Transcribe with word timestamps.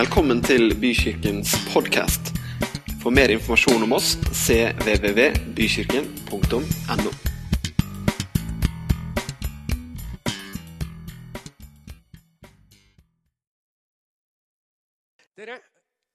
Velkommen 0.00 0.38
til 0.40 0.70
Bykirkens 0.80 1.50
podkast. 1.74 2.30
For 3.02 3.12
mer 3.12 3.28
informasjon 3.34 3.82
om 3.84 3.92
oss 3.92 4.14
cvvvbykirken.no. 4.32 7.10
Dere, 15.36 15.60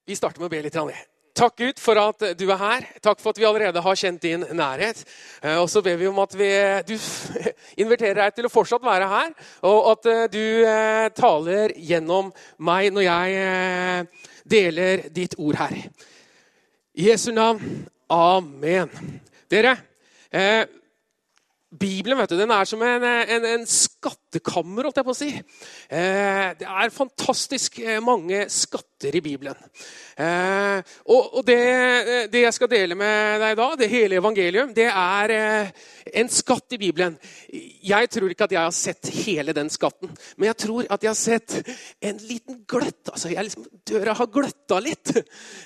vi 0.09 0.17
starter 0.17 0.41
med 0.41 0.49
å 0.49 0.53
be 0.55 0.65
litt. 0.65 0.73
Anne. 0.81 1.14
Takk 1.35 1.57
Gud 1.59 1.79
for 1.83 1.99
at 1.99 2.21
du 2.39 2.45
er 2.47 2.59
her. 2.61 2.85
Takk 3.03 3.19
for 3.19 3.33
at 3.33 3.39
vi 3.41 3.43
allerede 3.43 3.81
har 3.83 3.97
kjent 3.99 4.21
din 4.23 4.45
nærhet. 4.55 5.01
Eh, 5.43 5.57
Og 5.59 5.67
så 5.69 5.81
ber 5.83 5.97
vi 5.99 6.07
om 6.07 6.19
at 6.23 6.31
vi, 6.31 6.47
du 6.87 6.95
inviterer 7.83 8.21
deg 8.21 8.37
til 8.37 8.47
å 8.47 8.51
fortsatt 8.53 8.85
være 8.85 9.09
her, 9.11 9.33
og 9.67 9.89
at 9.91 10.07
eh, 10.13 10.21
du 10.31 10.45
eh, 10.63 11.09
taler 11.17 11.73
gjennom 11.75 12.31
meg 12.63 12.87
når 12.95 13.07
jeg 13.09 14.07
deler 14.47 15.03
ditt 15.11 15.35
ord 15.37 15.59
her. 15.59 15.75
I 16.95 17.09
Jesu 17.09 17.33
navn. 17.35 17.83
Amen. 18.15 18.87
Dere, 19.51 19.75
eh, 20.31 20.63
Bibelen 21.75 22.15
vet 22.21 22.31
du, 22.31 22.37
den 22.39 22.53
er 22.55 22.63
som 22.63 22.79
en, 22.85 23.03
en, 23.03 23.45
en 23.57 23.67
skattekammer, 23.67 24.87
holdt 24.87 25.01
jeg 25.01 25.07
på 25.09 25.11
å 25.11 25.19
si. 25.19 25.31
Eh, 25.91 26.47
det 26.55 26.69
er 26.69 26.95
fantastisk 26.95 27.81
mange 28.05 28.45
skatter 28.47 28.94
i 29.13 29.21
Bibelen. 29.21 29.59
Eh, 30.17 30.79
og 31.11 31.35
og 31.35 31.45
det, 31.45 31.59
det 32.31 32.41
jeg 32.45 32.55
skal 32.55 32.71
dele 32.71 32.95
med 32.97 33.41
deg 33.43 33.57
da, 33.59 33.67
det 33.77 33.91
hele 33.91 34.17
evangelium, 34.17 34.73
det 34.73 34.87
er 34.89 35.33
eh, 35.35 35.85
en 36.21 36.29
skatt 36.31 36.75
i 36.75 36.79
Bibelen. 36.79 37.17
Jeg 37.85 38.09
tror 38.13 38.31
ikke 38.31 38.47
at 38.47 38.55
jeg 38.55 38.61
har 38.61 38.75
sett 38.75 39.11
hele 39.25 39.53
den 39.55 39.69
skatten, 39.73 40.11
men 40.37 40.49
jeg 40.51 40.59
tror 40.65 40.87
at 40.89 41.03
jeg 41.03 41.11
har 41.11 41.19
sett 41.19 41.57
en 42.01 42.19
liten 42.25 42.61
gløtt. 42.67 43.11
altså 43.11 43.31
jeg 43.33 43.49
liksom, 43.49 43.67
Døra 43.85 44.15
har 44.17 44.31
gløtta 44.31 44.81
litt. 44.83 45.13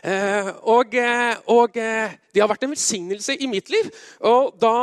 Eh, 0.10 0.50
og, 0.72 0.94
eh, 0.96 1.36
og 1.52 1.78
eh, 1.78 2.14
det 2.34 2.42
har 2.42 2.50
vært 2.50 2.64
en 2.66 2.74
velsignelse 2.74 3.36
i 3.36 3.48
mitt 3.52 3.70
liv. 3.74 3.90
Og 4.28 4.56
da 4.62 4.74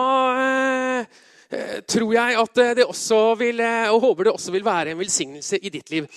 eh, 0.42 1.80
tror 1.88 2.14
jeg 2.14 2.38
at 2.40 2.62
det 2.78 2.86
også 2.86 3.20
vil, 3.40 3.62
og 3.92 4.00
håper 4.02 4.28
det 4.28 4.34
også 4.34 4.54
vil 4.54 4.66
være 4.66 4.92
en 4.92 5.00
velsignelse 5.00 5.60
i 5.60 5.72
ditt 5.72 5.92
liv. 5.94 6.08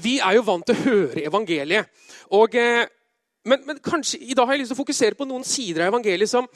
Vi 0.00 0.18
er 0.18 0.38
jo 0.38 0.46
vant 0.46 0.66
til 0.66 0.76
å 0.76 0.84
høre 0.86 1.24
evangeliet. 1.28 1.90
Og, 2.36 2.54
eh, 2.58 2.84
men, 3.48 3.64
men 3.66 3.80
kanskje 3.84 4.20
i 4.20 4.36
dag 4.36 4.46
har 4.46 4.56
jeg 4.56 4.64
lyst 4.64 4.74
til 4.74 4.78
å 4.78 4.82
fokusere 4.82 5.18
på 5.18 5.28
noen 5.28 5.46
sider 5.46 5.86
av 5.86 5.94
evangeliet 5.94 6.30
som 6.30 6.48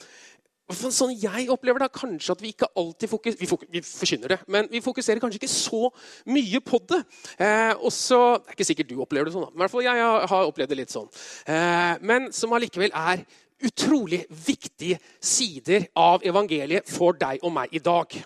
sånn 0.73 1.13
jeg 1.13 1.45
opplever 1.53 1.83
det, 1.83 1.91
kanskje 1.93 2.33
at 2.33 2.41
vi 2.41 2.51
ikke 2.53 2.71
alltid 2.79 3.09
fokuserer 3.09 3.41
vi, 3.41 3.49
fok 3.49 3.65
vi 3.69 3.81
forkynner 3.85 4.33
det, 4.33 4.37
men 4.49 4.69
vi 4.71 4.81
fokuserer 4.81 5.21
kanskje 5.21 5.37
ikke 5.37 5.51
så 5.51 5.91
mye 6.25 6.61
på 6.65 6.79
det. 6.89 7.01
Eh, 7.37 7.73
også, 7.85 8.39
det 8.39 8.49
er 8.49 8.57
ikke 8.57 8.67
sikkert 8.71 8.89
du 8.89 8.95
opplever 9.03 9.29
det 9.29 9.35
sånn, 9.35 9.45
da. 9.45 9.53
men 9.53 9.65
hvert 9.65 9.75
fall 9.75 9.85
jeg 9.85 10.07
har 10.31 10.49
opplevd 10.49 10.73
det 10.73 10.79
litt 10.79 10.93
sånn. 10.93 11.09
Eh, 11.45 11.93
men 12.01 12.31
som 12.33 12.55
allikevel 12.57 12.93
er 12.97 13.25
utrolig 13.65 14.23
viktige 14.29 14.97
sider 15.21 15.87
av 15.95 16.25
evangeliet 16.25 16.89
for 16.89 17.17
deg 17.17 17.45
og 17.45 17.53
meg 17.55 17.73
i 17.75 17.83
dag. 17.83 18.17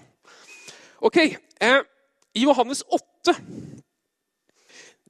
Ok, 1.06 1.20
eh, 1.20 1.82
I 2.36 2.48
Johannes 2.48 2.86
8 2.88 3.36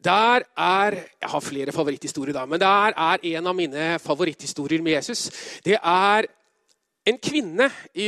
der 0.03 0.45
er 0.57 0.95
Jeg 1.21 1.29
har 1.29 1.39
flere 1.43 1.71
favoritthistorier, 1.75 2.33
da, 2.33 2.45
men 2.45 2.59
der 2.59 2.93
er 2.95 3.23
en 3.35 3.47
av 3.47 3.55
mine 3.55 3.99
favoritthistorier 3.99 4.81
med 4.81 4.93
Jesus. 4.93 5.29
Det 5.65 5.75
er 5.75 6.27
en 7.05 7.17
kvinne 7.17 7.69
i 7.93 8.07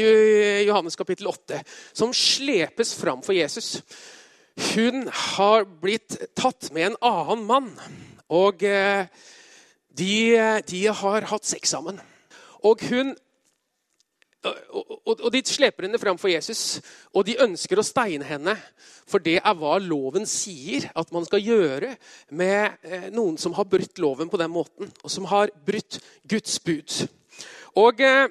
Johannes 0.68 0.96
kapittel 0.96 1.28
8 1.28 1.62
som 1.94 2.14
slepes 2.14 2.96
fram 2.96 3.24
for 3.24 3.36
Jesus. 3.36 3.82
Hun 4.76 5.08
har 5.08 5.66
blitt 5.82 6.18
tatt 6.36 6.72
med 6.72 6.92
en 6.92 6.98
annen 7.02 7.46
mann, 7.48 7.70
og 8.30 8.64
eh, 8.64 9.08
de, 9.92 10.16
de 10.68 10.82
har 10.88 11.28
hatt 11.32 11.48
sex 11.48 11.72
sammen. 11.74 12.00
Og 12.64 12.84
hun 12.92 13.16
og, 14.50 14.92
og, 15.06 15.20
og 15.20 15.30
De 15.34 15.42
sleper 15.46 15.86
henne 15.86 16.00
fram 16.02 16.18
for 16.18 16.32
Jesus, 16.32 16.82
og 17.14 17.26
de 17.28 17.38
ønsker 17.44 17.78
å 17.78 17.86
steine 17.86 18.26
henne. 18.26 18.56
For 19.10 19.22
det 19.22 19.38
er 19.40 19.58
hva 19.58 19.76
loven 19.82 20.26
sier 20.30 20.90
at 20.98 21.14
man 21.14 21.26
skal 21.28 21.44
gjøre 21.44 21.94
med 22.38 22.82
eh, 22.82 23.10
noen 23.14 23.38
som 23.42 23.54
har 23.58 23.70
brutt 23.70 24.02
loven 24.02 24.32
på 24.32 24.40
den 24.42 24.54
måten, 24.54 24.92
og 25.04 25.14
som 25.14 25.28
har 25.30 25.54
brutt 25.66 26.00
Guds 26.30 26.58
bud. 26.64 27.02
Og 27.82 28.02
eh, 28.06 28.28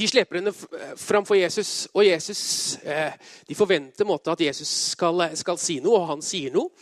De 0.00 0.08
sleper 0.08 0.40
henne 0.40 0.52
fram 0.98 1.26
for 1.28 1.36
Jesus, 1.36 1.86
og 1.92 2.04
Jesus, 2.06 2.42
eh, 2.82 3.12
de 3.48 3.54
forventer 3.54 4.08
måte 4.08 4.32
at 4.32 4.40
Jesus 4.40 4.70
skal, 4.96 5.28
skal, 5.38 5.60
si 5.60 5.78
noe, 5.84 6.00
og 6.00 6.08
han 6.14 6.24
sier 6.24 6.52
noe. 6.52 6.72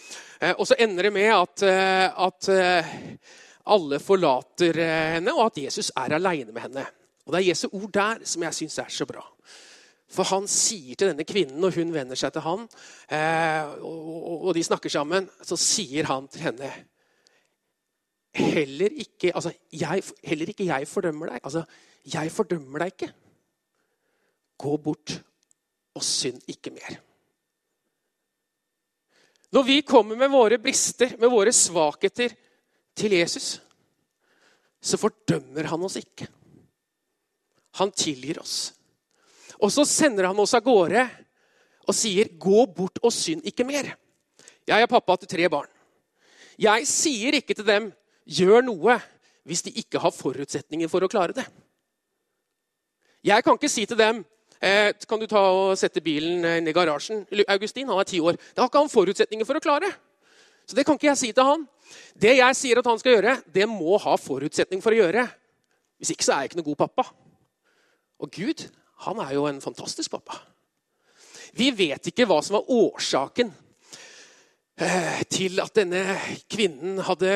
Eh, 0.40 0.54
og 0.54 0.66
så 0.66 0.78
ender 0.78 1.06
det 1.06 1.14
med 1.14 1.28
at, 1.34 1.66
eh, 1.66 2.06
at 2.26 2.48
eh, 2.54 2.94
alle 3.70 3.98
forlater 4.02 4.78
henne, 5.18 5.34
og 5.36 5.50
at 5.50 5.60
Jesus 5.68 5.92
er 5.94 6.16
aleine 6.16 6.54
med 6.54 6.66
henne. 6.68 6.86
Og 7.26 7.32
Det 7.32 7.40
er 7.40 7.48
Jesu 7.50 7.68
ord 7.72 7.90
der 7.94 8.24
som 8.24 8.42
jeg 8.46 8.56
syns 8.56 8.78
er 8.82 8.92
så 8.92 9.06
bra. 9.08 9.24
For 10.10 10.26
han 10.26 10.48
sier 10.50 10.98
til 10.98 11.12
denne 11.12 11.26
kvinnen, 11.26 11.62
og 11.62 11.74
hun 11.76 11.92
vender 11.94 12.18
seg 12.18 12.32
til 12.34 12.42
han, 12.42 12.64
eh, 13.14 13.74
og, 13.86 14.50
de 14.56 14.64
snakker 14.66 14.90
sammen, 14.90 15.28
så 15.46 15.58
sier 15.60 16.08
han 16.10 16.26
til 16.30 16.48
henne 16.48 16.72
Heller 18.30 18.92
ikke, 18.94 19.32
altså, 19.34 19.50
jeg, 19.74 20.04
heller 20.22 20.50
ikke 20.52 20.64
jeg 20.68 20.86
fordømmer 20.86 21.32
deg. 21.32 21.40
Altså, 21.42 21.64
jeg 22.06 22.30
fordømmer 22.30 22.78
deg 22.78 22.92
ikke. 22.92 23.08
Gå 24.62 24.76
bort 24.84 25.16
og 25.98 26.04
synd 26.06 26.38
ikke 26.46 26.70
mer. 26.70 27.00
Når 29.50 29.66
vi 29.66 29.80
kommer 29.82 30.14
med 30.14 30.30
våre 30.30 30.60
brister, 30.62 31.16
med 31.18 31.32
våre 31.32 31.50
svakheter, 31.50 32.36
til 32.94 33.14
Jesus, 33.16 33.56
så 34.80 34.98
fordømmer 35.00 35.66
han 35.70 35.86
oss 35.86 35.98
ikke. 35.98 36.26
Han 37.78 37.92
tilgir 37.94 38.40
oss. 38.40 38.72
Og 39.60 39.70
så 39.72 39.84
sender 39.84 40.30
han 40.30 40.38
oss 40.40 40.54
av 40.56 40.64
gårde 40.64 41.04
og 41.86 41.94
sier, 41.94 42.28
'Gå 42.28 42.66
bort 42.74 42.98
og 43.02 43.12
synd 43.12 43.44
ikke 43.44 43.64
mer'. 43.64 43.94
Jeg 44.66 44.82
er 44.82 44.86
pappa 44.86 45.16
til 45.16 45.28
tre 45.28 45.48
barn. 45.48 45.68
Jeg 46.58 46.86
sier 46.86 47.34
ikke 47.34 47.54
til 47.54 47.66
dem, 47.66 47.92
'Gjør 48.26 48.62
noe', 48.62 49.00
hvis 49.44 49.62
de 49.62 49.70
ikke 49.70 49.98
har 49.98 50.10
forutsetninger 50.10 50.88
for 50.88 51.00
å 51.00 51.08
klare 51.08 51.32
det. 51.32 51.46
Jeg 53.24 53.44
kan 53.44 53.56
ikke 53.56 53.68
si 53.68 53.86
til 53.86 53.98
dem 53.98 54.24
eh, 54.62 54.92
kan 55.08 55.20
du 55.20 55.26
ta 55.26 55.40
og 55.52 55.78
sette 55.78 56.00
bilen 56.00 56.44
inn 56.44 56.68
i 56.68 56.72
garasjen. 56.72 57.26
Augustin 57.48 57.88
han 57.88 57.98
er 58.00 58.04
ti 58.04 58.20
år. 58.20 58.36
Det 58.36 58.62
har 58.62 58.68
ikke 58.68 58.78
han 58.84 58.92
forutsetninger 58.92 59.48
for 59.48 59.58
å 59.58 59.64
klare. 59.64 59.90
Så 60.66 60.76
det 60.76 60.86
kan 60.86 60.94
ikke 60.94 61.10
jeg 61.10 61.18
si 61.18 61.32
til 61.32 61.44
han. 61.44 61.66
Det 62.14 62.36
jeg 62.36 62.56
sier 62.56 62.78
at 62.78 62.86
han 62.86 63.00
skal 63.00 63.16
gjøre, 63.16 63.42
det 63.50 63.66
må 63.68 63.98
ha 63.98 64.14
forutsetning 64.20 64.82
for 64.84 64.94
å 64.94 65.00
gjøre. 65.00 65.26
Hvis 65.98 66.14
ikke 66.14 66.24
så 66.24 66.36
er 66.36 66.44
jeg 66.44 66.52
ikke 66.52 66.60
noe 66.60 66.70
god 66.70 66.80
pappa. 66.86 67.08
Og 68.20 68.30
Gud 68.32 68.66
han 69.06 69.20
er 69.24 69.34
jo 69.34 69.46
en 69.48 69.62
fantastisk 69.64 70.12
pappa. 70.12 70.36
Vi 71.56 71.70
vet 71.74 72.10
ikke 72.10 72.26
hva 72.28 72.38
som 72.44 72.58
var 72.58 72.68
årsaken 72.70 73.48
eh, 74.76 75.22
til 75.32 75.58
at 75.62 75.72
denne 75.78 76.18
kvinnen 76.50 77.00
hadde 77.08 77.32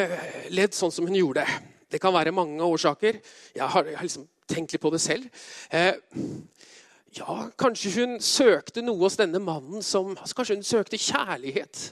ledd 0.54 0.76
sånn 0.76 0.92
som 0.94 1.08
hun 1.08 1.16
gjorde. 1.16 1.46
Det 1.90 2.00
kan 2.02 2.14
være 2.14 2.34
mange 2.36 2.62
årsaker. 2.62 3.18
Jeg 3.56 3.70
har, 3.74 3.88
liksom 4.02 4.28
tenkt 4.50 4.74
litt 4.74 4.82
på 4.82 4.92
det 4.92 5.00
selv. 5.02 5.26
Eh, 5.72 5.96
ja, 7.16 7.38
Kanskje 7.58 7.94
hun 7.96 8.18
søkte 8.22 8.84
noe 8.84 9.00
hos 9.06 9.16
denne 9.18 9.40
mannen 9.42 9.82
som 9.86 10.12
altså 10.18 10.42
Kanskje 10.42 10.58
hun 10.58 10.68
søkte 10.68 11.00
kjærlighet. 11.00 11.88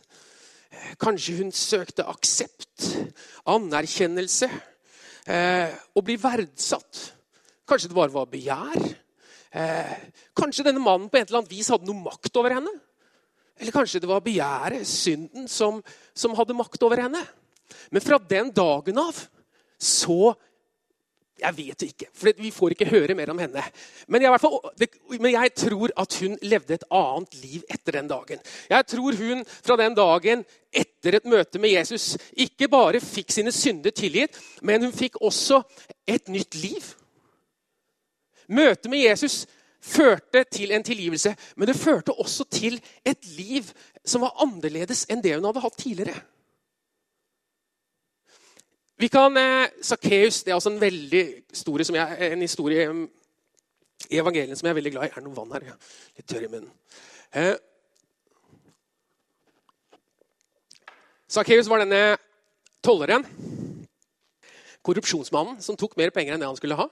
Eh, 0.68 0.92
kanskje 1.00 1.38
hun 1.40 1.50
søkte 1.56 2.06
aksept, 2.12 2.92
anerkjennelse, 3.48 4.50
å 5.22 6.02
bli 6.02 6.16
verdsatt. 6.18 7.21
Kanskje 7.68 7.90
det 7.90 7.98
bare 7.98 8.14
var 8.14 8.30
begjær. 8.30 8.88
Eh, 9.52 9.96
kanskje 10.36 10.64
denne 10.64 10.80
mannen 10.82 11.10
på 11.12 11.20
et 11.20 11.28
eller 11.28 11.42
annet 11.42 11.52
vis 11.52 11.68
hadde 11.72 11.88
noe 11.88 12.04
makt 12.08 12.40
over 12.40 12.56
henne. 12.56 12.72
Eller 13.60 13.74
kanskje 13.74 14.00
det 14.00 14.08
var 14.10 14.24
begjæret, 14.24 14.86
synden, 14.88 15.48
som, 15.48 15.82
som 16.14 16.32
hadde 16.38 16.56
makt 16.56 16.82
over 16.82 17.04
henne. 17.04 17.20
Men 17.92 18.04
fra 18.04 18.18
den 18.18 18.50
dagen 18.54 18.98
av 19.02 19.26
så 19.82 20.34
Jeg 21.42 21.56
vet 21.56 21.82
ikke, 21.82 22.06
for 22.14 22.38
vi 22.38 22.52
får 22.54 22.74
ikke 22.74 22.86
høre 22.86 23.16
mer 23.18 23.32
om 23.32 23.38
henne. 23.40 23.62
Men 24.06 24.22
jeg, 24.22 24.38
fall, 24.38 24.60
men 25.16 25.32
jeg 25.32 25.50
tror 25.58 25.90
at 25.98 26.14
hun 26.20 26.36
levde 26.46 26.76
et 26.76 26.84
annet 26.94 27.34
liv 27.40 27.64
etter 27.72 27.96
den 27.96 28.10
dagen. 28.12 28.38
Jeg 28.70 28.86
tror 28.92 29.18
hun 29.18 29.42
fra 29.50 29.74
den 29.80 29.96
dagen 29.98 30.44
etter 30.70 31.16
et 31.18 31.26
møte 31.26 31.58
med 31.58 31.74
Jesus 31.74 32.12
ikke 32.38 32.68
bare 32.70 33.02
fikk 33.02 33.34
sine 33.34 33.50
synder 33.50 33.90
tilgitt, 33.90 34.38
men 34.62 34.86
hun 34.86 34.94
fikk 34.94 35.18
også 35.18 35.64
et 36.06 36.30
nytt 36.30 36.60
liv. 36.62 36.92
Møtet 38.52 38.90
med 38.92 39.04
Jesus 39.06 39.46
førte 39.82 40.44
til 40.52 40.72
en 40.74 40.84
tilgivelse, 40.84 41.34
men 41.56 41.68
det 41.68 41.78
førte 41.78 42.12
også 42.12 42.44
til 42.52 42.78
et 43.04 43.26
liv 43.38 43.66
som 44.04 44.22
var 44.22 44.36
annerledes 44.44 45.06
enn 45.10 45.22
det 45.24 45.34
hun 45.36 45.48
hadde 45.48 45.64
hatt 45.64 45.78
tidligere. 45.78 46.20
Vi 49.02 49.08
kan, 49.08 49.36
eh, 49.36 49.70
Sakkeus 49.82 50.44
er 50.46 50.54
også 50.54 50.70
en 50.70 50.80
veldig 50.80 51.24
historie 51.50 51.84
som 51.84 51.96
jeg, 51.96 52.32
en 52.32 52.40
historie 52.40 52.84
i 54.10 54.18
evangeliet 54.18 54.58
som 54.58 54.66
jeg 54.66 54.70
er 54.70 54.78
veldig 54.78 54.92
glad 54.92 55.04
i. 55.04 55.10
Er 55.10 55.14
det 55.14 55.24
noe 55.24 55.36
vann 55.36 55.52
her? 55.52 55.76
Litt 56.16 56.28
tørr 56.28 56.44
i 56.46 56.50
munnen. 56.52 56.70
Eh, 57.34 57.56
Sakkeus 61.32 61.68
var 61.68 61.80
denne 61.80 62.18
tolleren, 62.84 63.24
korrupsjonsmannen, 64.84 65.62
som 65.64 65.76
tok 65.80 65.96
mer 65.96 66.10
penger 66.10 66.34
enn 66.34 66.42
det 66.42 66.50
han 66.50 66.58
skulle 66.58 66.76
ha. 66.76 66.86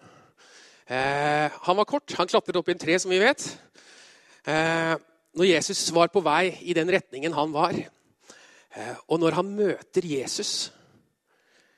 Eh, 0.91 1.53
han 1.55 1.77
var 1.79 1.87
kort, 1.87 2.11
han 2.19 2.27
klatret 2.27 2.57
opp 2.59 2.69
i 2.69 2.75
en 2.75 2.81
tre, 2.83 2.97
som 2.99 3.13
vi 3.13 3.21
vet. 3.23 3.45
Eh, 4.43 4.97
når 5.39 5.47
Jesus 5.53 5.85
var 5.95 6.11
på 6.11 6.23
vei 6.25 6.57
i 6.67 6.75
den 6.75 6.91
retningen 6.91 7.37
han 7.37 7.53
var, 7.55 7.77
eh, 7.79 8.97
og 9.07 9.21
når 9.23 9.37
han 9.39 9.53
møter 9.55 10.09
Jesus 10.09 10.73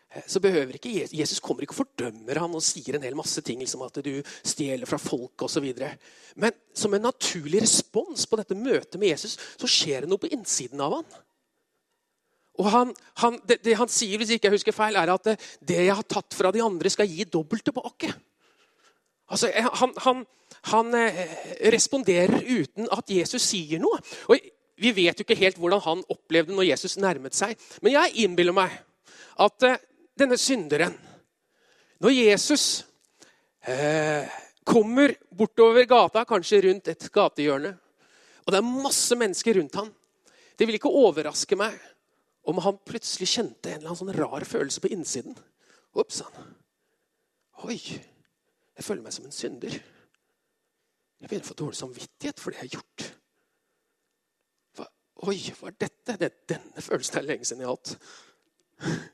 eh, 0.08 0.24
så 0.24 0.40
behøver 0.40 0.78
ikke 0.78 0.94
Jesus, 0.94 1.12
Jesus 1.18 1.42
kommer 1.44 1.66
ikke 1.66 1.76
og 1.76 1.82
fordømmer 1.82 2.40
han 2.40 2.56
og 2.56 2.64
sier 2.64 2.96
en 2.96 3.04
hel 3.04 3.18
masse 3.18 3.44
ting, 3.44 3.60
liksom 3.60 3.84
at 3.84 4.00
du 4.00 4.14
stjeler 4.40 4.88
fra 4.88 5.00
folk 5.02 5.44
osv. 5.44 5.68
Men 6.40 6.56
som 6.72 6.96
en 6.96 7.04
naturlig 7.10 7.66
respons 7.66 8.24
på 8.24 8.40
dette 8.40 8.56
møtet 8.56 8.96
med 8.96 9.12
Jesus, 9.12 9.36
så 9.36 9.68
skjer 9.68 10.06
det 10.06 10.12
noe 10.12 10.22
på 10.22 10.32
innsiden 10.32 10.80
av 10.80 11.02
han. 11.02 11.20
Og 12.62 12.68
han, 12.72 12.96
han, 13.20 13.40
det, 13.44 13.60
det, 13.64 13.76
han 13.76 13.92
sier, 13.92 14.16
hvis 14.20 14.32
ikke 14.32 14.48
jeg 14.48 14.56
husker 14.56 14.76
feil, 14.76 14.96
er 14.96 15.12
at 15.12 15.28
det, 15.28 15.40
det, 15.60 15.82
jeg 15.84 16.00
har 16.00 16.08
tatt 16.08 16.36
fra 16.36 16.52
de 16.52 16.64
andre, 16.64 16.92
skal 16.92 17.08
gi 17.08 17.28
dobbelt 17.28 17.64
tilbake. 17.68 18.12
Altså, 19.32 19.48
han, 19.80 19.94
han, 20.04 20.24
han 20.72 20.94
eh, 20.98 21.22
responderer 21.72 22.42
uten 22.44 22.90
at 22.92 23.10
Jesus 23.10 23.44
sier 23.44 23.80
noe. 23.82 24.00
Og 24.28 24.50
Vi 24.82 24.90
vet 24.96 25.18
jo 25.18 25.24
ikke 25.24 25.38
helt 25.38 25.60
hvordan 25.60 25.82
han 25.84 26.04
opplevde 26.12 26.54
når 26.56 26.72
Jesus 26.72 26.98
nærmet 27.00 27.36
seg. 27.36 27.56
Men 27.82 27.96
jeg 27.96 28.26
innbiller 28.26 28.56
meg 28.56 28.74
at 29.40 29.68
eh, 29.68 29.80
denne 30.18 30.36
synderen 30.36 30.92
Når 32.02 32.12
Jesus 32.12 32.84
eh, 33.64 34.28
kommer 34.66 35.14
bortover 35.30 35.86
gata, 35.88 36.24
kanskje 36.28 36.60
rundt 36.66 36.90
et 36.92 37.08
gatehjørne, 37.14 37.72
og 38.42 38.52
det 38.52 38.58
er 38.58 38.74
masse 38.84 39.16
mennesker 39.16 39.54
rundt 39.58 39.78
ham 39.78 39.88
Det 40.58 40.66
vil 40.66 40.76
ikke 40.76 40.90
overraske 40.90 41.56
meg 41.58 41.78
om 42.42 42.58
han 42.58 42.80
plutselig 42.82 43.28
kjente 43.30 43.70
en 43.70 43.78
eller 43.78 43.92
annen 43.92 44.00
sånn 44.00 44.16
rar 44.18 44.44
følelse 44.44 44.82
på 44.82 44.90
innsiden. 44.90 45.36
Oppsann. 45.94 46.50
Oi, 47.62 47.78
jeg 48.76 48.86
føler 48.86 49.04
meg 49.04 49.14
som 49.14 49.26
en 49.28 49.34
synder. 49.34 49.74
Jeg 51.22 51.28
begynner 51.30 51.46
å 51.46 51.52
få 51.52 51.58
dårlig 51.58 51.78
samvittighet 51.78 52.40
for 52.42 52.50
det 52.50 52.62
jeg 52.62 52.68
har 52.68 52.76
gjort. 52.78 53.08
Hva, 54.78 54.86
oi, 55.28 55.36
hva 55.58 55.70
er 55.70 55.76
dette? 55.84 56.16
Det, 56.18 56.30
denne 56.50 56.84
følelsen 56.84 57.20
er 57.20 57.28
lenge 57.28 57.46
siden 57.48 57.62
jeg 57.62 57.70
har 57.70 57.76
hatt. 57.78 59.10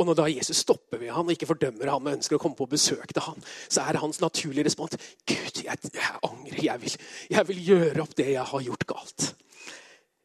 Og 0.00 0.08
når 0.08 0.16
da 0.18 0.24
Jesus 0.32 0.62
stopper 0.64 0.98
ved 0.98 1.12
ham 1.14 1.28
og 1.28 1.36
ikke 1.36 1.46
fordømmer 1.46 1.90
ham 1.92 2.02
men 2.02 2.16
ønsker 2.18 2.38
å 2.38 2.42
komme 2.42 2.58
på 2.58 2.66
besøk 2.70 3.12
til 3.12 3.22
ham, 3.22 3.38
så 3.68 3.84
er 3.84 4.00
hans 4.02 4.18
naturlige 4.22 4.66
respons 4.66 4.96
Gud, 5.28 5.62
jeg, 5.62 5.78
jeg 5.92 6.18
angrer. 6.26 6.62
Jeg 6.64 6.82
vil, 6.82 6.96
jeg 7.30 7.48
vil 7.50 7.62
gjøre 7.68 8.02
opp 8.02 8.16
det 8.18 8.30
jeg 8.32 8.48
har 8.50 8.66
gjort 8.66 8.86
galt. 8.88 9.28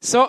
Så 0.02 0.24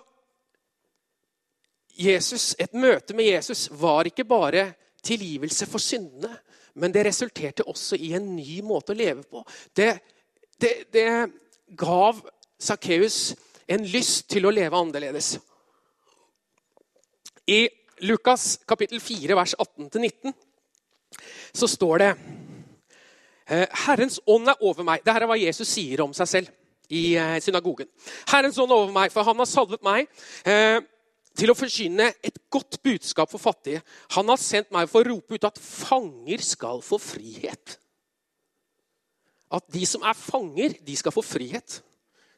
Jesus, 1.98 2.52
et 2.58 2.76
møte 2.78 3.14
med 3.16 3.26
Jesus 3.26 3.68
var 3.74 4.06
ikke 4.06 4.26
bare 4.28 4.68
tilgivelse 5.04 5.66
for 5.70 5.82
syndene, 5.82 6.32
men 6.78 6.94
det 6.94 7.06
resulterte 7.08 7.66
også 7.66 7.98
i 7.98 8.12
en 8.16 8.34
ny 8.36 8.60
måte 8.66 8.94
å 8.94 8.98
leve 8.98 9.24
på. 9.26 9.42
Det, 9.76 9.90
det, 10.60 10.72
det 10.94 11.08
gav 11.78 12.20
Sakkeus 12.58 13.34
en 13.68 13.84
lyst 13.88 14.28
til 14.32 14.46
å 14.48 14.52
leve 14.54 14.78
annerledes. 14.78 15.36
I 17.48 17.66
Lukas 18.06 18.58
kapittel 18.68 19.00
4, 19.02 19.34
vers 19.36 19.54
18-19 19.58 20.34
så 21.56 21.66
står 21.70 22.02
det 22.02 22.10
«Eh, 23.48 23.64
Herrens 23.86 24.18
ånd 24.28 24.50
er 24.50 24.60
over 24.60 24.84
meg. 24.86 25.02
Dette 25.02 25.24
er 25.24 25.30
hva 25.30 25.38
Jesus 25.40 25.70
sier 25.72 26.02
om 26.04 26.12
seg 26.14 26.28
selv 26.28 26.92
i 26.92 27.16
eh, 27.16 27.38
synagogen. 27.44 27.88
Herrens 28.28 28.58
ånd 28.60 28.72
er 28.72 28.82
over 28.82 28.92
meg, 28.94 29.12
for 29.12 29.26
han 29.26 29.40
har 29.40 29.48
salvet 29.48 29.84
meg 29.84 30.06
eh, 30.44 30.78
til 31.36 31.52
å 31.52 31.56
forsyne 31.58 32.08
et 32.24 32.38
godt 32.50 32.80
budskap 32.84 33.30
for 33.30 33.42
fattige. 33.42 33.82
Han 34.16 34.30
har 34.30 34.40
sendt 34.40 34.72
meg 34.74 34.88
for 34.90 35.02
å 35.02 35.12
rope 35.12 35.36
ut 35.36 35.48
at 35.48 35.60
fanger 35.60 36.42
skal 36.44 36.82
få 36.84 36.98
frihet. 37.02 37.76
At 39.52 39.64
de 39.72 39.84
som 39.88 40.04
er 40.04 40.16
fanger, 40.18 40.76
de 40.84 40.96
skal 40.98 41.14
få 41.14 41.24
frihet. 41.24 41.80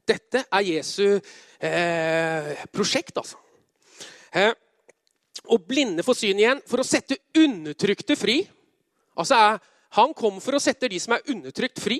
Dette 0.06 0.44
er 0.46 0.66
Jesu 0.66 1.04
eh, 1.14 2.66
prosjekt, 2.72 3.19
altså. 3.19 3.38
Eh, 4.34 4.52
og 5.50 5.64
blinde 5.66 6.04
får 6.06 6.19
syn 6.19 6.40
igjen 6.43 6.60
for 6.69 6.82
å 6.82 6.86
sette 6.86 7.19
undertrykte 7.38 8.16
fri. 8.19 8.40
Altså 9.19 9.38
er, 9.38 9.60
Han 9.98 10.14
kom 10.14 10.38
for 10.38 10.54
å 10.54 10.62
sette 10.62 10.88
de 10.90 11.00
som 11.02 11.16
er 11.16 11.25
undertrykt, 11.32 11.81
fri, 11.82 11.98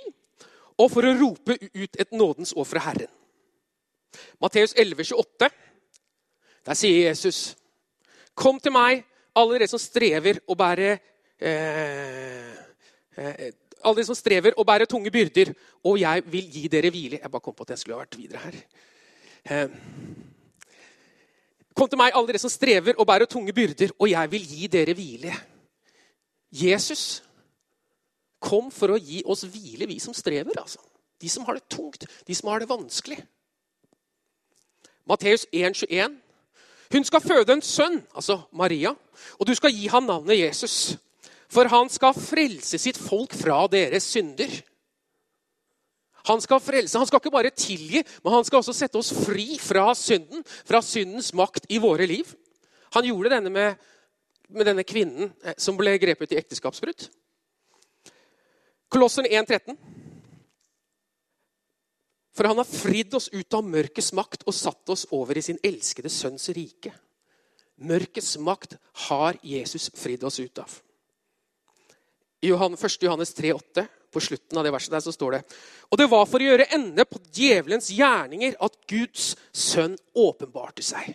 og 0.79 0.93
for 0.93 1.03
å 1.03 1.17
rope 1.19 1.57
ut 1.59 1.97
et 1.99 2.13
nådens 2.15 2.55
år 2.55 2.69
fra 2.69 2.83
Herren. 2.85 3.11
Matteus 4.43 4.77
11, 4.79 5.03
28. 5.11 5.51
Der 6.67 6.75
sier 6.75 7.09
Jesus, 7.09 7.57
'Kom 8.35 8.61
til 8.61 8.73
meg, 8.73 9.05
alle 9.37 9.59
dere 9.59 9.69
som 9.69 9.79
strever 9.79 10.39
og 10.49 10.57
bærer 10.59 10.99
eh, 11.41 12.55
eh, 13.17 13.53
alle 13.85 13.97
dere 13.97 14.09
som 14.09 14.19
strever 14.19 14.57
og 14.57 14.67
bærer 14.67 14.89
tunge 14.89 15.11
byrder, 15.11 15.53
og 15.85 16.01
jeg 16.01 16.23
vil 16.27 16.53
gi 16.53 16.69
dere 16.69 16.91
hvile. 16.91 17.21
Jeg 17.23 17.31
bare 17.31 17.41
kom 17.41 17.55
på 17.55 17.63
at 17.63 17.71
jeg 17.75 17.79
skulle 17.79 17.97
ha 17.97 18.05
vært 18.05 18.19
videre 18.19 18.43
her. 18.45 18.59
Eh, 19.45 19.69
kom 21.75 21.89
til 21.89 22.01
meg, 22.01 22.13
alle 22.15 22.29
dere 22.29 22.43
som 22.43 22.53
strever 22.53 22.99
og 22.99 23.07
bærer 23.07 23.31
tunge 23.31 23.53
byrder, 23.57 23.95
og 23.99 24.11
jeg 24.11 24.31
vil 24.31 24.47
gi 24.53 24.67
dere 24.67 24.95
hvile. 24.95 25.35
Jesus 26.51 27.23
kom 28.41 28.71
for 28.75 28.95
å 28.95 29.01
gi 29.01 29.23
oss 29.25 29.45
hvile, 29.49 29.89
vi 29.89 29.99
som 30.03 30.15
strever. 30.17 30.59
altså. 30.61 30.81
De 31.21 31.29
som 31.29 31.45
har 31.45 31.55
det 31.55 31.69
tungt, 31.69 32.07
de 32.27 32.35
som 32.35 32.49
har 32.49 32.61
det 32.61 32.69
vanskelig. 32.69 33.21
Matteus 35.07 35.47
1, 35.53 35.77
21. 35.77 36.17
Hun 36.93 37.05
skal 37.07 37.23
føde 37.23 37.55
en 37.55 37.63
sønn, 37.63 38.01
altså 38.15 38.41
Maria, 38.53 38.91
og 39.39 39.47
du 39.47 39.55
skal 39.55 39.73
gi 39.75 39.87
ham 39.87 40.09
navnet 40.09 40.41
Jesus. 40.41 40.97
For 41.51 41.69
han 41.71 41.91
skal 41.91 42.15
frelse 42.15 42.79
sitt 42.79 42.99
folk 42.99 43.35
fra 43.35 43.63
deres 43.71 44.09
synder. 44.11 44.51
Han 46.29 46.43
skal 46.43 46.61
frelse, 46.61 46.99
han 46.99 47.07
skal 47.07 47.23
ikke 47.23 47.33
bare 47.33 47.51
tilgi, 47.51 48.03
men 48.25 48.35
han 48.35 48.45
skal 48.45 48.61
også 48.61 48.75
sette 48.77 48.99
oss 49.01 49.13
fri 49.15 49.57
fra 49.63 49.95
synden, 49.95 50.45
fra 50.45 50.83
syndens 50.83 51.33
makt 51.35 51.67
i 51.71 51.79
våre 51.83 52.07
liv. 52.07 52.29
Han 52.95 53.07
gjorde 53.07 53.33
denne 53.33 53.51
med, 53.51 53.75
med 54.51 54.67
denne 54.67 54.85
kvinnen 54.85 55.33
eh, 55.45 55.57
som 55.59 55.79
ble 55.79 55.95
grepet 56.03 56.35
i 56.35 56.39
ekteskapsbrudd. 56.43 57.07
Kolossen 58.91 59.27
1,13. 59.27 59.79
For 62.41 62.49
han 62.49 62.57
har 62.57 62.65
fridd 62.65 63.15
oss 63.15 63.27
ut 63.29 63.53
av 63.53 63.67
mørkets 63.69 64.15
makt 64.17 64.47
og 64.49 64.55
satt 64.57 64.89
oss 64.89 65.03
over 65.13 65.37
i 65.37 65.43
sin 65.45 65.59
elskede 65.61 66.09
sønns 66.09 66.49
rike. 66.57 66.89
Mørkets 67.85 68.39
makt 68.41 68.79
har 69.11 69.37
Jesus 69.45 69.91
fridd 69.93 70.25
oss 70.25 70.41
ut 70.41 70.63
av. 70.63 70.79
I 72.41 72.49
1. 72.49 72.97
Johannes 73.05 73.37
3,8, 73.37 73.85
på 74.09 74.25
slutten 74.25 74.57
av 74.57 74.65
det 74.65 74.73
verset 74.73 74.97
der, 74.97 75.05
så 75.05 75.13
står 75.13 75.37
det 75.37 75.43
Og 75.93 76.01
det 76.01 76.09
var 76.09 76.25
for 76.33 76.41
å 76.41 76.49
gjøre 76.49 76.71
ende 76.73 77.05
på 77.05 77.21
djevelens 77.29 77.93
gjerninger 77.93 78.57
at 78.57 78.81
Guds 78.89 79.35
sønn 79.53 80.01
åpenbarte 80.17 80.81
seg. 80.81 81.13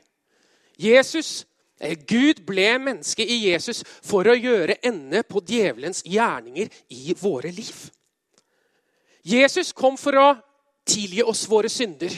Jesus, 0.78 1.48
eller 1.82 2.06
Gud 2.06 2.46
ble 2.46 2.70
menneske 2.78 3.26
i 3.26 3.48
Jesus 3.50 3.82
for 3.82 4.30
å 4.30 4.38
gjøre 4.38 4.78
ende 4.86 5.26
på 5.26 5.42
djevelens 5.42 6.06
gjerninger 6.06 6.70
i 6.94 7.18
våre 7.18 7.50
liv. 7.50 7.88
Jesus 9.26 9.74
kom 9.74 9.98
for 9.98 10.22
å 10.22 10.34
tilgi 10.86 11.24
oss 11.24 11.46
våre 11.50 11.72
synder, 11.72 12.14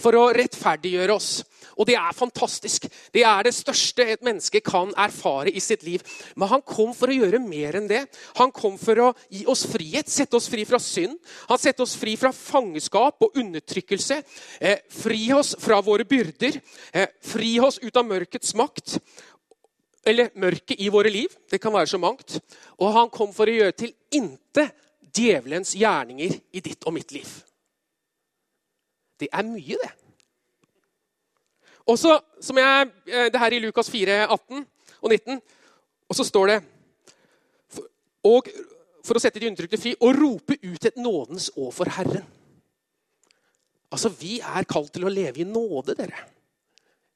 for 0.00 0.16
å 0.18 0.30
rettferdiggjøre 0.34 1.14
oss. 1.14 1.42
Og 1.78 1.88
det 1.88 1.96
er 1.98 2.14
fantastisk. 2.16 2.86
Det 3.14 3.24
er 3.26 3.46
det 3.46 3.54
største 3.54 4.06
et 4.14 4.22
menneske 4.24 4.60
kan 4.64 4.92
erfare 5.00 5.50
i 5.50 5.62
sitt 5.62 5.84
liv. 5.86 6.02
Men 6.38 6.50
han 6.52 6.64
kom 6.66 6.92
for 6.96 7.10
å 7.10 7.16
gjøre 7.16 7.40
mer 7.42 7.78
enn 7.78 7.88
det. 7.90 8.04
Han 8.38 8.52
kom 8.54 8.76
for 8.80 9.00
å 9.02 9.10
gi 9.32 9.44
oss 9.50 9.64
frihet, 9.70 10.10
sette 10.10 10.38
oss 10.38 10.48
fri 10.50 10.66
fra 10.68 10.80
synd. 10.82 11.16
Han 11.48 11.60
sette 11.60 11.82
oss 11.84 11.96
fri 11.98 12.16
fra 12.20 12.32
fangeskap 12.34 13.26
og 13.26 13.38
undertrykkelse. 13.40 14.20
Eh, 14.60 14.84
fri 15.02 15.26
oss 15.34 15.54
fra 15.60 15.80
våre 15.84 16.06
byrder. 16.08 16.60
Eh, 16.92 17.08
fri 17.24 17.56
oss 17.62 17.80
ut 17.82 17.96
av 17.96 18.06
mørkets 18.06 18.54
makt. 18.58 18.98
Eller 20.06 20.30
mørket 20.36 20.78
i 20.78 20.92
våre 20.92 21.10
liv. 21.10 21.32
Det 21.50 21.60
kan 21.62 21.74
være 21.74 21.90
så 21.90 21.98
mangt. 21.98 22.38
Og 22.78 22.92
han 22.94 23.10
kom 23.10 23.32
for 23.34 23.50
å 23.50 23.58
gjøre 23.58 23.78
til 23.82 23.94
inte 24.14 24.68
djevelens 25.14 25.74
gjerninger 25.78 26.38
i 26.52 26.62
ditt 26.62 26.86
og 26.86 26.94
mitt 26.96 27.14
liv. 27.14 27.28
Det 29.20 29.28
er 29.32 29.46
mye, 29.46 29.78
det. 29.80 29.92
Og 31.86 31.98
så, 32.00 32.16
som 32.40 32.58
jeg, 32.58 32.90
eh, 33.06 33.30
Det 33.32 33.40
her 33.40 33.52
i 33.52 33.58
Lukas 33.58 33.90
4, 33.90 34.26
18 34.26 34.66
og 35.02 35.10
19. 35.10 35.40
Og 36.08 36.16
så 36.16 36.24
står 36.24 36.46
det 36.46 36.62
og 38.24 38.48
for 39.04 39.18
å 39.18 39.20
sette 39.20 39.40
de 39.40 39.50
undertrykte 39.50 39.80
fri 39.80 39.92
og 40.00 40.16
rope 40.16 40.56
ut 40.62 40.86
et 40.88 40.96
nådens 40.96 41.50
år 41.60 41.72
for 41.76 41.90
Herren. 41.92 42.24
Altså, 43.92 44.08
Vi 44.08 44.40
er 44.40 44.64
kalt 44.64 44.92
til 44.92 45.04
å 45.04 45.12
leve 45.12 45.44
i 45.44 45.44
nåde, 45.44 45.94
dere. 45.94 46.24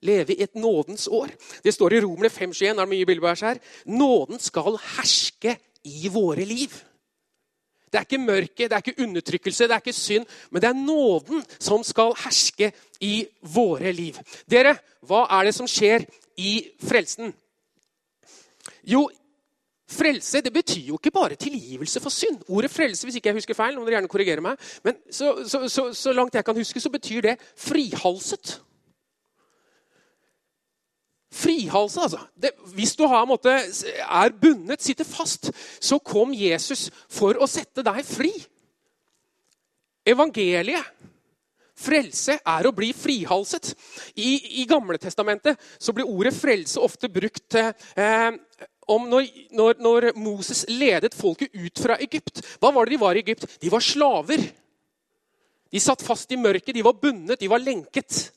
Leve 0.02 0.36
i 0.36 0.42
et 0.42 0.54
nådens 0.54 1.08
år. 1.08 1.32
Det 1.64 1.74
står 1.74 1.96
i 1.96 2.00
Romerne 2.04 2.30
5.21. 2.30 2.76
er 2.76 2.84
det 2.84 2.88
mye 2.92 3.06
bilder 3.06 3.34
her. 3.34 3.58
Nåden 3.86 4.38
skal 4.38 4.76
herske 4.76 5.56
i 5.84 6.08
våre 6.12 6.44
liv. 6.44 6.70
Det 7.88 7.98
er 8.00 8.06
ikke 8.06 8.20
mørket, 8.20 8.70
det 8.70 8.76
er 8.76 8.84
ikke 8.84 9.02
undertrykkelse, 9.02 9.68
det 9.68 9.76
er 9.76 9.82
ikke 9.82 9.96
synd, 9.96 10.26
men 10.50 10.62
det 10.62 10.68
er 10.68 10.80
nåden 10.80 11.44
som 11.58 11.84
skal 11.84 12.14
herske 12.24 12.72
i 13.00 13.26
våre 13.54 13.92
liv. 13.92 14.18
Dere, 14.50 14.76
hva 15.06 15.24
er 15.38 15.48
det 15.48 15.54
som 15.56 15.68
skjer 15.70 16.04
i 16.38 16.52
frelsen? 16.84 17.32
Jo, 18.88 19.08
frelse 19.88 20.42
det 20.44 20.52
betyr 20.52 20.90
jo 20.92 20.98
ikke 21.00 21.14
bare 21.14 21.34
tilgivelse 21.40 22.00
for 22.00 22.12
synd. 22.12 22.42
Ordet 22.48 22.70
frelse, 22.70 23.06
hvis 23.06 23.16
ikke 23.16 23.32
jeg 23.32 23.40
husker 23.40 23.56
feil, 23.56 23.78
må 23.78 23.86
dere 23.86 23.98
gjerne 23.98 24.12
korrigere 24.12 24.44
meg, 24.44 24.56
men 24.84 24.98
så, 25.10 25.32
så, 25.48 25.64
så, 25.68 25.92
så 25.92 26.12
langt 26.12 26.34
jeg 26.34 26.44
kan 26.44 26.56
huske, 26.56 26.80
så 26.80 26.92
betyr 26.92 27.20
det 27.20 27.36
frihalset. 27.56 28.58
Frihalset, 31.28 32.02
altså. 32.02 32.20
Det, 32.34 32.54
hvis 32.74 32.94
du 32.96 33.04
har, 33.06 33.26
måte, 33.28 33.52
er 33.52 34.36
bundet, 34.40 34.82
sitter 34.82 35.04
fast, 35.04 35.50
så 35.80 35.98
kom 36.00 36.32
Jesus 36.32 36.88
for 37.12 37.36
å 37.36 37.48
sette 37.50 37.84
deg 37.84 38.00
fri. 38.06 38.32
Evangeliet, 40.08 40.94
frelse, 41.78 42.38
er 42.40 42.66
å 42.66 42.72
bli 42.74 42.90
frihalset. 42.96 43.74
I, 44.16 44.62
i 44.62 44.66
Gamle 44.68 44.98
testamentet 44.98 45.60
blir 45.94 46.08
ordet 46.08 46.34
frelse 46.34 46.80
ofte 46.82 47.10
brukt 47.12 47.58
eh, 47.58 48.32
om 48.88 49.04
når, 49.10 49.28
når, 49.52 49.82
når, 49.84 50.08
Moses 50.16 50.64
ledet 50.72 51.14
folket 51.14 51.52
ut 51.52 51.84
fra 51.84 51.98
Egypt. 52.02 52.40
Hva 52.58 52.72
var 52.74 52.88
det 52.88 52.96
de 52.96 53.02
var 53.04 53.18
i 53.18 53.22
Egypt? 53.22 53.44
De 53.60 53.70
var 53.70 53.84
slaver. 53.84 54.48
De 55.68 55.80
satt 55.84 56.02
fast 56.02 56.32
i 56.32 56.40
mørket, 56.40 56.72
de 56.74 56.84
var 56.86 56.96
bundet, 56.96 57.36
de 57.40 57.50
var 57.52 57.60
lenket. 57.60 58.30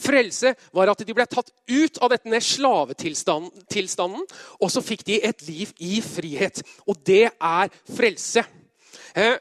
Frelse 0.00 0.54
var 0.74 0.90
at 0.90 1.02
de 1.06 1.14
ble 1.16 1.26
tatt 1.30 1.50
ut 1.70 1.98
av 2.02 2.12
denne 2.16 2.40
slavetilstanden, 2.42 4.26
og 4.60 4.72
så 4.72 4.82
fikk 4.84 5.04
de 5.06 5.20
et 5.22 5.46
liv 5.48 5.72
i 5.78 6.00
frihet. 6.04 6.62
Og 6.88 6.98
det 7.06 7.28
er 7.30 7.74
frelse. 7.94 8.44
Eh, 9.14 9.36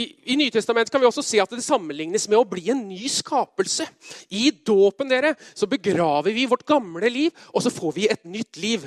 I, 0.00 0.06
I 0.32 0.36
Nytestamentet 0.40 0.92
kan 0.92 1.02
vi 1.02 1.08
også 1.10 1.24
se 1.26 1.40
at 1.42 1.50
det 1.52 1.64
sammenlignes 1.64 2.28
med 2.30 2.40
å 2.40 2.46
bli 2.48 2.70
en 2.72 2.86
ny 2.88 3.08
skapelse. 3.12 3.84
I 4.32 4.48
dåpen 4.66 5.10
dere, 5.12 5.34
så 5.54 5.68
begraver 5.68 6.32
vi 6.32 6.48
vårt 6.48 6.64
gamle 6.68 7.10
liv, 7.12 7.34
og 7.52 7.64
så 7.64 7.72
får 7.74 7.98
vi 7.98 8.08
et 8.08 8.24
nytt 8.24 8.60
liv. 8.62 8.86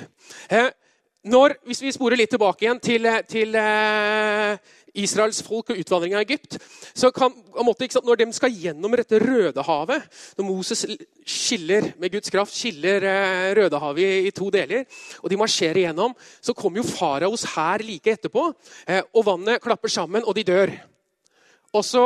Eh, 0.50 0.72
når, 1.24 1.54
hvis 1.64 1.80
vi 1.80 1.92
sporer 1.94 2.20
litt 2.20 2.34
tilbake 2.34 2.66
igjen 2.66 2.80
til, 2.84 3.06
til 3.30 3.54
eh, 3.56 4.58
Israels 4.94 5.40
folk 5.42 5.72
og 5.72 5.80
utvandring 5.80 6.14
av 6.14 6.22
Egypt. 6.22 6.56
Så 6.94 7.10
kan, 7.14 7.32
måte, 7.66 7.88
sant, 7.90 8.06
Når 8.06 8.20
de 8.20 8.26
skal 8.36 8.54
gjennom 8.54 8.94
dette 8.94 9.18
Rødehavet 9.18 10.04
Når 10.38 10.46
Moses 10.46 10.84
skiller 11.26 11.92
med 11.98 12.12
Guds 12.14 12.30
kraft 12.30 12.54
skiller 12.54 13.02
eh, 13.08 13.52
Rødehavet 13.58 14.02
i, 14.04 14.26
i, 14.28 14.34
to 14.34 14.50
deler, 14.54 14.84
og 15.22 15.30
de 15.30 15.38
marsjerer 15.40 15.86
gjennom, 15.86 16.14
så 16.40 16.54
kommer 16.54 16.82
jo 16.82 16.88
faraos 16.88 17.46
hær 17.54 17.82
like 17.82 18.12
etterpå. 18.12 18.50
Eh, 18.86 19.02
og 19.14 19.26
vannet 19.26 19.62
klapper 19.62 19.88
sammen, 19.88 20.24
og 20.24 20.36
de 20.36 20.44
dør. 20.46 20.74
Og 21.74 21.84
så 21.84 22.04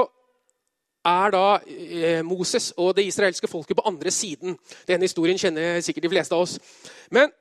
er 1.09 1.35
da 1.35 1.45
eh, 1.66 2.23
Moses 2.26 2.71
og 2.76 2.95
det 2.97 3.07
israelske 3.09 3.50
folket 3.50 3.76
på 3.76 3.87
andre 3.88 4.11
siden. 4.14 4.57
Denne 4.88 5.09
historien 5.09 5.38
kjenner 5.38 5.80
sikkert 5.85 6.07
de 6.07 6.12
fleste 6.14 6.35
av 6.35 6.47
oss. 6.47 6.59
Men 7.11 7.33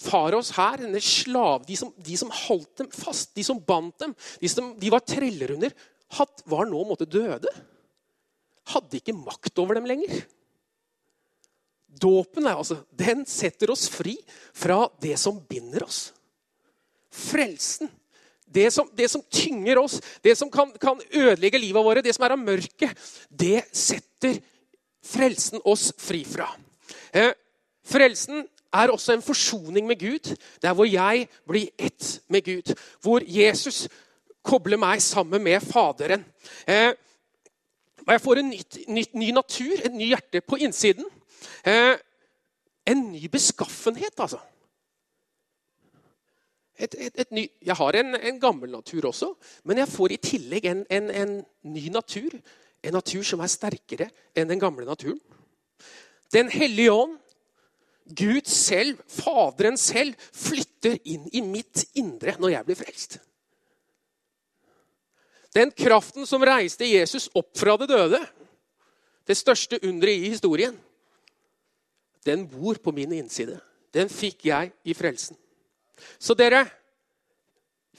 faraos 0.00 0.52
hær, 0.56 0.80
denne 0.80 1.00
slav, 1.04 1.64
de 1.68 1.76
som, 1.78 1.92
de 1.96 2.16
som, 2.18 2.32
holdt 2.46 2.82
dem 2.82 2.90
fast, 2.94 3.34
de 3.36 3.44
som 3.46 3.60
bandt 3.60 4.00
dem, 4.02 4.14
de 4.40 4.50
som 4.50 4.72
de 4.80 4.92
var 4.92 5.04
treller 5.04 5.56
under, 5.56 5.74
var 6.50 6.68
nå 6.68 6.82
måtte 6.88 7.08
døde. 7.08 7.52
Hadde 8.70 8.98
ikke 8.98 9.16
makt 9.16 9.60
over 9.62 9.78
dem 9.78 9.88
lenger. 9.88 10.22
Dåpen 12.00 12.46
er 12.46 12.58
altså, 12.58 12.80
den 12.94 13.24
setter 13.28 13.72
oss 13.74 13.88
fri 13.90 14.16
fra 14.54 14.84
det 15.02 15.16
som 15.20 15.40
binder 15.50 15.84
oss. 15.86 16.10
Frelsen. 17.10 17.90
Det 18.50 18.66
som, 18.74 18.88
det 18.98 19.06
som 19.06 19.22
tynger 19.30 19.78
oss, 19.78 20.00
det 20.24 20.32
som 20.38 20.48
kan, 20.50 20.72
kan 20.82 20.98
ødelegge 21.14 21.58
livet 21.62 21.84
vårt, 21.86 22.02
det 22.02 22.14
som 22.16 22.24
er 22.26 22.34
av 22.34 22.40
mørket, 22.42 22.98
det 23.30 23.60
setter 23.70 24.40
frelsen 25.06 25.62
oss 25.70 25.92
fri 26.02 26.24
fra. 26.26 26.48
Eh, 27.14 27.30
frelsen 27.86 28.42
er 28.72 28.92
også 28.92 29.12
en 29.12 29.22
forsoning 29.22 29.86
med 29.86 29.98
Gud. 29.98 30.36
Der 30.62 30.74
hvor 30.74 30.84
jeg 30.84 31.28
blir 31.48 31.68
ett 31.78 32.20
med 32.28 32.44
Gud. 32.44 32.74
Hvor 33.02 33.20
Jesus 33.26 33.88
kobler 34.42 34.76
meg 34.80 35.02
sammen 35.02 35.42
med 35.42 35.60
Faderen. 35.60 36.24
Eh, 36.68 36.92
og 38.06 38.12
jeg 38.12 38.20
får 38.20 38.40
en 38.40 38.48
nytt, 38.50 38.78
nytt, 38.88 39.14
ny 39.14 39.30
natur, 39.30 39.74
et 39.84 39.92
ny 39.94 40.08
hjerte 40.10 40.40
på 40.40 40.56
innsiden. 40.56 41.04
Eh, 41.66 41.96
en 42.86 43.04
ny 43.12 43.28
beskaffenhet, 43.30 44.16
altså. 44.18 44.40
Et, 46.80 46.94
et, 46.98 47.12
et 47.20 47.32
ny, 47.36 47.44
jeg 47.62 47.76
har 47.76 47.96
en, 48.00 48.14
en, 48.16 48.40
gammel 48.40 48.70
natur 48.72 49.10
også, 49.10 49.34
men 49.68 49.78
jeg 49.82 49.88
får 49.88 50.14
i 50.14 50.16
tillegg 50.16 50.64
en, 50.70 50.86
en, 50.90 51.10
en 51.12 51.34
ny 51.62 51.90
natur. 51.92 52.38
En 52.80 52.96
natur 52.96 53.22
som 53.26 53.42
er 53.44 53.52
sterkere 53.52 54.06
enn 54.32 54.48
den 54.48 54.60
gamle 54.62 54.86
naturen. 54.88 55.20
Den 56.32 56.48
hellige 56.48 56.94
ånd 56.94 57.18
Gud 58.16 58.46
selv, 58.50 59.00
Faderen 59.10 59.78
selv, 59.78 60.18
flytter 60.32 60.98
inn 61.04 61.28
i 61.32 61.42
mitt 61.44 61.84
indre 61.98 62.36
når 62.40 62.54
jeg 62.56 62.68
blir 62.68 62.78
frelst. 62.78 63.18
Den 65.54 65.72
kraften 65.74 66.26
som 66.26 66.44
reiste 66.46 66.86
Jesus 66.86 67.28
opp 67.34 67.50
fra 67.58 67.74
det 67.80 67.90
døde, 67.90 68.20
det 69.26 69.36
største 69.38 69.80
underet 69.82 70.22
i 70.22 70.30
historien, 70.30 70.76
den 72.26 72.46
bor 72.50 72.78
på 72.82 72.92
min 72.94 73.12
innside. 73.16 73.58
Den 73.90 74.10
fikk 74.12 74.44
jeg 74.46 74.70
i 74.86 74.94
frelsen. 74.94 75.38
Så 76.18 76.36
dere 76.38 76.64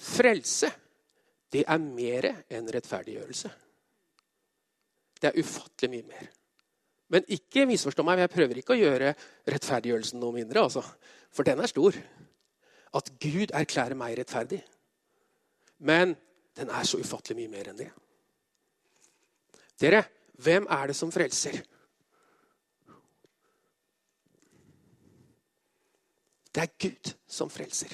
Frelse, 0.02 0.72
det 1.54 1.62
er 1.70 1.82
mer 1.84 2.26
enn 2.50 2.70
rettferdiggjørelse. 2.74 3.52
Det 5.22 5.30
er 5.30 5.38
ufattelig 5.38 5.92
mye 5.92 6.08
mer. 6.10 6.30
Men 7.12 7.28
ikke 7.28 7.66
misforstå 7.68 8.06
meg, 8.08 8.22
jeg 8.24 8.32
prøver 8.32 8.60
ikke 8.62 8.76
å 8.76 8.80
gjøre 8.80 9.16
rettferdiggjørelsen 9.52 10.22
noe 10.22 10.36
mindre. 10.36 10.64
Altså. 10.64 10.84
For 11.36 11.48
den 11.48 11.60
er 11.60 11.72
stor. 11.72 11.98
At 12.96 13.12
Gud 13.20 13.52
erklærer 13.56 13.98
meg 14.00 14.16
rettferdig. 14.20 14.62
Men 15.84 16.16
den 16.56 16.72
er 16.72 16.88
så 16.88 17.00
ufattelig 17.02 17.42
mye 17.42 17.52
mer 17.52 17.72
enn 17.72 17.82
det. 17.82 17.90
Dere, 19.82 20.04
hvem 20.40 20.68
er 20.72 20.92
det 20.92 20.96
som 20.96 21.12
frelser? 21.12 21.60
Det 26.52 26.64
er 26.64 26.74
Gud 26.80 27.12
som 27.28 27.52
frelser. 27.52 27.94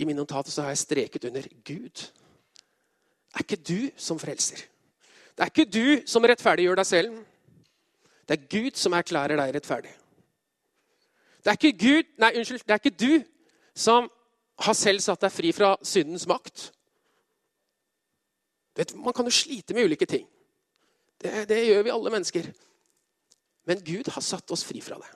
I 0.00 0.06
mine 0.08 0.22
notater 0.22 0.62
har 0.62 0.72
jeg 0.72 0.82
streket 0.86 1.26
under 1.28 1.46
Gud. 1.66 2.04
Er 3.34 3.44
ikke 3.44 3.60
du 3.60 3.90
som 4.00 4.18
frelser. 4.18 4.62
Det 5.40 5.46
er 5.46 5.52
ikke 5.54 5.72
du 5.72 6.02
som 6.04 6.24
rettferdiggjør 6.28 6.76
deg 6.76 6.84
selv. 6.84 7.12
Det 8.28 8.34
er 8.36 8.48
Gud 8.52 8.74
som 8.76 8.92
erklærer 8.92 9.40
deg 9.40 9.54
rettferdig. 9.56 9.92
Det 11.40 11.54
er 11.54 11.78
Gud, 11.80 12.10
nei, 12.20 12.28
unnskyld, 12.36 12.58
det 12.68 12.74
er 12.74 12.82
ikke 12.82 12.98
du 13.00 13.22
som 13.72 14.10
har 14.60 14.76
selv 14.76 15.00
satt 15.00 15.22
deg 15.24 15.32
fri 15.32 15.52
fra 15.56 15.70
syndens 15.80 16.26
makt. 16.28 16.66
Vet, 18.76 18.92
man 19.00 19.16
kan 19.16 19.24
jo 19.24 19.32
slite 19.32 19.72
med 19.72 19.88
ulike 19.88 20.04
ting. 20.06 20.26
Det, 21.16 21.46
det 21.48 21.62
gjør 21.70 21.86
vi 21.86 21.94
alle 21.94 22.12
mennesker. 22.12 22.50
Men 23.64 23.80
Gud 23.86 24.10
har 24.12 24.24
satt 24.24 24.52
oss 24.52 24.64
fri 24.68 24.82
fra 24.84 24.98
det. 25.00 25.08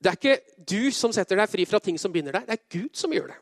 Det 0.00 0.14
er 0.14 0.16
ikke 0.16 0.64
du 0.64 0.88
som 0.96 1.12
setter 1.12 1.36
deg 1.36 1.52
fri 1.52 1.68
fra 1.68 1.82
ting 1.84 2.00
som 2.00 2.12
binder 2.16 2.40
deg. 2.40 2.48
Det 2.48 2.56
er 2.56 2.64
Gud 2.78 2.96
som 2.96 3.12
gjør 3.12 3.34
det. 3.34 3.38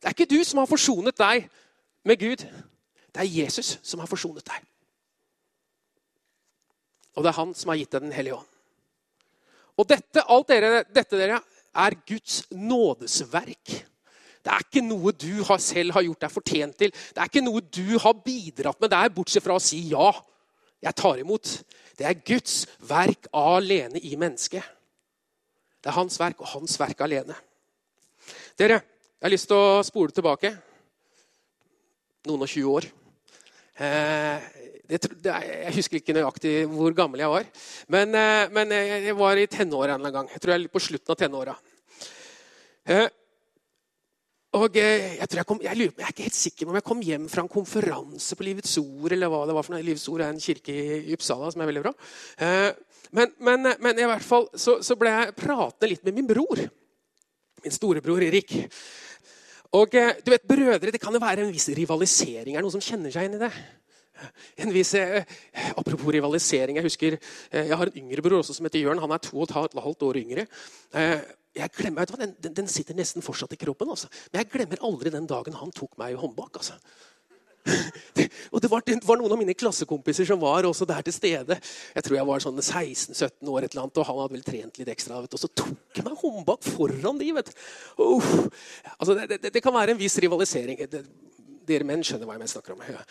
Det 0.00 0.08
er 0.08 0.16
ikke 0.16 0.32
du 0.32 0.40
som 0.48 0.62
har 0.64 0.72
forsonet 0.72 1.20
deg 1.20 1.44
med 2.04 2.20
Gud. 2.20 2.44
Det 3.14 3.22
er 3.22 3.30
Jesus 3.30 3.78
som 3.82 4.02
har 4.02 4.10
forsonet 4.10 4.46
deg. 4.46 4.64
Og 7.14 7.22
det 7.22 7.30
er 7.30 7.38
han 7.38 7.54
som 7.54 7.70
har 7.70 7.78
gitt 7.78 7.94
deg 7.94 8.06
Den 8.06 8.14
hellige 8.14 8.40
ånd. 8.40 8.50
Og 9.78 9.88
dette, 9.90 10.22
alt 10.30 10.50
dere, 10.50 10.84
dette 10.94 11.18
dere, 11.18 11.40
er 11.74 11.96
Guds 12.06 12.44
nådesverk. 12.50 13.72
Det 14.44 14.52
er 14.52 14.62
ikke 14.66 14.84
noe 14.84 15.14
du 15.16 15.42
har 15.48 15.58
selv 15.62 15.94
har 15.96 16.04
gjort 16.04 16.26
deg 16.26 16.32
fortjent 16.34 16.76
til. 16.78 16.92
Det 16.92 17.22
er 17.22 17.30
ikke 17.30 17.42
noe 17.42 17.62
du 17.64 17.96
har 17.98 18.20
bidratt 18.22 18.82
med 18.82 18.92
der, 18.92 19.10
bortsett 19.14 19.42
fra 19.42 19.56
å 19.56 19.62
si 19.62 19.80
ja. 19.90 20.12
Jeg 20.84 20.98
tar 21.00 21.18
imot. 21.22 21.48
Det 21.96 22.06
er 22.06 22.20
Guds 22.26 22.66
verk 22.86 23.30
alene 23.34 24.02
i 24.02 24.14
mennesket. 24.20 24.62
Det 25.80 25.90
er 25.90 25.96
hans 25.96 26.18
verk 26.20 26.42
og 26.42 26.50
hans 26.52 26.76
verk 26.80 27.00
alene. 27.06 27.34
Dere, 28.58 28.78
jeg 29.18 29.26
har 29.26 29.32
lyst 29.32 29.48
til 29.50 29.58
å 29.58 29.82
spole 29.86 30.14
tilbake 30.14 30.52
noen 32.28 32.44
og 32.44 32.50
20 32.50 32.70
år. 32.72 32.86
Eh, 33.74 34.44
jeg 34.94 35.72
husker 35.74 35.98
ikke 35.98 36.14
nøyaktig 36.14 36.54
hvor 36.70 36.94
gammel 36.96 37.24
jeg 37.24 37.32
var. 37.32 37.50
Men, 37.90 38.14
eh, 38.14 39.04
jeg 39.08 39.16
var 39.18 39.40
i 39.40 39.46
tenåra 39.50 39.98
en 39.98 40.12
gang. 40.12 40.30
Jeg 40.30 40.40
tror 40.40 40.54
jeg 40.54 40.64
er 40.64 40.72
på 40.72 40.82
slutten 40.82 41.12
av 41.12 41.18
tenåra. 41.18 41.56
Eh, 42.86 43.08
og 44.54 44.76
jeg, 44.78 45.26
tror 45.26 45.40
jeg, 45.40 45.46
kom, 45.46 45.60
jeg, 45.64 45.76
lurer, 45.76 45.94
jeg, 45.98 46.04
er 46.04 46.12
ikke 46.12 46.28
helt 46.28 46.38
sikker 46.38 46.66
på 46.66 46.70
om 46.70 46.76
jeg 46.78 46.86
kom 46.86 47.00
hjem 47.02 47.24
fra 47.28 47.42
en 47.42 47.50
konferanse 47.50 48.36
på 48.38 48.44
Livets 48.46 48.76
Ord. 48.78 49.12
eller 49.12 49.32
hva 49.32 49.46
det 49.48 49.56
var 49.56 49.66
for 49.66 49.74
noe. 49.74 49.82
Livets 49.82 50.06
Ord 50.12 50.22
er 50.22 50.30
en 50.30 50.38
kirke 50.40 50.74
i 50.74 51.16
Uppsala 51.16 51.50
som 51.50 51.64
er 51.64 51.72
veldig 51.72 51.82
bra. 51.82 51.92
Men, 53.14 53.32
men, 53.38 53.66
men, 53.80 53.98
i 53.98 54.06
hvert 54.06 54.22
fall 54.22 54.46
så, 54.54 54.78
så, 54.82 54.94
ble 54.98 55.10
jeg 55.10 55.34
pratende 55.40 55.90
litt 55.90 56.06
med 56.06 56.20
min 56.20 56.28
bror. 56.30 56.62
Min 57.64 57.74
storebror 57.74 58.22
Erik. 58.22 58.54
Og 59.74 59.96
eh, 59.98 60.12
du 60.22 60.30
vet, 60.30 60.44
Brødre 60.46 60.92
det 60.94 61.00
kan 61.02 61.14
jo 61.14 61.22
være 61.22 61.46
en 61.46 61.54
viss 61.54 61.68
rivalisering. 61.74 62.54
Er 62.54 62.62
det 62.62 62.66
noen 62.66 62.76
som 62.76 62.84
kjenner 62.84 63.14
seg 63.14 63.28
inn 63.28 63.38
i 63.38 63.42
det? 63.42 63.50
En 64.62 64.70
viss, 64.72 64.94
eh, 64.94 65.24
apropos 65.76 66.12
rivalisering. 66.14 66.78
Jeg 66.78 66.86
husker, 66.86 67.16
eh, 67.50 67.66
jeg 67.68 67.76
har 67.76 67.86
en 67.90 67.98
yngre 68.02 68.22
bror 68.22 68.38
også 68.38 68.54
som 68.54 68.66
heter 68.66 68.84
Jørn. 68.84 69.00
Han 69.02 69.10
er 69.10 69.18
to 69.18 69.36
og 69.40 69.48
et 69.50 69.54
halvt 69.54 70.02
år 70.02 70.20
yngre. 70.22 70.46
Eh, 70.94 71.20
jeg 71.54 71.70
glemmer, 71.70 72.04
den, 72.04 72.34
den, 72.42 72.54
den, 72.54 72.68
sitter 72.68 72.94
nesten 72.94 73.22
fortsatt 73.22 73.52
i 73.52 73.56
kroppen. 73.56 73.90
Altså. 73.90 74.08
Men 74.32 74.42
jeg 74.42 74.50
glemmer 74.50 74.82
aldri 74.82 75.10
den 75.10 75.26
dagen 75.26 75.54
han 75.54 75.70
tok 75.74 75.98
meg 75.98 76.14
i 76.14 76.18
håndbak. 76.18 76.56
Altså. 76.58 76.78
Det, 78.14 78.28
og 78.52 78.60
det 78.62 78.68
var, 78.70 78.82
det 78.86 79.00
var, 79.02 79.18
noen 79.18 79.32
av 79.34 79.40
mine 79.40 79.56
klassekompiser 79.56 80.26
som 80.28 80.40
var 80.42 80.66
også 80.68 80.86
der 80.86 81.02
til 81.06 81.14
stede. 81.16 81.56
Jeg 81.96 82.06
tror 82.06 82.16
jeg 82.18 82.28
var 82.28 82.42
sånn 82.44 82.60
16-17 82.60 83.50
år, 83.50 83.64
et 83.64 83.72
eller 83.72 83.86
annet, 83.86 84.00
og 84.00 84.08
han 84.08 84.18
hadde 84.20 84.36
vel 84.36 84.44
trent 84.46 84.80
litt 84.80 84.90
ekstra. 84.92 85.22
Vet, 85.24 85.34
og 85.34 85.42
så 85.42 85.50
tok 85.50 85.98
jeg 85.98 86.06
meg 86.06 86.20
håndbak 86.20 86.68
foran 86.68 87.18
de. 87.18 87.32
vet 87.38 87.50
uh, 87.98 88.28
altså, 88.98 89.16
det, 89.24 89.40
det, 89.48 89.62
kan 89.64 89.74
være 89.74 89.96
en 89.96 90.00
viss 90.00 90.18
rivalisering. 90.22 90.84
dere 91.64 91.88
menn 91.88 92.04
skjønner 92.04 92.28
hva 92.28 92.36
jeg 92.36 92.52
snakker 92.52 92.76
om. 92.76 92.84
Ja. 92.92 93.02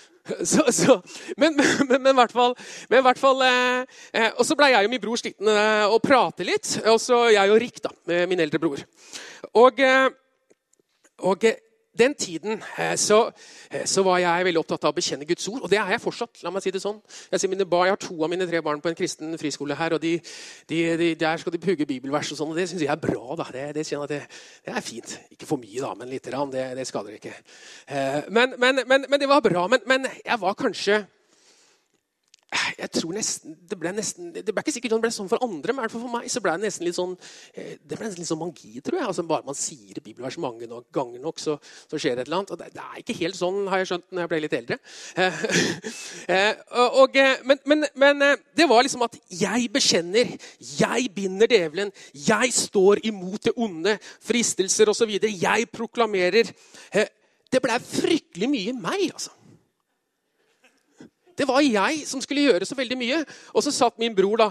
Så, 0.53 0.63
så, 0.71 0.99
men, 1.41 1.57
i 1.57 2.15
hvert 2.21 2.37
fall, 2.37 2.55
men 2.93 3.03
hvert 3.03 3.19
fall 3.19 3.41
eh, 3.43 3.97
eh, 4.13 4.29
Og 4.37 4.45
så 4.47 4.55
ble 4.55 4.69
jeg 4.71 4.87
og 4.87 4.93
min 4.93 5.01
bror 5.03 5.19
slitne 5.19 5.55
og 5.89 5.99
prate 6.05 6.45
litt. 6.47 6.77
Og 6.85 7.01
så 7.01 7.25
jeg 7.33 7.51
og 7.51 7.59
Rik, 7.59 7.81
da, 7.83 7.91
min 8.29 8.45
eldre 8.45 8.61
bror. 8.61 8.85
Og, 9.57 9.81
eh, 9.83 10.07
og 11.25 11.49
den 11.97 12.15
tiden 12.15 12.63
eh, 12.77 12.95
så, 12.97 13.31
eh, 13.71 13.85
så, 13.85 14.03
var 14.03 14.17
jeg 14.17 14.45
veldig 14.47 14.61
opptatt 14.63 14.87
av 14.87 14.93
å 14.93 14.97
bekjenne 14.97 15.27
Guds 15.29 15.47
ord. 15.51 15.61
Og 15.61 15.69
det 15.71 15.77
er 15.77 15.91
jeg 15.93 16.01
fortsatt. 16.01 16.41
la 16.43 16.51
meg 16.53 16.65
si 16.65 16.73
det 16.73 16.81
sånn. 16.81 16.99
Jeg, 17.31 17.49
mine, 17.51 17.67
jeg 17.69 17.93
har 17.93 18.01
to 18.01 18.17
av 18.23 18.31
mine 18.33 18.47
tre 18.49 18.61
barn 18.65 18.81
på 18.81 18.89
en 18.89 18.97
kristen 18.97 19.37
friskole 19.41 19.77
her. 19.77 19.93
og 19.93 20.01
de, 20.01 20.15
de, 20.69 20.81
de, 20.97 21.13
Der 21.19 21.37
skal 21.37 21.53
de 21.53 21.61
pugge 21.61 21.85
bibelvers 21.89 22.31
og 22.33 22.39
sånn. 22.39 22.53
og 22.53 22.57
Det 22.57 22.67
syns 22.71 22.85
jeg 22.85 22.91
er 22.91 23.01
bra. 23.01 23.37
da. 23.37 23.49
Det, 23.53 23.65
det, 23.77 23.85
det, 23.85 24.21
det, 24.65 24.73
er 24.73 24.85
fint. 24.85 25.17
Ikke 25.35 25.49
for 25.49 25.61
mye, 25.61 25.81
da, 25.81 25.93
men 25.99 26.09
lite 26.09 26.33
grann. 26.33 26.51
Det, 26.53 26.65
det 26.77 26.87
skader 26.89 27.19
ikke. 27.19 27.35
Eh, 27.87 28.21
men, 28.29 28.57
men, 28.57 28.81
men, 28.87 29.05
men, 29.09 29.19
det 29.19 29.29
var 29.29 29.45
bra. 29.45 29.67
Men, 29.69 30.09
jeg 30.25 30.41
var 30.41 30.57
kanskje 30.57 31.03
jeg 32.77 32.89
tror 32.97 33.13
nesten, 33.15 33.55
Det 33.69 33.77
ble 33.79 33.91
nesten, 33.95 34.31
det 34.33 34.45
ble 34.49 34.63
ikke 34.63 34.73
sikkert 34.75 34.95
det 34.95 35.01
ble 35.05 35.11
sånn 35.13 35.29
for 35.31 35.43
andre, 35.45 35.75
men 35.75 35.91
for 35.91 36.11
meg 36.11 36.29
så 36.31 36.41
ble 36.43 36.55
det 36.57 36.67
nesten 36.67 36.87
litt 36.87 36.97
sånn 36.97 37.15
eh, 37.53 37.75
det 37.81 37.97
ble 37.97 38.07
nesten 38.07 38.23
litt 38.23 38.29
sånn 38.29 38.41
magi, 38.41 38.81
tror 38.85 38.99
jeg. 38.99 39.07
Altså 39.09 39.25
Bare 39.27 39.47
man 39.47 39.57
sier 39.57 39.99
bibelvers 40.03 40.37
mange 40.41 40.67
nok, 40.69 40.87
ganger 40.93 41.21
nok, 41.23 41.41
så, 41.41 41.57
så, 41.87 41.97
skjer 41.97 42.17
det 42.17 42.25
et 42.25 42.29
eller 42.29 42.41
annet. 42.41 42.53
Og 42.53 42.61
det, 42.61 42.69
det, 42.75 42.85
er 42.85 43.01
ikke 43.01 43.17
helt 43.21 43.39
sånn, 43.39 43.59
har 43.71 43.81
jeg 43.81 43.91
skjønt, 43.91 44.07
når 44.11 44.25
jeg 44.25 44.31
ble 44.33 44.41
litt 44.45 44.57
eldre. 44.59 44.79
Eh, 45.23 45.43
eh, 46.37 46.63
og, 47.01 47.19
men, 47.49 47.61
men, 47.69 47.87
men, 48.05 48.25
det 48.53 48.69
var 48.69 48.85
liksom 48.85 49.05
at 49.07 49.17
jeg 49.33 49.69
bekjenner, 49.73 50.33
jeg 50.77 51.11
binder 51.15 51.51
djevelen, 51.57 51.93
jeg 52.13 52.55
står 52.55 53.03
imot 53.09 53.49
det 53.49 53.55
onde, 53.57 53.97
fristelser 54.23 54.91
osv. 54.93 55.15
Jeg 55.23 55.69
proklamerer. 55.73 56.51
Det 57.53 57.61
ble 57.61 57.79
fryktelig 57.85 58.49
mye 58.49 58.75
meg, 58.77 59.07
altså. 59.13 59.33
Det 61.37 61.47
var 61.47 61.63
jeg 61.65 62.03
som 62.07 62.21
skulle 62.21 62.45
gjøre 62.45 62.65
så 62.65 62.75
veldig 62.77 62.97
mye. 62.99 63.23
Og 63.53 63.63
så 63.65 63.73
satt 63.73 63.99
min 64.01 64.15
bror, 64.15 64.37
da, 64.41 64.49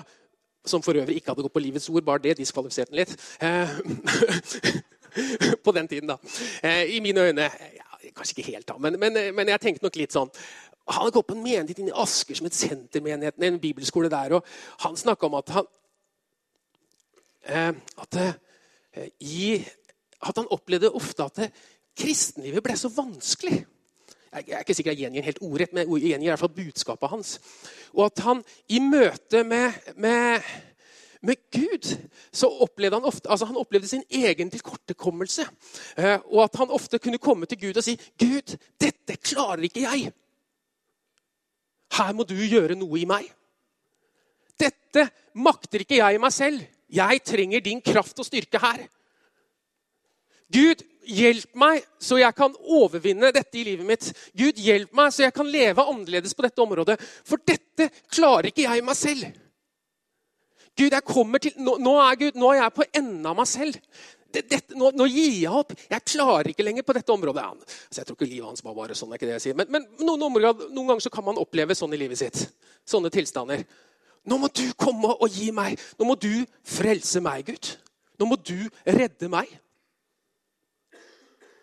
som 0.66 0.82
for 0.82 0.96
øvrig 0.98 1.16
ikke 1.18 1.32
hadde 1.32 1.44
gått 1.46 1.54
på 1.54 1.62
Livets 1.62 1.88
ord, 1.90 2.04
bare 2.06 2.22
det 2.22 2.38
diskvalifiserte 2.38 2.92
han 2.92 3.00
litt. 3.02 3.14
Eh, 3.42 4.82
på 5.64 5.74
den 5.74 5.88
tiden, 5.88 6.08
da. 6.08 6.18
Eh, 6.62 6.96
I 6.96 7.00
mine 7.00 7.20
øyne 7.28 7.48
ja, 7.50 7.88
Kanskje 8.16 8.38
ikke 8.38 8.50
helt, 8.52 8.68
da, 8.68 8.76
men, 8.78 8.98
men, 9.00 9.14
men, 9.34 9.48
jeg 9.48 9.60
tenkte 9.62 9.86
nok 9.86 9.94
litt 9.96 10.12
sånn 10.12 10.28
Han 10.90 10.96
hadde 10.98 11.12
gått 11.14 11.28
på 11.30 11.36
en 11.36 11.44
menighet 11.44 11.78
inn 11.80 11.88
i 11.88 11.94
Asker 12.02 12.36
som 12.36 12.48
et 12.48 12.56
sentermenighet, 12.56 13.38
en 13.38 13.60
bibelskole 13.62 14.10
der. 14.12 14.34
og 14.36 14.46
Han 14.84 14.98
snakka 14.98 15.28
om 15.28 15.36
at 15.38 15.52
han 15.54 15.68
eh, 17.46 17.70
at, 18.02 18.18
at 20.22 20.40
han 20.42 20.50
opplevde 20.50 20.90
ofte 20.92 21.24
at 21.24 21.62
kristenlivet 21.98 22.64
ble 22.64 22.76
så 22.76 22.90
vanskelig. 22.92 23.62
Jeg 24.32 24.54
er 24.56 24.62
ikke 24.64 24.74
sikker 24.74 24.94
jeg 24.94 25.04
gjengir 25.04 25.26
helt 25.26 25.42
ordrett, 25.44 25.72
men 25.76 25.84
jeg 25.84 26.12
gjengir 26.14 26.30
i 26.30 26.32
hvert 26.32 26.40
fall 26.40 26.54
budskapet 26.56 27.10
hans. 27.12 27.32
Og 27.92 28.06
at 28.06 28.22
han 28.24 28.38
i 28.72 28.78
møte 28.80 29.42
med, 29.44 29.74
med, 30.00 30.46
med 31.20 31.42
Gud 31.52 31.90
så 32.32 32.48
opplevde 32.64 32.96
han 32.96 33.08
ofte 33.08 33.28
altså 33.28 33.50
han 33.50 33.60
opplevde 33.60 33.90
sin 33.90 34.04
egen 34.08 34.50
tilkortekommelse. 34.54 35.44
Eh, 36.00 36.16
og 36.32 36.46
at 36.46 36.56
han 36.62 36.72
ofte 36.72 36.98
kunne 36.98 37.20
komme 37.20 37.46
til 37.46 37.60
Gud 37.60 37.76
og 37.76 37.84
si, 37.84 37.98
'Gud, 38.18 38.56
dette 38.80 39.18
klarer 39.20 39.68
ikke 39.68 39.84
jeg.' 39.84 40.12
'Her 41.92 42.12
må 42.16 42.24
du 42.24 42.34
gjøre 42.34 42.78
noe 42.80 43.00
i 43.00 43.04
meg.' 43.04 43.28
'Dette 44.56 45.10
makter 45.34 45.84
ikke 45.84 46.00
jeg 46.00 46.14
i 46.14 46.22
meg 46.22 46.32
selv. 46.32 46.64
Jeg 46.88 47.20
trenger 47.24 47.60
din 47.60 47.84
kraft 47.84 48.18
og 48.18 48.26
styrke 48.26 48.58
her.' 48.64 48.88
Gud, 50.52 50.80
hjelp 51.08 51.54
meg 51.58 51.84
så 52.02 52.18
jeg 52.20 52.34
kan 52.36 52.54
overvinne 52.62 53.32
dette 53.34 53.58
i 53.58 53.64
livet 53.66 53.86
mitt. 53.86 54.08
Gud, 54.38 54.58
hjelp 54.60 54.92
meg 54.96 55.12
så 55.14 55.26
jeg 55.26 55.34
kan 55.36 55.48
leve 55.50 55.84
annerledes 55.84 56.34
på 56.36 56.44
dette 56.46 56.62
området. 56.62 56.98
For 57.26 57.42
dette 57.46 57.90
klarer 58.12 58.50
ikke 58.50 58.66
jeg 58.66 58.84
meg 58.86 58.98
selv. 58.98 59.30
Gud, 60.78 60.88
jeg 60.88 61.04
kommer 61.04 61.42
til, 61.42 61.52
nå, 61.60 61.76
nå, 61.82 61.94
er, 62.00 62.18
Gud, 62.20 62.38
nå 62.40 62.52
er 62.52 62.62
jeg 62.62 62.76
på 62.78 62.88
enden 62.96 63.26
av 63.28 63.36
meg 63.36 63.48
selv. 63.50 63.78
Dette, 64.32 64.62
nå, 64.78 64.88
nå, 64.96 65.06
gir 65.12 65.34
jeg 65.42 65.52
opp. 65.52 65.74
Jeg 65.76 66.06
klarer 66.08 66.48
ikke 66.52 66.64
lenger 66.64 66.86
på 66.88 66.94
dette 66.96 67.12
området. 67.12 67.44
Altså, 67.44 67.98
jeg 67.98 68.08
tror 68.08 68.16
ikke 68.16 68.30
livet 68.30 68.48
hans 68.48 68.64
var 68.64 68.76
bare 68.78 68.96
sånn. 68.96 69.12
er 69.12 69.20
ikke 69.20 69.28
det 69.28 69.36
jeg 69.36 69.44
sier. 69.46 69.58
Men, 69.58 69.68
men 69.74 69.84
noen, 70.00 70.24
områder, 70.30 70.70
noen, 70.72 70.94
ganger 70.94 71.12
kan 71.12 71.26
man 71.26 71.40
oppleve 71.42 71.76
sånn 71.76 71.92
i 71.92 72.00
livet 72.00 72.22
sitt. 72.22 72.46
Sånne 72.88 73.12
tilstander. 73.12 73.66
Nå 74.28 74.38
må 74.40 74.48
du 74.54 74.64
komme 74.80 75.12
og 75.12 75.36
gi 75.36 75.50
meg. 75.54 75.76
Nå 76.00 76.08
må 76.08 76.16
du 76.16 76.30
frelse 76.64 77.20
meg, 77.24 77.52
Gud. 77.52 77.74
Nå 78.22 78.30
må 78.30 78.38
du 78.40 78.56
redde 78.86 79.28
meg. 79.28 79.52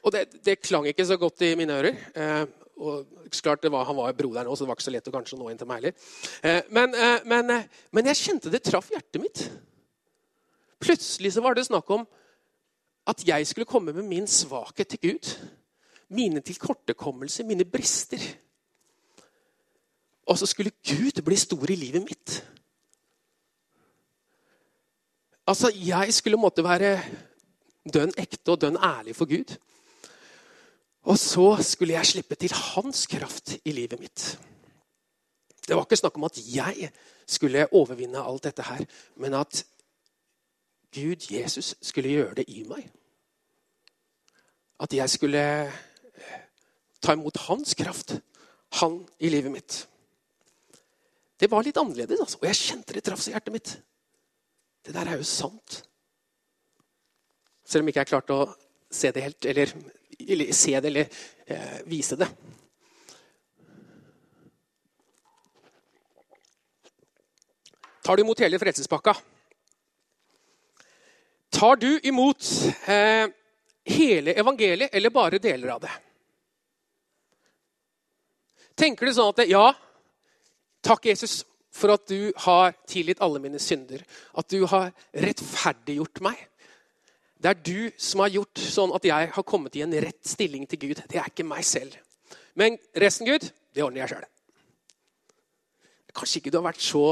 Og 0.03 0.13
det, 0.15 0.27
det, 0.45 0.61
klang 0.63 0.87
ikke 0.87 1.05
så 1.05 1.17
godt 1.19 1.41
i 1.47 1.55
mine 1.59 1.75
ører. 1.75 1.97
Eh, 2.15 2.45
og 2.79 3.07
klart 3.31 3.65
var, 3.71 3.83
Han 3.85 3.97
var 3.97 4.13
broderen 4.15 4.47
òg, 4.47 4.55
så 4.55 4.63
det 4.63 4.69
var 4.69 4.77
ikke 4.77 4.87
så 4.87 4.93
lett 4.93 5.09
å 5.11 5.13
kanskje 5.13 5.39
nå 5.39 5.49
inn 5.51 5.59
til 5.59 5.67
meg 5.67 5.81
heller. 5.81 5.93
Eh, 6.43 6.61
men, 6.71 6.95
eh, 6.95 7.19
men, 7.25 7.49
eh, 7.51 7.65
men, 7.91 8.05
jeg 8.05 8.21
kjente 8.23 8.51
det 8.51 8.63
traff 8.63 8.89
hjertet 8.89 9.21
mitt. 9.21 9.49
Plutselig 10.79 11.33
så 11.35 11.43
var 11.43 11.55
det 11.55 11.67
snakk 11.67 11.89
om 11.91 12.07
at 13.09 13.23
jeg 13.27 13.47
skulle 13.47 13.67
komme 13.67 13.93
med 13.93 14.05
min 14.07 14.27
svakhet 14.27 14.87
til 14.87 14.99
Gud. 14.99 15.33
Mine 16.09 16.41
tilkortekommelser, 16.41 17.43
mine 17.45 17.65
brister. 17.65 18.21
Og 20.29 20.37
så 20.37 20.45
skulle 20.45 20.71
Gud 20.85 21.21
bli 21.25 21.35
stor 21.35 21.69
i 21.69 21.75
livet 21.75 22.05
mitt. 22.05 22.43
Altså, 25.47 25.71
Jeg 25.73 26.13
skulle 26.13 26.37
måtte 26.37 26.63
være 26.63 27.01
dønn 27.93 28.13
ekte 28.17 28.51
og 28.51 28.61
dønn 28.61 28.77
ærlig 28.77 29.15
for 29.15 29.25
Gud. 29.25 29.57
Og 31.09 31.17
så 31.17 31.47
skulle 31.65 31.95
jeg 31.97 32.05
slippe 32.05 32.37
til 32.37 32.53
hans 32.53 33.07
kraft 33.09 33.55
i 33.65 33.73
livet 33.73 33.99
mitt. 33.99 34.37
Det 35.65 35.75
var 35.75 35.85
ikke 35.85 35.97
snakk 35.97 36.17
om 36.17 36.27
at 36.27 36.37
jeg 36.37 36.91
skulle 37.29 37.67
overvinne 37.73 38.21
alt 38.21 38.45
dette 38.45 38.65
her, 38.65 38.85
men 39.15 39.33
at 39.37 39.63
Gud, 40.93 41.29
Jesus, 41.29 41.75
skulle 41.81 42.09
gjøre 42.09 42.35
det 42.39 42.45
i 42.49 42.63
meg. 42.65 42.87
At 44.79 44.93
jeg 44.93 45.09
skulle 45.09 45.43
eh, 45.69 46.39
ta 47.01 47.13
imot 47.13 47.37
hans 47.45 47.75
kraft, 47.77 48.15
han 48.81 49.03
i 49.19 49.29
livet 49.29 49.53
mitt. 49.53 49.77
Det 51.39 51.51
var 51.51 51.65
litt 51.65 51.77
annerledes, 51.77 52.21
altså. 52.21 52.39
og 52.41 52.49
jeg 52.49 52.57
kjente 52.57 52.93
det 52.93 53.03
traff 53.05 53.27
i 53.27 53.33
hjertet 53.33 53.53
mitt. 53.53 53.75
Det 54.85 54.93
der 54.93 55.09
er 55.09 55.21
jo 55.21 55.27
sant. 55.27 55.83
Selv 57.65 57.85
om 57.85 57.89
ikke 57.91 58.01
jeg 58.01 58.13
klarte 58.13 58.33
å 58.35 58.49
se 58.89 59.11
det 59.13 59.25
helt, 59.25 59.45
eller 59.45 59.73
eller 60.29 60.53
se 60.53 60.79
det 60.79 60.87
eller 60.87 61.07
eh, 61.45 61.81
vise 61.85 62.15
det. 62.19 62.27
Tar 68.03 68.17
du 68.17 68.23
imot 68.23 68.39
hele 68.39 68.59
frelsespakka? 68.59 69.15
Tar 71.49 71.75
du 71.75 71.99
imot 72.03 72.45
eh, 72.87 73.27
hele 73.85 74.33
evangeliet 74.33 74.95
eller 74.95 75.09
bare 75.09 75.37
deler 75.37 75.75
av 75.75 75.83
det? 75.83 75.91
Tenker 78.79 79.05
du 79.05 79.13
sånn 79.13 79.33
at 79.33 79.45
ja, 79.49 79.67
takk, 80.81 81.05
Jesus, 81.05 81.43
for 81.69 81.93
at 81.93 82.07
du 82.09 82.31
har 82.45 82.73
tilgitt 82.87 83.21
alle 83.21 83.41
mine 83.43 83.59
synder. 83.61 84.01
At 84.33 84.49
du 84.49 84.63
har 84.71 84.89
rettferdiggjort 85.13 86.23
meg. 86.25 86.48
Det 87.39 87.49
er 87.49 87.61
du 87.63 87.91
som 87.95 88.23
har 88.23 88.33
gjort 88.33 88.59
sånn 88.59 88.91
at 88.95 89.05
jeg 89.07 89.29
har 89.35 89.45
kommet 89.47 89.75
i 89.79 89.83
en 89.85 89.95
rett 90.03 90.27
stilling 90.27 90.65
til 90.67 90.81
Gud. 90.81 91.03
Det 91.07 91.19
er 91.21 91.29
ikke 91.31 91.47
meg 91.47 91.63
selv. 91.67 91.95
Men 92.59 92.75
resten, 92.99 93.29
Gud, 93.29 93.45
det 93.75 93.83
ordner 93.85 94.03
jeg 94.03 94.13
sjøl. 94.13 94.25
Kanskje 96.19 96.41
ikke 96.41 96.51
du 96.51 96.59
har 96.59 96.67
vært 96.67 96.83
så 96.83 97.03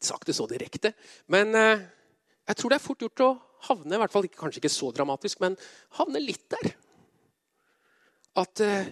sagt 0.00 0.28
det 0.28 0.36
så 0.36 0.46
direkte, 0.48 0.94
men 1.28 1.52
eh, 1.56 1.82
jeg 2.48 2.56
tror 2.56 2.72
det 2.72 2.76
er 2.78 2.84
fort 2.84 3.02
gjort 3.04 3.22
å 3.24 3.30
havne, 3.68 3.94
i 3.94 4.00
hvert 4.00 4.12
fall 4.14 4.28
kanskje 4.32 4.62
ikke 4.62 4.72
så 4.72 4.88
dramatisk, 4.96 5.42
men 5.44 5.56
havne 5.98 6.22
litt 6.22 6.46
der. 6.52 6.70
At 8.40 8.62
eh, 8.64 8.88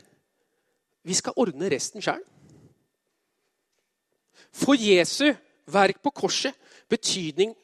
vi 1.08 1.16
skal 1.16 1.36
ordne 1.40 1.70
resten 1.72 2.04
sjøl. 2.04 2.20
For 4.52 4.76
Jesu 4.76 5.30
verk 5.68 6.02
på 6.04 6.12
korset 6.24 6.56
betydning 6.92 7.54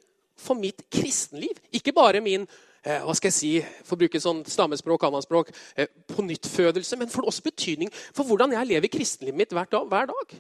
for 0.44 0.59
mitt 0.59 0.85
kristenliv. 0.92 1.59
Ikke 1.74 1.94
bare 1.96 2.22
min 2.24 2.46
eh, 2.85 3.00
hva 3.04 3.14
skal 3.16 3.30
jeg 3.30 3.37
si, 3.38 3.52
for 3.85 3.96
å 3.96 4.02
bruke 4.04 4.20
sånn 4.20 4.42
stammespråk, 4.48 5.07
annenspråk, 5.09 5.52
eh, 5.76 5.90
pånyttfødelse, 6.14 6.98
men 7.00 7.12
for 7.12 7.28
også 7.28 7.46
betydning 7.46 7.92
for 7.94 8.28
hvordan 8.28 8.52
jeg 8.57 8.70
lever 8.74 8.92
kristenlivet 8.92 9.40
mitt 9.40 9.57
hver 9.57 9.70
dag. 9.72 9.88
Hver 9.88 10.12
dag. 10.12 10.37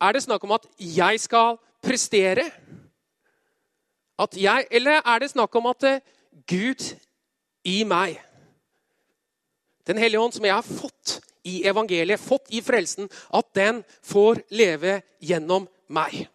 Er 0.00 0.12
det 0.12 0.26
snakk 0.26 0.44
om 0.44 0.52
at 0.58 0.66
jeg 0.76 1.20
skal 1.20 1.56
prestere? 1.84 2.50
At 4.20 4.36
jeg, 4.36 4.66
eller 4.70 5.00
er 5.00 5.18
det 5.20 5.32
snakk 5.32 5.56
om 5.56 5.72
at 5.72 5.88
eh, 5.88 6.00
Gud 6.46 6.92
i 7.64 7.82
meg, 7.84 8.20
Den 9.86 10.00
hellige 10.02 10.18
ånd, 10.18 10.32
som 10.34 10.42
jeg 10.42 10.50
har 10.50 10.66
fått 10.66 11.20
i 11.46 11.60
evangeliet, 11.62 12.18
fått 12.18 12.48
i 12.50 12.58
frelsen, 12.58 13.06
at 13.30 13.46
den 13.54 13.84
får 14.02 14.40
leve 14.50 14.96
gjennom 15.22 15.68
meg? 15.92 16.26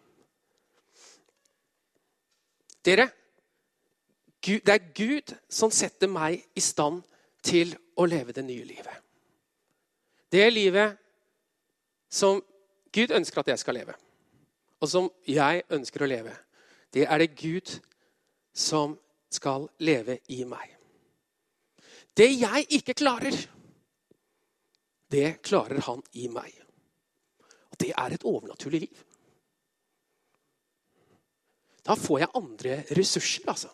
Dere, 2.82 3.08
det 4.42 4.74
er 4.74 4.92
Gud 4.94 5.34
som 5.50 5.70
setter 5.70 6.10
meg 6.10 6.42
i 6.54 6.62
stand 6.62 7.02
til 7.44 7.74
å 7.98 8.06
leve 8.08 8.34
det 8.34 8.44
nye 8.46 8.64
livet. 8.66 8.96
Det 10.32 10.48
livet 10.50 10.98
som 12.12 12.40
Gud 12.92 13.12
ønsker 13.14 13.42
at 13.42 13.52
jeg 13.52 13.62
skal 13.62 13.78
leve, 13.78 13.94
og 14.82 14.90
som 14.90 15.08
jeg 15.28 15.62
ønsker 15.70 16.02
å 16.02 16.10
leve, 16.10 16.34
det 16.92 17.06
er 17.06 17.22
det 17.22 17.36
Gud 17.38 17.70
som 18.52 18.96
skal 19.32 19.68
leve 19.80 20.18
i 20.34 20.42
meg. 20.44 20.66
Det 22.12 22.28
jeg 22.34 22.66
ikke 22.78 22.96
klarer, 22.98 23.36
det 25.12 25.38
klarer 25.44 25.80
han 25.86 26.02
i 26.18 26.26
meg. 26.32 26.52
Og 27.72 27.78
det 27.80 27.92
er 27.96 28.12
et 28.12 28.26
overnaturlig 28.28 28.82
liv. 28.84 29.00
Da 31.86 31.96
får 31.98 32.22
jeg 32.22 32.34
andre 32.38 32.76
ressurser, 32.98 33.46
altså. 33.50 33.70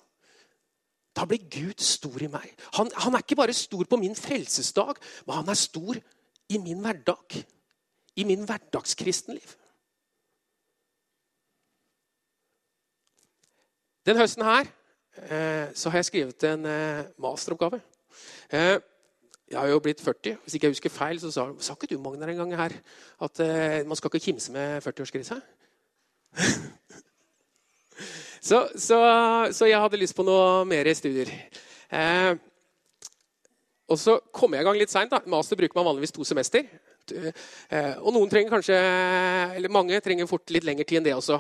Da 1.17 1.25
blir 1.27 1.49
Gud 1.51 1.83
stor 1.83 2.23
i 2.23 2.31
meg. 2.31 2.53
Han, 2.79 2.91
han 2.95 3.15
er 3.15 3.25
ikke 3.25 3.37
bare 3.41 3.57
stor 3.57 3.85
på 3.91 3.99
min 4.01 4.17
frelsesdag, 4.17 5.01
men 5.27 5.41
han 5.41 5.49
er 5.51 5.59
stor 5.59 5.99
i 6.49 6.61
min 6.63 6.81
hverdag 6.81 7.41
i 8.19 8.25
min 8.27 8.45
hverdagskristenliv. 8.45 9.55
Den 14.07 14.19
høsten 14.19 14.43
her 14.43 14.67
eh, 15.23 15.75
så 15.75 15.91
har 15.91 16.01
jeg 16.01 16.09
skrevet 16.09 16.47
en 16.49 16.67
eh, 16.67 17.11
masteroppgave. 17.23 17.81
Eh, 18.51 18.79
jeg 19.49 19.59
har 19.59 19.69
jo 19.71 19.79
blitt 19.85 20.01
40. 20.01 20.37
Hvis 20.43 20.55
ikke 20.55 20.67
jeg 20.67 20.75
husker 20.75 20.93
feil, 20.93 21.21
så 21.21 21.31
sa, 21.33 21.47
sa 21.61 21.77
ikke 21.77 21.93
du 21.93 22.01
Magnar, 22.03 22.29
en 22.29 22.43
gang 22.43 22.57
her 22.57 22.75
at 23.25 23.41
man 23.89 23.97
skal 23.97 24.11
ikke 24.11 24.25
kimse 24.27 24.53
med 24.53 24.83
40-årskrisa? 24.85 25.39
Så, 28.41 28.65
så, 28.75 28.99
så, 29.53 29.69
jeg 29.69 29.81
hadde 29.81 30.01
lyst 30.01 30.17
på 30.17 30.27
noe 30.27 30.65
mer 30.69 30.89
studier. 30.95 31.33
og 33.89 33.99
så 33.99 34.19
kom 34.33 34.55
jeg 34.55 34.63
i 34.63 34.69
gang 34.69 34.79
litt 34.79 34.93
seint. 34.93 35.15
Master 35.27 35.57
bruker 35.57 35.79
man 35.79 35.91
vanligvis 35.93 36.15
to 36.17 36.27
semester. 36.29 36.67
Eh, 37.13 37.95
og 38.03 38.13
noen 38.15 38.31
trenger 38.31 38.53
kanskje, 38.53 38.79
eller 39.59 39.73
mange 39.73 40.01
trenger 40.05 40.29
fort 40.31 40.51
litt 40.53 40.67
lengre 40.67 40.87
tid 40.89 41.01
enn 41.01 41.09
det 41.09 41.15
også. 41.17 41.39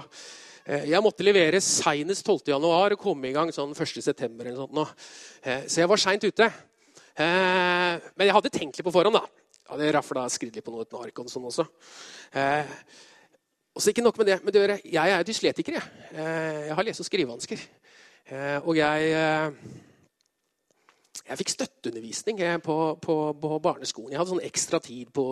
Eh, 0.69 0.89
jeg 0.93 1.05
måtte 1.05 1.27
levere 1.27 1.61
seinest 1.65 2.27
12.1 2.27 2.69
og 2.69 2.97
komme 3.01 3.31
i 3.31 3.35
gang 3.37 3.53
sånn 3.55 3.75
1.9. 3.77 4.87
Eh, 5.43 5.67
så 5.67 5.83
jeg 5.83 5.91
var 5.91 6.03
seint 6.03 6.25
ute. 6.25 6.51
Men 7.19 8.23
jeg 8.29 8.35
hadde 8.37 8.51
tenkt 8.55 8.77
litt 8.79 8.87
på 8.87 8.95
forhånd. 8.95 9.17
da. 9.19 9.25
Jeg 9.59 9.73
hadde 9.73 9.95
rafla 9.97 10.29
skridd 10.31 10.55
litt 10.55 10.65
på 10.65 10.71
noe 10.71 10.87
uten 10.87 11.01
ark 11.03 11.19
og 11.19 11.31
sånn 11.33 11.49
også. 11.51 11.65
Og 13.79 13.85
så 13.85 13.93
ikke 13.93 14.03
nok 14.03 14.17
med 14.19 14.27
det. 14.27 14.41
Men 14.43 14.55
det, 14.55 14.81
jeg 14.91 15.13
er 15.15 15.27
dysletiker. 15.27 15.79
Jeg, 15.79 16.23
jeg 16.67 16.75
har 16.75 16.87
lese- 16.87 17.05
og 17.05 17.07
skrivevansker. 17.07 17.63
Og 18.67 18.75
jeg 18.77 19.13
jeg 21.29 21.41
fikk 21.43 21.51
støtteundervisning 21.53 22.41
eh, 22.41 22.59
på, 22.65 22.75
på, 23.03 23.17
på, 23.41 23.59
barneskolen. 23.61 24.13
Jeg 24.15 24.21
hadde 24.21 24.33
sånn 24.33 24.47
ekstra 24.49 24.81
tid 24.81 25.11
på 25.15 25.25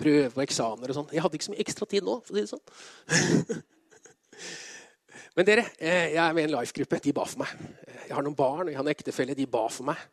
prøve 0.00 0.32
og 0.34 0.42
eksamener. 0.44 0.92
og 0.92 0.98
sånn. 0.98 1.12
Jeg 1.14 1.24
hadde 1.24 1.38
ikke 1.38 1.48
så 1.48 1.54
mye 1.54 1.64
ekstra 1.64 1.88
tid 1.88 2.08
nå. 2.08 2.18
for 2.26 2.34
å 2.34 2.36
si 2.36 2.42
det 2.44 2.52
sånn. 2.52 3.62
Men 5.36 5.48
dere, 5.48 5.64
eh, 5.80 6.12
jeg 6.12 6.20
er 6.20 6.34
med 6.36 6.44
i 6.44 6.48
en 6.50 6.56
life-gruppe. 6.58 7.00
De 7.06 7.14
ba 7.16 7.24
for 7.28 7.44
meg. 7.44 7.54
Eh, 7.86 8.02
jeg 8.10 8.16
har 8.18 8.26
noen 8.26 8.36
barn 8.36 8.66
og 8.66 8.72
jeg 8.74 8.80
har 8.80 8.84
en 8.84 8.92
ektefelle. 8.92 9.38
De 9.38 9.48
ba 9.48 9.64
for 9.72 9.88
meg. 9.88 10.04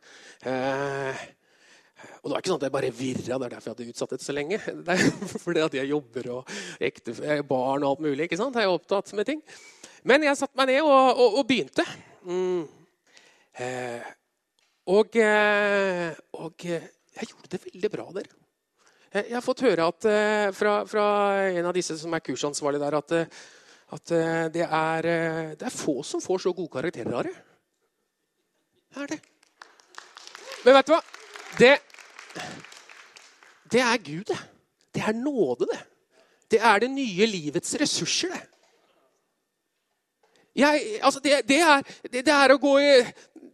Og 2.20 2.28
det 2.28 2.34
var 2.34 2.42
ikke 2.42 2.52
sånn 2.52 2.60
at 2.60 2.66
jeg 2.68 2.76
bare 2.76 2.92
virra. 2.94 3.38
Det 3.40 3.46
er 3.46 3.54
derfor 3.54 3.70
jeg 3.70 3.76
hadde 3.76 3.94
utsatt 3.94 4.14
dette 4.14 4.26
så 4.26 4.36
lenge. 4.36 4.60
Det 4.86 4.96
er 4.96 5.42
fordi 5.44 5.64
at 5.64 5.76
jeg 5.80 5.92
jobber 5.92 6.30
og 6.36 6.54
ekte, 6.90 7.16
barn 7.48 7.84
og 7.84 7.94
alt 7.94 8.06
mulig. 8.06 8.26
ikke 8.26 8.40
sant? 8.40 8.58
Jeg 8.58 8.68
er 8.68 8.76
opptatt 8.76 9.12
med 9.18 9.28
ting. 9.28 9.42
Men 10.08 10.24
jeg 10.24 10.38
satte 10.40 10.56
meg 10.60 10.72
ned 10.72 10.80
og, 10.84 11.20
og, 11.20 11.38
og 11.40 11.46
begynte. 11.48 11.84
Mm. 12.24 12.64
Eh, 13.60 14.10
og, 14.90 15.16
eh, 15.16 16.10
og, 16.40 16.64
eh, 16.64 16.86
jeg 17.16 17.30
gjorde 17.30 17.50
det 17.52 17.64
veldig 17.66 17.90
bra 17.92 18.06
der. 18.16 18.30
Jeg 19.10 19.34
har 19.34 19.42
fått 19.42 19.64
høre 19.66 19.88
at, 19.90 20.04
eh, 20.06 20.50
fra, 20.54 20.84
fra, 20.86 21.04
en 21.50 21.66
av 21.66 21.74
disse 21.74 21.96
som 21.98 22.14
er 22.14 22.22
kursansvarlig 22.22 22.80
der, 22.80 22.96
at, 22.96 23.12
at 23.96 24.12
det, 24.54 24.66
er, 24.66 25.08
det, 25.58 25.66
er, 25.66 25.74
få 25.74 26.00
som 26.06 26.22
får 26.22 26.46
så 26.46 26.52
gode 26.54 26.70
karakterer 26.70 27.26
det. 27.26 27.34
Det 28.90 29.02
er 29.02 29.12
det. 29.14 29.20
Men 30.64 30.76
vet 30.78 30.86
du 30.86 30.94
hva? 30.94 31.00
Det, 31.58 31.72
det 33.70 33.82
er 33.84 34.02
Gud, 34.02 34.24
det. 34.30 34.38
Det 34.94 35.02
er 35.06 35.14
nåde, 35.14 35.68
det. 35.70 35.80
Det 36.50 36.58
er 36.58 36.82
det 36.82 36.90
nye 36.90 37.26
livets 37.30 37.76
ressurser, 37.78 38.32
det. 38.34 38.46
Jeg, 40.60 40.98
altså 41.06 41.20
det, 41.22 41.36
det, 41.46 41.60
er, 41.62 41.82
det, 42.10 42.24
er, 42.26 42.52
i 42.58 43.02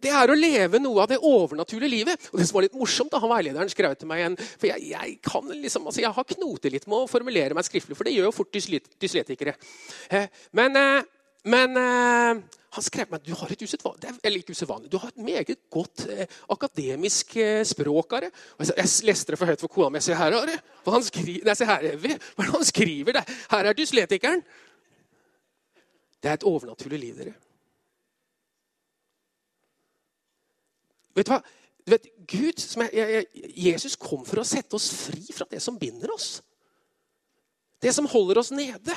det 0.06 0.12
er 0.12 0.30
å 0.32 0.36
leve 0.38 0.80
noe 0.80 1.02
av 1.04 1.10
det 1.10 1.18
overnaturlige 1.20 1.92
livet. 1.92 2.28
Og 2.32 2.40
det 2.40 2.46
som 2.48 2.56
var 2.56 2.64
litt 2.66 2.78
morsomt, 2.78 3.12
da 3.12 3.20
han 3.20 3.32
veilederen 3.32 3.70
skrev 3.72 3.96
til 3.98 4.08
meg 4.10 4.22
igjen 4.22 4.38
For 4.40 4.68
jeg, 4.70 4.86
jeg, 4.94 5.18
kan 5.24 5.50
liksom, 5.52 5.90
altså 5.90 6.02
jeg 6.02 6.16
har 6.16 6.28
knotet 6.32 6.72
litt 6.72 6.88
med 6.88 7.02
å 7.02 7.10
formulere 7.10 7.56
meg 7.56 7.68
skriftlig, 7.68 7.98
for 7.98 8.08
det 8.08 8.16
gjør 8.16 8.30
jo 8.30 8.36
fort 8.38 8.56
dysletikere. 8.56 9.56
Eh, 10.08 10.28
men, 10.56 10.80
eh, 10.80 11.04
men 11.46 11.78
eh, 11.78 12.42
han 12.76 12.84
skrev 12.84 13.12
meg 13.12 13.24
du 13.24 13.32
har 13.38 13.52
et 13.52 13.62
usedvanlig, 13.62 14.12
eller 14.20 14.42
ikke 14.42 14.56
usedvanlig, 14.56 14.90
du 14.92 14.98
har 15.00 15.12
et 15.12 15.22
meget 15.24 15.62
godt 15.72 16.04
eh, 16.10 16.26
akademisk 16.52 17.36
eh, 17.40 17.62
språk. 17.64 18.16
Are. 18.18 18.30
Jeg, 18.58 18.74
jeg 18.76 19.08
leste 19.08 19.32
det 19.32 19.40
for 19.40 19.48
høyt 19.48 19.62
for 19.64 19.72
kona 19.72 19.94
mi. 19.94 20.02
Sier 20.04 20.18
her, 20.18 20.36
Are. 20.36 20.58
Hva, 20.82 20.96
han 20.98 21.06
skriver, 21.06 21.46
nei, 21.46 21.68
her, 21.70 21.88
er 21.94 22.52
han 22.52 22.66
skriver? 22.68 23.16
Der? 23.16 23.34
Her 23.54 23.70
er 23.70 23.78
dysletikeren. 23.78 24.44
Det 26.20 26.32
er 26.32 26.40
et 26.40 26.48
overnaturlig 26.48 27.00
liv, 27.00 27.20
dere. 27.22 27.36
Vet 31.16 31.28
du 31.28 31.32
hva? 31.32 31.40
Du 31.86 31.92
vet, 31.94 32.08
Gud, 32.26 32.62
jeg, 32.82 32.90
jeg, 32.92 33.50
Jesus 33.70 33.94
kom 34.00 34.24
for 34.26 34.42
å 34.42 34.48
sette 34.48 34.74
oss 34.74 34.90
fri 35.06 35.22
fra 35.30 35.46
det 35.48 35.62
som 35.62 35.78
binder 35.78 36.10
oss. 36.12 36.40
Det 37.80 37.92
som 37.94 38.08
holder 38.10 38.42
oss 38.42 38.50
nede. 38.50 38.96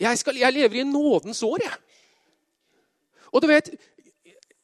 Jeg, 0.00 0.18
skal, 0.18 0.36
jeg 0.38 0.54
lever 0.54 0.80
i 0.80 0.88
nådens 0.88 1.42
år, 1.42 1.62
jeg. 1.62 1.78
Og 3.32 3.42
du 3.42 3.48
vet, 3.50 3.70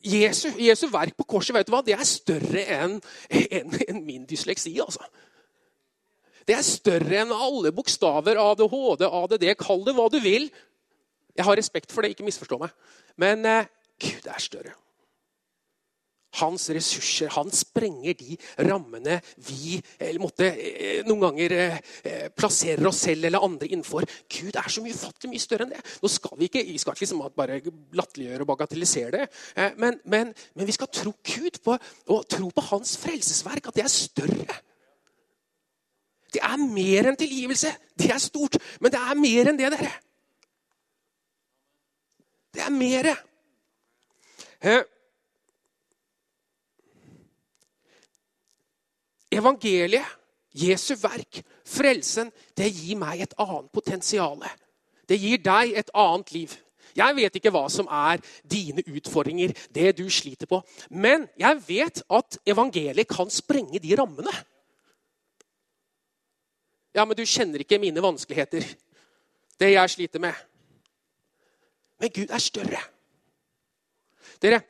Jesu, 0.04 0.48
Jesu, 0.60 0.86
verk 0.92 1.16
på 1.16 1.26
korset 1.28 1.56
vet 1.56 1.68
du 1.68 1.72
hva, 1.72 1.80
det 1.84 1.96
er 1.96 2.04
større 2.08 2.64
enn 2.76 2.98
en, 3.30 3.76
en 3.88 4.02
min 4.04 4.26
dysleksi. 4.28 4.74
altså. 4.80 5.04
Det 6.44 6.56
er 6.56 6.66
større 6.66 7.22
enn 7.22 7.32
alle 7.32 7.72
bokstaver. 7.72 8.36
ADHD, 8.40 9.06
ADD, 9.08 9.46
kall 9.60 9.84
det 9.86 9.96
hva 9.96 10.10
du 10.12 10.18
vil. 10.20 10.50
Jeg 11.34 11.46
har 11.48 11.56
respekt 11.56 11.92
for 11.92 12.04
det, 12.04 12.12
ikke 12.14 12.26
misforstå 12.26 12.60
meg. 12.60 12.74
Men 13.20 13.46
eh, 13.48 13.70
Gud 14.00 14.28
er 14.28 14.42
større. 14.42 14.74
Hans 16.40 16.68
ressurser, 16.74 17.30
han 17.34 17.50
sprenger 17.54 18.16
de 18.18 18.36
rammene 18.66 19.20
vi 19.46 19.78
måtte, 20.22 20.48
eh, 20.50 21.02
noen 21.06 21.22
ganger 21.22 21.54
eh, 21.56 21.78
eh, 22.04 22.26
plasserer 22.34 22.86
oss 22.88 23.04
selv 23.06 23.28
eller 23.28 23.44
andre 23.44 23.68
innenfor. 23.70 24.06
Gud 24.30 24.56
er 24.58 24.68
så 24.70 24.82
mye 24.84 24.96
fattig, 24.96 25.30
mye 25.30 25.42
større 25.42 25.66
enn 25.66 25.74
det. 25.74 25.82
Nå 26.02 26.10
skal 26.12 26.38
Vi 26.38 26.48
ikke 26.50 26.64
vi 26.66 26.78
skal 26.82 26.94
ikke 26.94 27.04
liksom 27.04 27.22
bare 27.36 27.60
latterliggjøre 27.94 28.42
og 28.42 28.50
bagatellisere 28.50 29.10
det. 29.14 29.26
Men, 29.78 29.98
men, 30.04 30.32
men, 30.54 30.66
vi 30.66 30.74
skal 30.74 30.90
tro 30.92 31.12
Gud 31.22 31.60
på, 31.64 31.76
og 32.08 32.28
tro 32.28 32.48
på 32.50 32.64
hans 32.72 32.96
frelsesverk, 33.00 33.68
at 33.68 33.76
det 33.78 33.84
er 33.84 33.92
større. 33.92 34.56
Det 36.34 36.42
er 36.42 36.58
mer 36.58 37.10
enn 37.10 37.18
tilgivelse. 37.18 37.70
Det 37.94 38.10
er 38.10 38.22
stort, 38.22 38.58
men 38.82 38.92
det 38.92 39.00
er 39.00 39.20
mer 39.20 39.52
enn 39.52 39.60
det, 39.60 39.70
dere. 39.76 39.92
Det 42.54 42.62
er 42.62 42.74
mer. 42.74 43.10
Eh, 44.64 44.82
evangeliet, 49.34 50.20
Jesu 50.54 50.94
verk, 51.00 51.40
frelsen, 51.66 52.28
det 52.54 52.68
gir 52.70 52.98
meg 53.00 53.24
et 53.24 53.34
annet 53.42 53.72
potensial. 53.74 54.38
Det 55.08 55.18
gir 55.18 55.40
deg 55.42 55.74
et 55.80 55.90
annet 55.98 56.30
liv. 56.30 56.54
Jeg 56.94 57.16
vet 57.16 57.36
ikke 57.40 57.50
hva 57.50 57.64
som 57.72 57.88
er 57.90 58.22
dine 58.46 58.84
utfordringer, 58.86 59.50
det 59.74 59.96
du 59.98 60.06
sliter 60.06 60.46
på. 60.46 60.60
Men 60.94 61.26
jeg 61.40 61.62
vet 61.66 62.02
at 62.06 62.38
evangeliet 62.46 63.10
kan 63.10 63.32
sprenge 63.34 63.82
de 63.82 63.96
rammene. 63.98 64.30
Ja, 66.94 67.02
men 67.02 67.18
du 67.18 67.24
kjenner 67.26 67.64
ikke 67.64 67.80
mine 67.82 68.02
vanskeligheter. 68.02 68.62
Det 69.58 69.70
jeg 69.72 69.90
sliter 69.90 70.22
med. 70.22 70.34
Men 71.98 72.14
Gud 72.14 72.30
er 72.30 72.42
større. 72.42 72.82
Dere, 74.42 74.60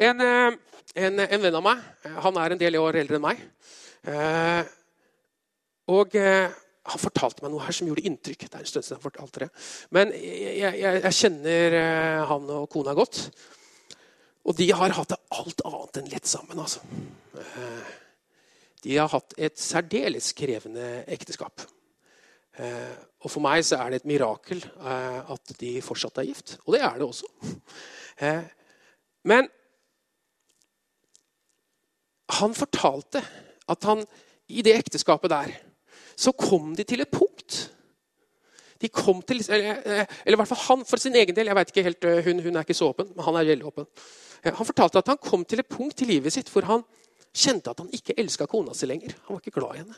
en, 0.00 0.20
eh, 0.24 0.56
en, 1.04 1.20
en 1.20 1.42
venn 1.42 1.56
av 1.56 1.62
meg 1.64 1.80
Han 2.22 2.36
er 2.38 2.52
en 2.52 2.60
del 2.60 2.76
år 2.78 3.00
eldre 3.00 3.18
enn 3.18 3.24
meg. 3.24 3.40
Eh, 4.10 4.62
og 5.94 6.16
eh, 6.20 6.52
han 6.84 7.00
fortalte 7.00 7.44
meg 7.44 7.52
noe 7.54 7.64
her 7.64 7.76
som 7.76 7.88
gjorde 7.88 8.04
inntrykk. 8.08 8.46
Det 8.46 8.58
er 8.58 8.64
en 8.64 8.70
stund 8.70 8.86
siden 8.86 9.00
han 9.00 9.06
fortalte 9.06 9.44
det. 9.44 9.50
Men 9.96 10.12
jeg, 10.16 10.54
jeg, 10.80 11.02
jeg 11.06 11.18
kjenner 11.20 11.76
han 12.28 12.48
og 12.58 12.66
kona 12.72 12.92
godt. 12.96 13.22
Og 14.44 14.56
de 14.58 14.68
har 14.76 14.92
hatt 14.92 15.14
det 15.14 15.20
alt 15.38 15.64
annet 15.64 16.00
enn 16.00 16.10
lett 16.12 16.28
sammen. 16.28 16.60
altså. 16.60 16.84
De 18.84 18.98
har 18.98 19.08
hatt 19.08 19.32
et 19.40 19.56
særdeles 19.56 20.34
krevende 20.36 20.88
ekteskap. 21.08 21.64
Eh, 22.60 22.96
og 23.24 23.32
for 23.32 23.42
meg 23.42 23.64
så 23.66 23.80
er 23.80 23.90
det 23.90 24.02
et 24.02 24.10
mirakel 24.12 24.60
eh, 24.62 25.32
at 25.34 25.54
de 25.58 25.72
fortsatt 25.82 26.20
er 26.20 26.28
gift. 26.28 26.58
Og 26.66 26.76
det 26.76 26.82
er 26.86 27.00
det 27.00 27.08
også. 27.08 27.30
Eh, 28.22 28.44
men 29.26 29.48
han 32.38 32.54
fortalte 32.54 33.24
at 33.68 33.88
han 33.88 34.02
i 34.48 34.64
det 34.64 34.74
ekteskapet 34.76 35.32
der 35.32 35.54
så 36.16 36.34
kom 36.36 36.74
de 36.76 36.84
til 36.86 37.02
et 37.02 37.10
punkt 37.10 37.70
de 38.84 38.90
kom 38.92 39.22
til, 39.24 39.40
eller, 39.48 39.78
eller 40.24 40.36
i 40.36 40.40
hvert 40.40 40.50
fall 40.50 40.64
han 40.66 40.84
for 40.84 41.00
sin 41.00 41.14
egen 41.16 41.36
del. 41.36 41.48
jeg 41.48 41.56
vet 41.56 41.70
ikke 41.72 41.84
helt, 41.86 42.06
hun, 42.26 42.42
hun 42.44 42.56
er 42.56 42.66
ikke 42.66 42.76
så 42.76 42.90
åpen, 42.92 43.12
men 43.14 43.24
han 43.24 43.38
er 43.38 43.46
veldig 43.48 43.68
åpen. 43.70 43.86
Han 44.44 44.68
fortalte 44.68 45.00
at 45.00 45.08
han 45.08 45.20
kom 45.22 45.44
til 45.48 45.62
et 45.62 45.70
punkt 45.70 46.02
i 46.04 46.08
livet 46.08 46.34
sitt 46.34 46.50
hvor 46.52 46.66
han 46.68 46.84
kjente 47.34 47.72
at 47.72 47.80
han 47.80 47.92
ikke 47.96 48.16
elska 48.20 48.46
kona 48.50 48.74
si 48.76 48.88
lenger. 48.90 49.14
Han 49.24 49.38
var 49.38 49.40
ikke 49.40 49.56
glad 49.56 49.76
i 49.76 49.80
henne. 49.80 49.96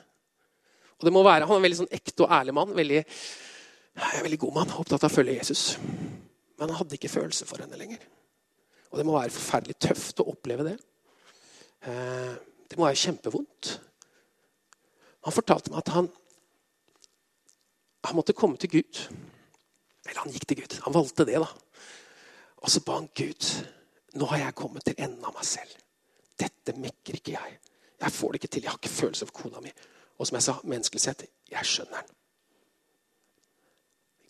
Og 0.97 1.09
det 1.09 1.13
må 1.13 1.25
være, 1.27 1.49
Han 1.49 1.57
er 1.57 1.61
en 1.61 1.67
veldig 1.67 1.81
sånn 1.83 1.97
ekte 1.99 2.25
og 2.25 2.33
ærlig 2.33 2.55
mann. 2.57 2.77
Veldig, 2.77 3.01
veldig 4.23 4.39
god 4.45 4.55
mann, 4.55 4.77
opptatt 4.79 5.03
av 5.03 5.11
å 5.11 5.17
følge 5.17 5.35
Jesus. 5.37 5.65
Men 6.57 6.71
han 6.71 6.79
hadde 6.79 6.97
ikke 6.97 7.13
følelse 7.13 7.49
for 7.49 7.65
henne 7.65 7.81
lenger. 7.81 8.07
Og 8.93 9.01
det 9.01 9.05
må 9.09 9.17
være 9.19 9.35
forferdelig 9.35 9.77
tøft 9.83 10.23
å 10.23 10.31
oppleve 10.31 10.71
det. 10.71 10.77
Eh, 11.91 12.37
det 12.71 12.79
må 12.79 12.87
være 12.89 13.03
kjempevondt. 13.03 13.73
Han 15.27 15.35
fortalte 15.35 15.73
meg 15.73 15.83
at 15.83 15.93
han, 15.95 16.09
han 18.07 18.19
måtte 18.19 18.37
komme 18.37 18.59
til 18.63 18.71
Gud. 18.71 19.01
Eller 20.07 20.21
han 20.23 20.35
gikk 20.35 20.47
til 20.47 20.61
Gud. 20.63 20.77
Han 20.85 20.95
valgte 20.95 21.27
det, 21.27 21.41
da. 21.43 21.49
Og 22.63 22.71
så 22.71 22.83
ba 22.87 23.01
han 23.01 23.09
Gud. 23.15 23.49
Nå 24.17 24.29
har 24.31 24.45
jeg 24.45 24.59
kommet 24.59 24.87
til 24.87 24.99
enden 24.99 25.25
av 25.27 25.35
meg 25.35 25.47
selv. 25.47 25.73
Dette 26.39 26.77
mekker 26.79 27.19
ikke 27.19 27.35
jeg. 27.35 27.57
Jeg 28.01 28.13
får 28.13 28.33
det 28.33 28.41
ikke 28.41 28.53
til. 28.55 28.63
Jeg 28.63 28.71
har 28.71 28.79
ikke 28.81 28.99
følelse 29.01 29.27
for 29.29 29.43
kona 29.43 29.63
mi. 29.65 29.73
Og 30.19 30.29
som 30.29 30.39
jeg 30.39 30.47
sa, 30.47 30.55
menneskelig 30.65 31.03
sett 31.03 31.27
jeg 31.51 31.69
skjønner 31.69 32.03
den. 32.03 32.15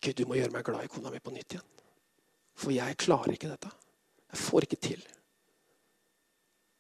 Gud, 0.01 0.15
du 0.17 0.27
må 0.29 0.39
gjøre 0.39 0.55
meg 0.55 0.65
glad 0.67 0.87
i 0.87 0.91
kona 0.93 1.13
mi 1.13 1.21
på 1.23 1.35
nytt 1.35 1.57
igjen. 1.57 1.69
For 2.57 2.73
jeg 2.73 2.99
klarer 3.01 3.37
ikke 3.37 3.53
dette. 3.53 3.71
Jeg 4.33 4.43
får 4.43 4.67
ikke 4.67 4.83
til. 4.89 5.07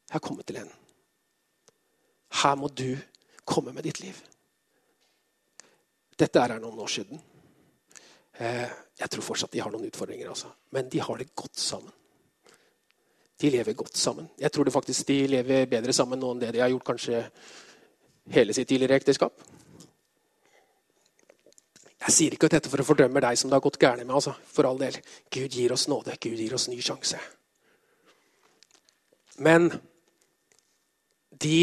Jeg 0.07 0.14
har 0.14 0.25
kommet 0.25 0.47
til 0.49 0.61
enden. 0.62 0.86
Her 2.42 2.57
må 2.59 2.68
du 2.68 2.96
komme 3.44 3.72
med 3.72 3.87
ditt 3.87 4.01
liv. 4.03 4.18
Dette 6.16 6.40
er 6.40 6.59
noen 6.61 6.81
år 6.81 6.90
siden. 6.90 7.20
Eh, 8.37 8.68
jeg 8.96 9.12
tror 9.12 9.25
fortsatt 9.25 9.53
de 9.53 9.61
har 9.61 9.72
noen 9.72 9.88
utfordringer, 9.88 10.29
altså. 10.29 10.51
men 10.72 10.88
de 10.92 11.01
har 11.01 11.20
det 11.20 11.35
godt 11.35 11.59
sammen. 11.61 11.92
De 13.40 13.51
lever 13.53 13.77
godt 13.77 13.96
sammen. 13.96 14.29
Jeg 14.40 14.53
tror 14.53 14.64
det 14.64 14.72
faktisk 14.72 15.09
de 15.09 15.18
lever 15.29 15.68
bedre 15.68 15.92
sammen 15.92 16.20
nå 16.20 16.33
enn 16.33 16.40
det 16.40 16.55
de 16.57 16.62
har 16.64 16.72
gjort 16.72 16.87
kanskje 16.92 17.20
hele 18.33 18.57
sitt 18.57 18.68
tidligere 18.68 18.96
ekteskap. 18.96 19.42
Jeg 22.07 22.14
sier 22.14 22.37
ikke 22.37 22.49
dette 22.53 22.70
for 22.70 22.81
å 22.81 22.87
fordømme 22.87 23.20
deg 23.20 23.37
som 23.37 23.51
det 23.51 23.59
har 23.59 23.64
gått 23.64 23.81
gærent 23.83 24.07
med. 24.07 24.14
Altså. 24.14 24.33
For 24.53 24.68
all 24.68 24.79
del. 24.81 24.96
Gud 25.33 25.57
gir 25.59 25.75
oss 25.75 25.88
nåde. 25.90 26.16
Gud 26.22 26.38
gir 26.38 26.55
oss 26.55 26.68
ny 26.70 26.79
sjanse. 26.85 27.18
Men 29.42 29.68
de 31.44 31.59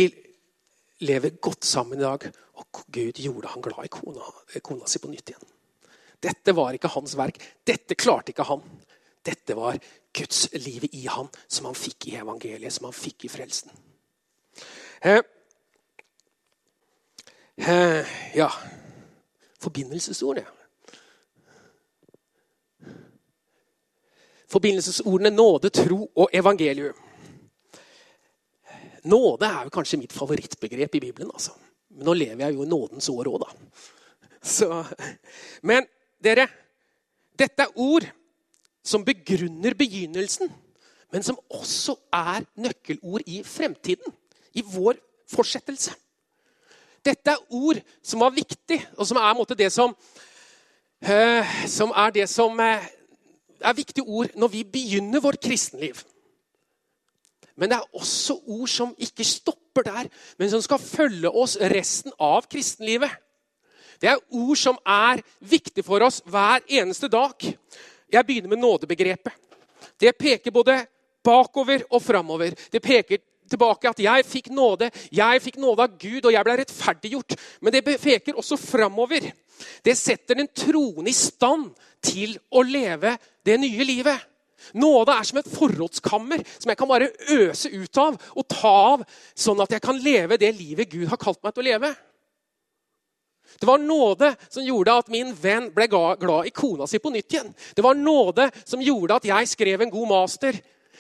lever 1.04 1.36
godt 1.44 1.68
sammen 1.68 2.00
i 2.00 2.04
dag, 2.04 2.30
og 2.60 2.84
Gud 2.94 3.20
gjorde 3.20 3.52
han 3.54 3.66
glad 3.66 3.86
i 3.86 3.92
kona, 3.92 4.32
kona 4.64 4.88
si 4.90 5.02
på 5.04 5.12
nytt 5.12 5.34
igjen. 5.34 5.52
Dette 6.24 6.56
var 6.56 6.76
ikke 6.76 6.92
hans 6.94 7.18
verk. 7.20 7.40
Dette 7.68 7.98
klarte 8.00 8.32
ikke 8.32 8.48
han. 8.48 8.64
Dette 9.24 9.56
var 9.60 9.78
Guds 10.16 10.48
livet 10.56 10.96
i 10.96 11.06
han, 11.12 11.28
som 11.48 11.68
han 11.68 11.78
fikk 11.78 12.08
i 12.10 12.18
evangeliet, 12.22 12.72
som 12.74 12.88
han 12.88 12.96
fikk 12.96 13.28
i 13.28 13.32
frelsen. 13.32 13.74
Eh, 15.04 15.22
Eh, 17.58 18.06
ja 18.36 18.50
Forbindelsesordene. 19.60 20.48
Forbindelsesordene 24.48 25.30
nåde, 25.30 25.70
tro 25.70 26.12
og 26.16 26.30
evangelium. 26.34 27.03
Nåde 29.04 29.48
er 29.48 29.68
jo 29.68 29.74
kanskje 29.74 30.00
mitt 30.00 30.16
favorittbegrep 30.16 30.96
i 30.96 31.04
Bibelen. 31.08 31.32
altså. 31.34 31.52
Men 31.92 32.08
nå 32.08 32.14
lever 32.14 32.46
jeg 32.46 32.56
jo 32.56 32.64
i 32.64 32.70
nådens 32.70 33.10
år 33.10 33.30
òg, 33.32 33.44
da. 33.44 33.80
Så, 34.56 34.68
men 35.64 35.86
dere, 36.24 36.48
dette 37.40 37.64
er 37.64 37.80
ord 37.80 38.08
som 38.84 39.06
begrunner 39.06 39.76
begynnelsen, 39.80 40.52
men 41.14 41.24
som 41.24 41.40
også 41.50 41.96
er 42.14 42.44
nøkkelord 42.60 43.24
i 43.28 43.44
fremtiden. 43.48 44.14
I 44.54 44.62
vår 44.66 45.00
fortsettelse. 45.32 45.94
Dette 47.04 47.32
er 47.34 47.54
ord 47.54 47.80
som 48.04 48.22
var 48.24 48.36
viktig, 48.36 48.80
og 48.98 49.08
som 49.08 49.20
er 49.20 49.56
det 49.58 49.72
som, 49.74 49.96
uh, 51.04 51.56
som 51.68 51.92
er 51.96 52.14
det 52.16 52.28
som 52.30 52.60
uh, 52.60 52.86
er 53.64 53.74
viktige 53.76 54.06
ord 54.06 54.36
når 54.36 54.48
vi 54.54 54.64
begynner 54.64 55.24
vårt 55.24 55.42
kristenliv. 55.42 56.04
Men 57.58 57.70
det 57.70 57.78
er 57.78 58.00
også 58.00 58.40
ord 58.48 58.70
som 58.72 58.96
ikke 58.98 59.26
stopper 59.28 59.86
der, 59.86 60.10
men 60.40 60.50
som 60.50 60.62
skal 60.62 60.82
følge 60.82 61.30
oss 61.30 61.58
resten 61.58 62.14
av 62.20 62.48
kristenlivet. 62.50 63.12
Det 64.02 64.10
er 64.10 64.24
ord 64.36 64.58
som 64.60 64.80
er 64.86 65.22
viktige 65.40 65.86
for 65.86 66.04
oss 66.04 66.22
hver 66.26 66.66
eneste 66.68 67.08
dag. 67.08 67.46
Jeg 68.12 68.26
begynner 68.26 68.52
med 68.52 68.62
nådebegrepet. 68.62 69.34
Det 70.00 70.16
peker 70.18 70.52
både 70.52 70.82
bakover 71.24 71.86
og 71.90 72.02
framover. 72.02 72.52
Det 72.72 72.82
peker 72.84 73.22
tilbake 73.50 73.90
at 73.90 74.02
jeg 74.04 74.26
fikk 74.26 74.50
nåde. 74.54 74.90
Jeg 75.14 75.42
fikk 75.44 75.62
nåde 75.62 75.86
av 75.86 75.96
Gud, 76.00 76.26
og 76.26 76.34
jeg 76.34 76.46
ble 76.46 76.58
rettferdiggjort. 76.60 77.38
Men 77.62 77.76
det 77.76 77.84
peker 77.86 78.38
også 78.38 78.58
framover. 78.60 79.30
Det 79.86 79.96
setter 79.98 80.42
den 80.42 80.50
troende 80.56 81.12
i 81.12 81.16
stand 81.16 81.70
til 82.04 82.36
å 82.52 82.64
leve 82.66 83.16
det 83.46 83.60
nye 83.62 83.88
livet. 83.88 84.33
Nåde 84.74 85.16
er 85.16 85.28
som 85.28 85.40
et 85.42 85.52
forrådskammer 85.52 86.44
som 86.56 86.72
jeg 86.72 86.80
kan 86.80 86.90
bare 86.90 87.12
øse 87.36 87.70
ut 87.74 88.02
av 88.02 88.18
og 88.34 88.48
ta 88.50 88.74
av, 88.94 89.06
sånn 89.36 89.62
at 89.64 89.76
jeg 89.76 89.84
kan 89.84 90.00
leve 90.00 90.40
det 90.42 90.54
livet 90.56 90.92
Gud 90.92 91.08
har 91.12 91.22
kalt 91.22 91.42
meg 91.44 91.56
til 91.56 91.66
å 91.66 91.70
leve. 91.72 91.94
Det 93.60 93.68
var 93.68 93.78
nåde 93.78 94.34
som 94.50 94.64
gjorde 94.66 94.96
at 95.04 95.12
min 95.14 95.34
venn 95.38 95.70
ble 95.74 95.88
glad 95.90 96.48
i 96.48 96.54
kona 96.56 96.88
si 96.90 97.00
på 97.00 97.12
nytt 97.14 97.36
igjen. 97.36 97.52
Det 97.76 97.84
var 97.86 97.98
nåde 97.98 98.50
som 98.64 98.82
gjorde 98.82 99.20
at 99.20 99.28
jeg 99.30 99.52
skrev 99.52 99.84
en 99.84 99.94
god 99.94 100.10
master. 100.10 100.58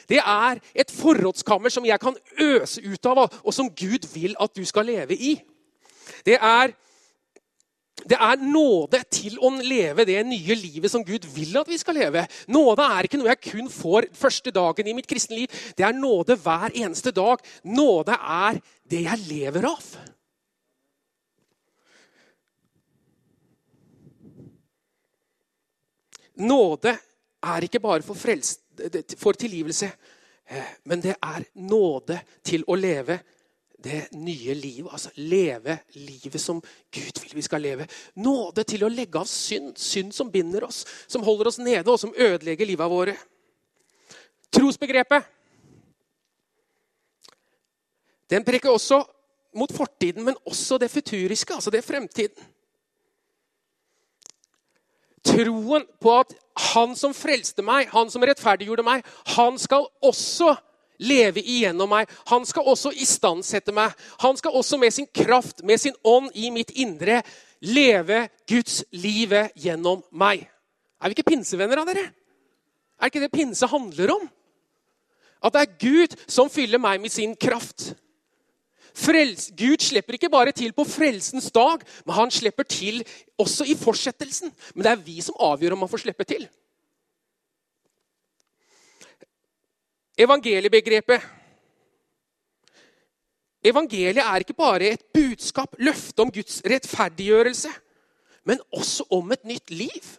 Det 0.09 0.19
er 0.19 0.59
et 0.75 0.91
forrådskammer 0.91 1.71
som 1.73 1.85
jeg 1.87 1.99
kan 2.01 2.15
øse 2.41 2.81
ut 2.83 3.09
av, 3.09 3.25
og 3.43 3.53
som 3.55 3.71
Gud 3.71 4.05
vil 4.13 4.35
at 4.41 4.53
du 4.55 4.65
skal 4.67 4.85
leve 4.85 5.15
i. 5.15 5.37
Det 6.25 6.35
er, 6.35 6.73
det 8.09 8.17
er 8.19 8.41
nåde 8.41 8.99
til 9.11 9.37
å 9.39 9.51
leve 9.63 10.05
det 10.07 10.19
nye 10.27 10.57
livet 10.59 10.91
som 10.91 11.03
Gud 11.05 11.25
vil 11.35 11.55
at 11.59 11.69
vi 11.71 11.77
skal 11.79 11.95
leve. 11.97 12.25
Nåde 12.51 12.87
er 12.95 13.07
ikke 13.07 13.19
noe 13.19 13.31
jeg 13.31 13.43
kun 13.45 13.69
får 13.71 14.09
første 14.17 14.51
dagen 14.55 14.89
i 14.89 14.95
mitt 14.97 15.07
kristne 15.09 15.37
liv. 15.39 15.61
Det 15.77 15.85
er 15.87 15.95
nåde 15.95 16.37
hver 16.43 16.75
eneste 16.75 17.13
dag. 17.15 17.43
Nåde 17.63 18.17
er 18.17 18.59
det 18.91 19.05
jeg 19.05 19.23
lever 19.29 19.69
av. 19.71 19.87
Nåde 26.43 26.97
er 27.43 27.67
ikke 27.67 27.83
bare 27.83 28.03
for 28.03 28.17
frelst 28.17 28.63
for 29.21 29.37
tilgivelse. 29.37 29.91
Eh, 30.49 30.71
men 30.89 31.01
det 31.01 31.15
er 31.15 31.45
nåde 31.55 32.19
til 32.43 32.65
å 32.67 32.75
leve 32.75 33.19
det 33.83 33.99
nye 34.15 34.53
livet. 34.55 34.91
Altså 34.91 35.11
leve 35.15 35.77
livet 35.99 36.41
som 36.41 36.61
Gud 36.91 37.21
vil 37.21 37.35
vi 37.35 37.45
skal 37.45 37.61
leve. 37.61 37.87
Nåde 38.15 38.63
til 38.67 38.85
å 38.85 38.91
legge 38.91 39.19
av 39.19 39.29
synd. 39.29 39.75
Synd 39.79 40.13
som 40.15 40.31
binder 40.31 40.65
oss, 40.67 40.83
som 41.07 41.23
holder 41.25 41.51
oss 41.51 41.59
nede, 41.61 41.85
og 41.91 41.99
som 41.99 42.13
ødelegger 42.15 42.69
livet 42.69 42.91
våre. 42.91 43.17
Trosbegrepet. 44.53 45.29
Den 48.29 48.45
preker 48.45 48.71
også 48.71 49.03
mot 49.53 49.71
fortiden, 49.73 50.23
men 50.25 50.37
også 50.49 50.79
det 50.81 50.89
futuriske, 50.91 51.53
altså 51.53 51.71
det 51.73 51.83
fremtiden. 51.85 52.53
troen 55.23 55.85
på 56.01 56.13
at 56.19 56.33
han 56.73 56.93
som 56.99 57.15
frelste 57.15 57.63
meg, 57.65 57.89
han 57.93 58.11
som 58.11 58.23
rettferdiggjorde 58.25 58.85
meg, 58.85 59.05
han 59.37 59.57
skal 59.61 59.87
også 60.03 60.53
leve 61.03 61.43
igjennom 61.43 61.91
meg. 61.91 62.11
Han 62.31 62.45
skal 62.47 62.67
også 62.71 62.93
istandsette 62.95 63.75
meg. 63.75 63.93
Han 64.23 64.39
skal 64.39 64.55
også 64.55 64.79
med 64.81 64.95
sin 64.95 65.09
kraft, 65.13 65.63
med 65.63 65.81
sin 65.81 65.95
ånd 66.03 66.31
i 66.35 66.49
mitt 66.53 66.71
indre, 66.79 67.21
leve 67.63 68.27
Guds 68.49 68.81
livet 68.91 69.53
gjennom 69.59 70.03
meg. 70.11 70.47
Er 70.99 71.11
vi 71.11 71.17
ikke 71.17 71.31
pinsevenner 71.33 71.81
av 71.81 71.89
dere? 71.89 72.07
Er 72.99 73.11
ikke 73.11 73.23
det 73.23 73.33
pinse 73.33 73.67
handler 73.67 74.15
om? 74.15 74.29
At 75.43 75.55
det 75.55 75.61
er 75.63 75.77
Gud 75.81 76.15
som 76.31 76.51
fyller 76.51 76.79
meg 76.79 77.01
med 77.03 77.11
sin 77.11 77.35
kraft. 77.35 77.91
Frels, 78.93 79.49
Gud 79.57 79.81
slipper 79.81 80.15
ikke 80.15 80.31
bare 80.31 80.53
til 80.55 80.71
på 80.75 80.85
frelsens 80.85 81.49
dag, 81.51 81.81
men 82.05 82.15
han 82.15 82.31
slipper 82.31 82.67
til 82.69 83.01
også 83.41 83.65
i 83.65 83.75
fortsettelsen. 83.77 84.53
Men 84.75 84.85
det 84.85 84.91
er 84.91 85.05
vi 85.07 85.17
som 85.25 85.39
avgjør 85.41 85.75
om 85.75 85.83
han 85.83 85.91
får 85.91 86.05
slippe 86.05 86.27
til. 86.29 86.45
Evangeliebegrepet 90.17 91.21
Evangeliet 93.63 94.19
er 94.19 94.43
ikke 94.43 94.57
bare 94.57 94.89
et 94.91 95.03
budskap, 95.13 95.75
løfte 95.79 96.19
om 96.19 96.31
Guds 96.31 96.59
rettferdiggjørelse, 96.67 97.69
men 98.43 98.59
også 98.75 99.05
om 99.15 99.31
et 99.31 99.45
nytt 99.47 99.71
liv. 99.71 100.09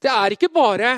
Det 0.00 0.08
er 0.10 0.32
ikke 0.32 0.48
bare 0.48 0.94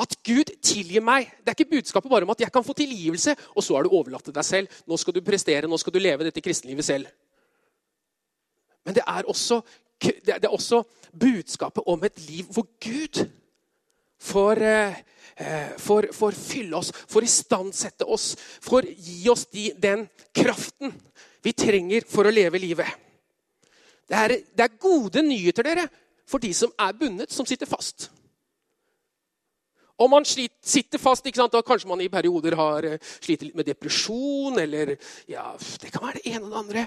at 0.00 0.14
Gud 0.24 0.48
tilgir 0.64 1.04
meg. 1.04 1.28
Det 1.44 1.52
er 1.52 1.58
ikke 1.58 1.76
budskapet 1.76 2.10
bare 2.10 2.24
om 2.24 2.32
at 2.32 2.40
jeg 2.40 2.52
kan 2.52 2.64
få 2.64 2.72
tilgivelse, 2.72 3.36
og 3.52 3.64
så 3.64 3.76
er 3.76 3.84
du 3.84 3.92
overlatt 3.92 4.24
til 4.24 4.36
deg 4.36 4.46
selv. 4.46 4.80
Nå 4.88 4.96
skal 4.96 5.16
du 5.16 5.20
prestere, 5.24 5.68
nå 5.68 5.76
skal 5.80 5.92
du 5.92 6.00
leve 6.00 6.24
dette 6.24 6.40
kristenlivet 6.40 6.84
selv. 6.84 7.10
Men 8.88 8.96
det 8.96 9.04
er 9.04 9.28
også, 9.28 9.60
det 10.00 10.40
er 10.40 10.48
også 10.48 10.80
budskapet 11.12 11.84
om 11.86 12.08
et 12.08 12.24
liv 12.24 12.48
hvor 12.56 12.64
Gud 12.80 13.20
får, 14.20 14.62
eh, 14.62 15.72
får, 15.78 16.10
får 16.12 16.32
fylle 16.32 16.76
oss, 16.76 16.92
får 17.08 17.24
istandsette 17.24 18.04
oss, 18.04 18.36
får 18.60 18.88
gi 18.96 19.28
oss 19.32 19.46
de, 19.46 19.70
den 19.76 20.06
kraften 20.36 20.92
vi 21.42 21.52
trenger 21.56 22.04
for 22.08 22.28
å 22.28 22.34
leve 22.34 22.60
livet. 22.60 22.88
Det 24.10 24.16
er, 24.18 24.36
det 24.54 24.64
er 24.66 24.80
gode 24.82 25.22
nyheter 25.22 25.66
dere, 25.66 25.88
for 26.28 26.42
de 26.42 26.50
som 26.54 26.72
er 26.78 26.96
bundet, 26.98 27.32
som 27.32 27.46
sitter 27.46 27.66
fast. 27.66 28.10
Om 30.00 30.10
man 30.10 30.24
sitter 30.24 30.98
fast, 30.98 31.26
da 31.26 31.62
kanskje 31.62 31.88
man 31.88 32.00
i 32.00 32.08
perioder 32.08 32.56
har 32.56 32.86
eh, 32.88 32.98
sliter 33.20 33.50
litt 33.50 33.58
med 33.58 33.68
depresjon, 33.68 34.56
eller 34.58 34.94
ja, 35.28 35.50
det 35.82 35.92
kan 35.92 36.06
være 36.06 36.22
det 36.22 36.32
ene 36.32 36.46
og 36.46 36.50
det 36.50 36.60
andre. 36.62 36.84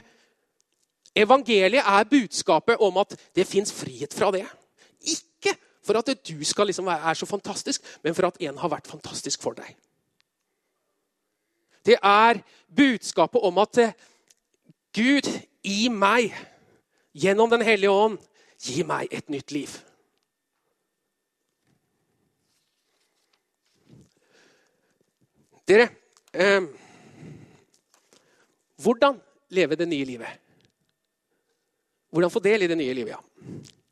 Evangeliet 1.13 1.85
er 1.85 2.09
budskapet 2.09 2.81
om 2.81 2.97
at 3.03 3.13
det 3.37 3.45
fins 3.45 3.71
frihet 3.71 4.13
fra 4.17 4.31
det. 4.33 4.47
For 5.83 5.99
at 5.99 6.11
du 6.27 6.43
skal 6.47 6.69
liksom 6.69 6.87
være 6.87 7.15
så 7.15 7.27
fantastisk, 7.27 7.83
men 8.03 8.15
for 8.15 8.29
at 8.29 8.39
en 8.39 8.57
har 8.57 8.71
vært 8.71 8.87
fantastisk 8.87 9.41
for 9.43 9.57
deg. 9.57 9.75
Det 11.85 11.97
er 11.99 12.39
budskapet 12.75 13.43
om 13.43 13.57
at 13.59 13.77
eh, 13.83 13.95
Gud 14.95 15.27
i 15.63 15.89
meg, 15.89 16.31
gjennom 17.13 17.49
Den 17.49 17.61
hellige 17.61 17.91
ånd, 17.91 18.17
gir 18.63 18.87
meg 18.87 19.11
et 19.11 19.27
nytt 19.29 19.51
liv. 19.51 19.73
Dere 25.67 25.89
eh, 26.33 26.63
Hvordan 28.83 29.19
leve 29.49 29.75
det 29.75 29.87
nye 29.87 30.05
livet? 30.05 30.39
Hvordan 32.09 32.31
få 32.31 32.39
del 32.43 32.63
i 32.63 32.67
det 32.67 32.77
nye 32.77 32.93
livet? 32.93 33.15
ja. 33.15 33.82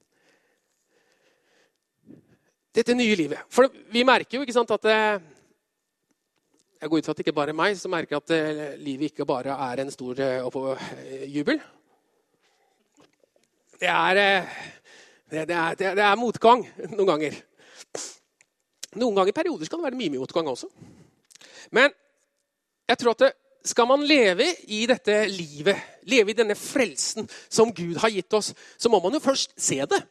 Dette 2.72 2.96
nye 2.96 3.16
livet. 3.20 3.44
For 3.52 3.68
vi 3.92 4.04
merker 4.08 4.38
jo 4.38 4.46
ikke 4.46 4.56
sant, 4.56 4.72
at 4.72 4.88
det, 4.88 4.98
Jeg 6.82 6.90
går 6.90 6.98
ut 6.98 7.06
fra 7.06 7.14
at 7.14 7.20
det 7.20 7.26
ikke 7.28 7.36
bare 7.38 7.54
er 7.54 7.58
meg 7.60 7.76
som 7.78 7.92
merker 7.94 8.18
at 8.18 8.32
det, 8.32 8.40
livet 8.82 9.12
ikke 9.12 9.28
bare 9.28 9.54
er 9.70 9.84
en 9.84 9.92
stor 9.92 10.18
eh, 10.18 11.26
jubel. 11.30 11.60
Det 13.82 13.90
er, 13.90 14.48
det, 15.30 15.44
er, 15.46 15.76
det 15.78 16.06
er 16.06 16.18
motgang 16.18 16.64
noen 16.96 17.12
ganger. 17.12 17.38
Noen 18.96 19.16
ganger 19.16 19.30
i 19.30 19.36
perioder 19.36 19.70
kan 19.70 19.80
det 19.80 19.88
være 19.92 20.00
mye 20.00 20.16
motgang 20.16 20.50
også. 20.50 20.72
Men 21.76 21.94
jeg 22.90 23.00
tror 23.00 23.16
at 23.16 23.38
skal 23.68 23.88
man 23.88 24.08
leve 24.08 24.48
i 24.74 24.86
dette 24.90 25.20
livet, 25.30 25.78
leve 26.10 26.34
i 26.34 26.38
denne 26.38 26.58
frelsen 26.58 27.30
som 27.46 27.70
Gud 27.76 28.00
har 28.02 28.10
gitt 28.10 28.34
oss, 28.34 28.56
så 28.78 28.90
må 28.90 29.00
man 29.04 29.14
jo 29.14 29.22
først 29.22 29.54
se 29.60 29.78
det. 29.86 30.02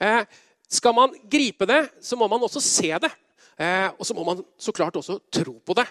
Eh, 0.00 0.24
skal 0.70 0.94
man 0.96 1.14
gripe 1.30 1.66
det, 1.68 1.82
så 2.00 2.16
må 2.16 2.28
man 2.30 2.42
også 2.42 2.60
se 2.64 2.92
det. 3.02 3.10
Eh, 3.58 3.88
og 3.98 4.06
så 4.06 4.14
må 4.16 4.24
man 4.24 4.40
så 4.58 4.72
klart 4.72 4.96
også 4.96 5.18
tro 5.32 5.58
på 5.64 5.76
det. 5.76 5.86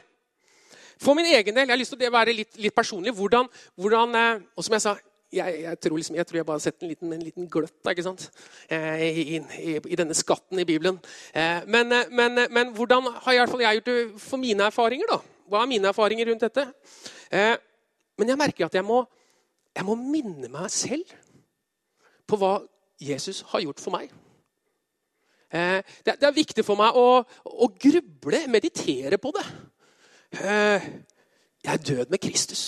For 1.01 1.17
min 1.17 1.25
egen 1.25 1.55
del, 1.55 1.65
jeg 1.65 1.73
har 1.73 1.79
lyst 1.79 1.95
til 1.95 2.09
å 2.09 2.13
være 2.13 2.35
litt, 2.35 2.57
litt 2.61 2.75
personlig. 2.75 3.13
Hvordan, 3.17 3.47
hvordan 3.79 4.17
eh, 4.17 4.43
og 4.55 4.65
som 4.65 4.75
jeg 4.77 4.83
sa, 4.83 4.95
jeg, 5.31 5.61
jeg, 5.63 5.79
tror 5.79 5.97
liksom, 5.97 6.17
jeg, 6.19 6.27
tror 6.27 6.37
jeg 6.37 6.47
bare 6.47 6.59
har 6.59 6.63
sett 6.65 6.83
en 6.83 6.91
liten, 6.91 7.13
en 7.15 7.23
liten 7.23 7.47
gløtt 7.49 7.91
ikke 7.91 8.05
sant? 8.05 8.27
Eh, 8.69 9.01
I, 9.07 9.37
i, 9.39 9.75
i, 9.79 9.97
denne 9.97 10.17
skatten 10.17 10.59
i 10.61 10.67
Bibelen. 10.67 10.99
Eh, 11.33 11.63
men, 11.71 11.91
eh, 11.95 12.11
men, 12.11 12.45
men, 12.51 12.73
hvordan 12.75 13.09
har 13.15 13.49
fall 13.49 13.63
jeg 13.63 13.79
gjort 13.79 13.89
det 13.89 14.21
for 14.21 14.41
mine 14.41 14.67
erfaringer? 14.67 15.09
da? 15.09 15.19
Hva 15.51 15.63
er 15.63 15.71
mine 15.71 15.89
erfaringer 15.89 16.29
rundt 16.29 16.45
dette? 16.45 16.67
Eh, 17.31 17.55
men 18.19 18.33
jeg 18.33 18.41
merker 18.43 18.67
at 18.67 18.75
jeg 18.77 18.85
må, 18.85 19.01
jeg 19.73 19.87
må 19.87 19.95
minne 19.97 20.51
meg 20.51 20.69
selv 20.73 21.15
på 22.29 22.37
hva 22.39 22.59
Jesus 23.01 23.41
har 23.49 23.63
gjort 23.63 23.81
for 23.81 23.95
meg. 23.95 24.11
Eh, 25.51 25.81
det, 26.03 26.15
det, 26.15 26.27
er 26.27 26.37
viktig 26.37 26.65
for 26.65 26.79
meg 26.79 26.95
å, 26.95 27.21
å 27.21 27.71
gruble, 27.75 28.45
meditere 28.51 29.19
på 29.21 29.33
det. 29.35 29.45
jeg 30.31 31.73
er 31.73 31.83
død 31.91 32.13
med 32.13 32.23
Kristus. 32.23 32.63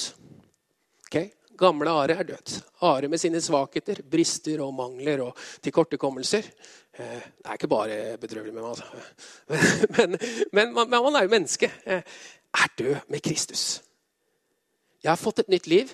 Okay? 1.07 1.31
Gamle 1.57 1.89
Are 1.89 2.15
er 2.19 2.23
død. 2.27 2.55
Are 2.81 3.07
med 3.07 3.21
sine 3.21 3.41
svakheter, 3.41 4.01
brister 4.09 4.61
og 4.65 4.73
mangler 4.75 5.21
og 5.27 5.37
tilkortekommelser. 5.63 6.49
Eh, 6.93 7.21
det 7.37 7.45
er 7.45 7.57
ikke 7.57 7.71
bare 7.71 8.17
bedrøvelig 8.21 8.53
med 8.53 8.63
meg, 8.63 8.69
altså. 8.69 8.85
Men, 9.97 10.17
men, 10.51 10.73
men, 10.73 10.89
man 10.89 11.15
er 11.15 11.23
jo 11.25 11.31
menneske. 11.31 11.71
Eh, 11.85 12.01
er 12.53 12.73
død 12.77 12.95
med 13.09 13.21
Kristus. 13.21 13.81
Jeg 15.03 15.11
har 15.11 15.19
fått 15.19 15.39
et 15.39 15.49
nytt 15.49 15.67
liv. 15.67 15.93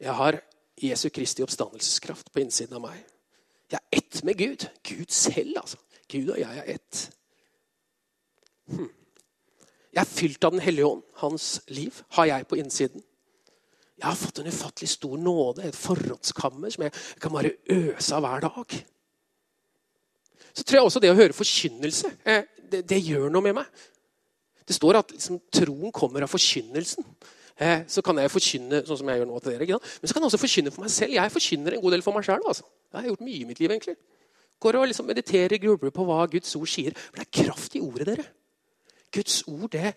Jeg 0.00 0.14
har 0.14 0.40
Jesu 0.82 1.08
Kristi 1.08 1.42
oppstandelseskraft 1.42 2.32
på 2.32 2.40
innsiden 2.40 2.78
av 2.78 2.84
meg. 2.86 3.02
Jeg 3.68 3.80
er 3.80 3.98
ett 4.00 4.22
med 4.24 4.38
Gud. 4.38 4.68
Gud 4.84 5.10
selv, 5.12 5.56
altså. 5.60 5.76
Gud 6.08 6.32
og 6.34 6.40
jeg 6.40 6.62
er 6.62 6.74
ett. 6.74 7.02
Hm. 8.68 8.90
Jeg 9.94 10.00
er 10.02 10.10
fylt 10.10 10.44
av 10.44 10.54
Den 10.54 10.62
hellige 10.62 10.86
ånd. 10.86 11.02
Hans 11.22 11.60
liv 11.68 12.02
har 12.16 12.28
jeg 12.30 12.46
på 12.48 12.58
innsiden. 12.60 13.04
Jeg 13.98 14.06
har 14.06 14.18
fått 14.18 14.38
en 14.38 14.46
ufattelig 14.46 14.88
stor 14.92 15.16
nåde, 15.18 15.64
et 15.66 15.74
forrådskammer 15.74 16.70
som 16.70 16.84
jeg 16.86 16.92
kan 17.20 17.32
bare 17.34 17.56
øse 17.74 18.14
av 18.14 18.22
hver 18.22 18.44
dag. 18.46 18.76
Så 20.54 20.62
tror 20.62 20.78
jeg 20.78 20.86
også 20.86 21.02
det 21.02 21.10
å 21.10 21.18
høre 21.18 21.34
forkynnelse, 21.34 22.12
eh, 22.24 22.44
det, 22.70 22.84
det 22.88 23.00
gjør 23.02 23.26
noe 23.32 23.42
med 23.42 23.56
meg. 23.58 23.82
Det 24.68 24.76
står 24.76 25.00
at 25.00 25.10
liksom, 25.16 25.40
troen 25.50 25.92
kommer 25.94 26.22
av 26.22 26.30
forkynnelsen. 26.30 27.06
Eh, 27.58 27.82
så 27.90 28.04
kan 28.06 28.20
jeg 28.22 28.30
forkynne 28.30 28.84
sånn 28.86 29.00
som 29.00 29.10
jeg 29.10 29.18
gjør 29.18 29.30
nå 29.32 29.40
til 29.42 29.56
dere. 29.56 29.80
Men 29.98 30.06
så 30.06 30.14
kan 30.14 30.22
jeg 30.22 30.30
også 30.30 30.42
forkynne 30.44 30.72
for 30.74 30.84
meg 30.84 30.92
selv. 30.94 31.14
Jeg 31.16 31.34
forkynner 31.34 31.74
en 31.74 31.82
god 31.82 31.96
del 31.96 32.04
for 32.06 32.14
meg 32.14 32.26
sjøl. 32.28 32.44
Altså. 32.46 32.66
Jeg 32.92 33.00
har 33.00 33.08
gjort 33.10 33.24
mye 33.26 33.40
i 33.40 33.48
mitt 33.48 33.62
liv. 33.62 33.74
egentlig. 33.74 33.96
Går 34.60 34.78
og 34.80 34.88
liksom 34.90 35.06
mediterer 35.06 35.60
grubler 35.62 35.94
på 35.94 36.06
hva 36.06 36.24
Guds 36.30 36.56
ord 36.58 36.70
sier. 36.70 36.96
For 36.96 37.20
det 37.20 37.26
er 37.26 37.44
kraft 37.44 37.76
i 37.78 37.82
ordet, 37.84 38.08
dere. 38.10 38.26
Guds 39.14 39.42
ord 39.48 39.70
det 39.72 39.92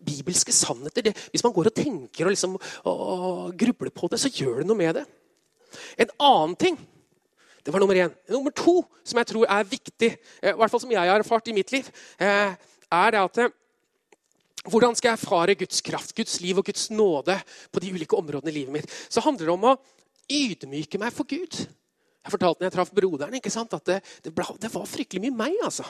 bibelske 0.00 0.52
sannheter. 0.52 1.04
Det, 1.10 1.16
hvis 1.30 1.44
man 1.44 1.52
går 1.52 1.70
og 1.70 1.76
tenker 1.76 2.26
og, 2.26 2.32
liksom, 2.32 2.56
og 2.88 3.52
grubler 3.58 3.92
på 3.94 4.08
det, 4.10 4.20
så 4.20 4.32
gjør 4.32 4.62
det 4.62 4.70
noe 4.70 4.78
med 4.78 5.00
det. 5.00 5.04
En 6.00 6.16
annen 6.18 6.56
ting 6.58 6.80
det 7.60 7.72
var 7.74 7.82
nummer 7.82 7.94
én. 7.94 8.12
Nummer 8.32 8.50
to, 8.56 8.80
som 9.04 9.18
jeg 9.20 9.26
tror 9.26 9.44
er 9.44 9.66
viktig, 9.68 10.10
eh, 10.42 10.52
i 10.54 10.56
hvert 10.56 10.70
fall 10.72 10.80
som 10.80 10.90
jeg 10.90 11.10
har 11.10 11.20
erfart 11.20 11.48
i 11.48 11.52
mitt 11.52 11.72
liv, 11.72 11.90
eh, 12.18 12.54
er 12.90 13.10
det 13.10 13.20
at 13.20 13.38
eh, 13.38 13.52
hvordan 14.64 14.96
skal 14.96 15.10
jeg 15.10 15.18
erfare 15.20 15.54
Guds 15.54 15.80
kraft, 15.80 16.14
Guds 16.16 16.40
liv 16.40 16.56
og 16.56 16.64
Guds 16.64 16.90
nåde 16.90 17.36
på 17.72 17.80
de 17.80 17.92
ulike 17.92 18.16
områdene 18.16 18.50
i 18.50 18.54
livet 18.54 18.72
mitt? 18.72 18.90
Så 19.08 19.20
handler 19.20 19.46
det 19.46 19.52
om 19.52 19.68
å 19.68 19.76
ydmyke 20.30 20.98
meg 20.98 21.12
for 21.12 21.28
Gud. 21.28 21.66
Jeg 22.24 22.34
fortalte 22.34 22.60
når 22.60 22.68
jeg 22.68 22.76
traff 22.76 22.92
broderen 22.94 23.36
ikke 23.38 23.52
sant, 23.52 23.74
at 23.76 23.86
det, 23.86 24.00
det, 24.24 24.32
ble, 24.36 24.44
det 24.60 24.70
var 24.74 24.88
fryktelig 24.88 25.22
mye 25.24 25.36
meg. 25.36 25.56
altså. 25.64 25.86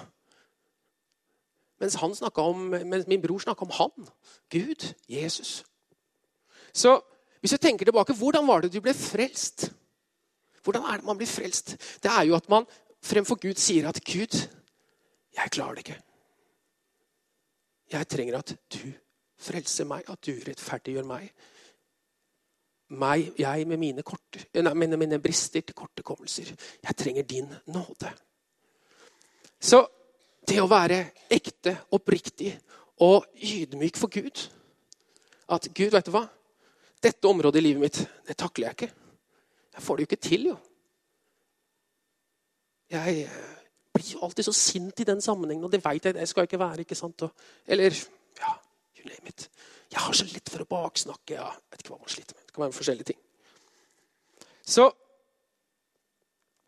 Mens, 1.80 1.96
om, 1.96 2.66
mens 2.68 3.08
min 3.08 3.22
bror 3.22 3.40
snakka 3.42 3.64
om 3.64 3.74
han. 3.74 4.08
Gud. 4.52 4.92
Jesus. 5.08 5.64
Så 6.72 7.00
hvis 7.40 7.52
jeg 7.56 7.60
tenker 7.60 7.88
tilbake, 7.88 8.14
hvordan 8.14 8.46
var 8.46 8.60
det 8.60 8.72
du 8.74 8.80
ble 8.84 8.94
frelst? 8.94 9.70
Hvordan 10.62 10.84
er 10.84 11.00
det 11.00 11.08
man 11.08 11.18
blir 11.18 11.30
frelst? 11.30 11.76
Det 12.02 12.10
er 12.12 12.28
jo 12.28 12.36
at 12.36 12.48
man 12.52 12.68
fremfor 13.02 13.40
Gud 13.40 13.56
sier 13.56 13.88
at 13.88 14.00
'Gud, 14.04 14.36
jeg 15.36 15.50
klarer 15.50 15.74
det 15.74 15.88
ikke'. 15.88 16.02
Jeg 17.92 18.08
trenger 18.08 18.38
at 18.38 18.54
du 18.74 18.92
frelser 19.40 19.84
meg, 19.84 20.04
at 20.08 20.26
du 20.26 20.36
rettferdiggjør 20.46 21.06
meg. 21.08 21.32
Meg 22.90 23.38
jeg 23.38 23.66
med 23.70 23.78
mine, 23.78 24.02
korte, 24.02 24.42
nei, 24.58 24.74
mine, 24.74 24.98
mine 24.98 25.20
brister 25.22 25.62
til 25.62 25.76
kortekommelser. 25.76 26.50
Jeg 26.82 26.96
trenger 26.98 27.22
din 27.28 27.48
nåde. 27.70 28.10
Så 29.60 29.84
det 30.48 30.58
å 30.62 30.68
være 30.70 31.04
ekte, 31.30 31.76
oppriktig 31.94 32.52
og 33.04 33.26
ydmyk 33.36 33.96
for 34.00 34.12
Gud 34.12 34.48
At 35.50 35.66
Gud, 35.74 35.90
vet 35.90 36.06
du 36.06 36.12
hva? 36.14 36.24
Dette 37.02 37.26
området 37.28 37.58
i 37.58 37.64
livet 37.64 37.82
mitt, 37.82 37.96
det 38.26 38.36
takler 38.38 38.68
jeg 38.68 38.76
ikke. 38.76 38.90
Jeg 39.74 39.82
får 39.82 39.96
det 39.96 40.02
jo 40.02 40.08
ikke 40.08 40.26
til, 40.28 40.44
jo. 40.52 40.56
Jeg 42.90 43.22
eh, 43.24 43.40
blir 43.94 44.12
jo 44.12 44.20
alltid 44.26 44.46
så 44.46 44.54
sint 44.54 45.00
i 45.00 45.06
den 45.08 45.22
sammenhengen, 45.24 45.64
og 45.64 45.72
det 45.72 45.82
veit 45.84 46.04
jeg 46.04 46.14
det 46.14 46.28
skal 46.28 46.46
ikke 46.46 46.60
være. 46.60 46.84
ikke 46.84 46.98
sant? 46.98 47.22
Og, 47.26 47.32
eller 47.66 47.96
ja, 48.38 48.52
you 48.98 49.08
name 49.08 49.32
it. 49.32 49.48
Jeg 49.90 50.02
har 50.04 50.14
så 50.14 50.26
lett 50.30 50.50
for 50.52 50.62
å 50.62 50.68
baksnakke. 50.70 51.34
Ja, 51.34 51.48
jeg 51.50 51.72
vet 51.72 51.82
ikke 51.82 51.94
hva 51.94 52.00
man 52.02 52.12
sliter 52.12 52.36
med. 52.36 52.46
Det 52.46 52.54
kan 52.54 52.64
være 52.64 52.76
forskjellige 52.76 53.10
ting. 53.10 53.20
Så 54.70 54.86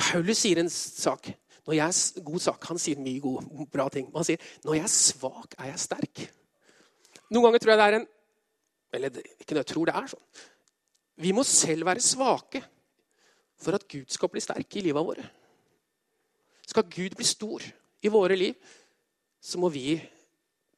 Paulus 0.02 0.42
sier 0.42 0.58
en 0.62 0.70
sak. 0.72 1.30
Når 1.62 1.76
jeg 1.78 1.86
er 1.86 2.24
god 2.26 2.42
sak, 2.42 2.64
Han 2.66 2.80
sier 2.82 2.98
mye 2.98 3.20
gode, 3.22 3.66
bra 3.70 3.86
ting. 3.88 4.08
Men 4.10 4.22
han 4.22 4.26
sier 4.26 4.48
når 4.64 4.80
jeg 4.80 4.86
er 4.88 4.94
svak, 4.96 5.54
er 5.58 5.70
jeg 5.70 5.84
sterk. 5.84 6.24
Noen 7.30 7.46
ganger 7.46 7.62
tror 7.62 7.72
jeg 7.72 7.80
det 7.80 7.86
er 7.86 7.98
en 8.00 8.08
Eller 8.92 9.22
ikke 9.40 9.54
når 9.54 9.62
jeg 9.62 9.70
tror 9.70 9.88
det 9.88 9.94
er 9.96 10.08
sånn. 10.10 10.24
Vi 11.22 11.30
må 11.32 11.44
selv 11.48 11.86
være 11.88 12.02
svake 12.04 12.60
for 13.62 13.78
at 13.78 13.86
Gud 13.88 14.10
skal 14.12 14.28
bli 14.28 14.42
sterk 14.42 14.76
i 14.76 14.82
livet 14.84 15.06
våre. 15.06 15.24
Skal 16.66 16.90
Gud 16.90 17.16
bli 17.16 17.24
stor 17.24 17.62
i 18.02 18.10
våre 18.12 18.36
liv, 18.36 18.58
så 19.40 19.60
må 19.62 19.70
vi 19.72 19.94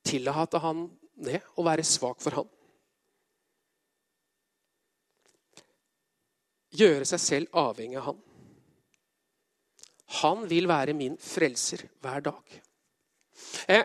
tillate 0.05 0.61
han 0.63 0.85
det 1.15 1.41
å 1.57 1.65
være 1.67 1.87
svak 1.87 2.21
for 2.23 2.41
han. 2.41 2.51
Gjøre 6.75 7.07
seg 7.07 7.23
selv 7.23 7.59
avhengig 7.61 8.01
av 8.01 8.09
han. 8.11 8.23
Han 10.21 10.45
vil 10.51 10.69
være 10.71 10.95
min 10.97 11.17
frelser 11.21 11.87
hver 12.03 12.23
dag. 12.29 12.57
Eh, 13.69 13.85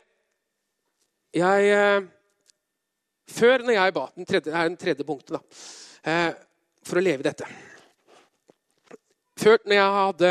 jeg, 1.33 1.69
eh, 1.73 2.01
før 3.29 3.65
når 3.65 3.77
jeg 3.77 3.93
ba 3.93 4.05
den 4.15 4.25
tredje, 4.25 4.53
er 4.53 4.67
den 4.67 4.77
tredje 4.77 5.05
punktet 5.05 5.37
da, 5.37 5.41
eh, 6.03 6.33
for 6.83 6.97
å 6.97 7.03
leve 7.03 7.23
dette 7.23 7.45
Før 9.39 9.57
når 9.63 9.75
jeg 9.75 9.91
hadde, 9.95 10.29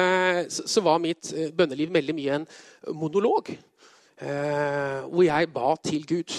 så, 0.50 0.80
var 0.84 0.98
mitt 1.00 1.30
bønneliv 1.56 1.88
veldig 1.94 2.14
mye 2.14 2.34
en 2.34 2.42
monolog. 2.92 3.48
Hvor 4.20 5.24
jeg 5.24 5.48
ba 5.54 5.76
til 5.80 6.04
Gud. 6.04 6.34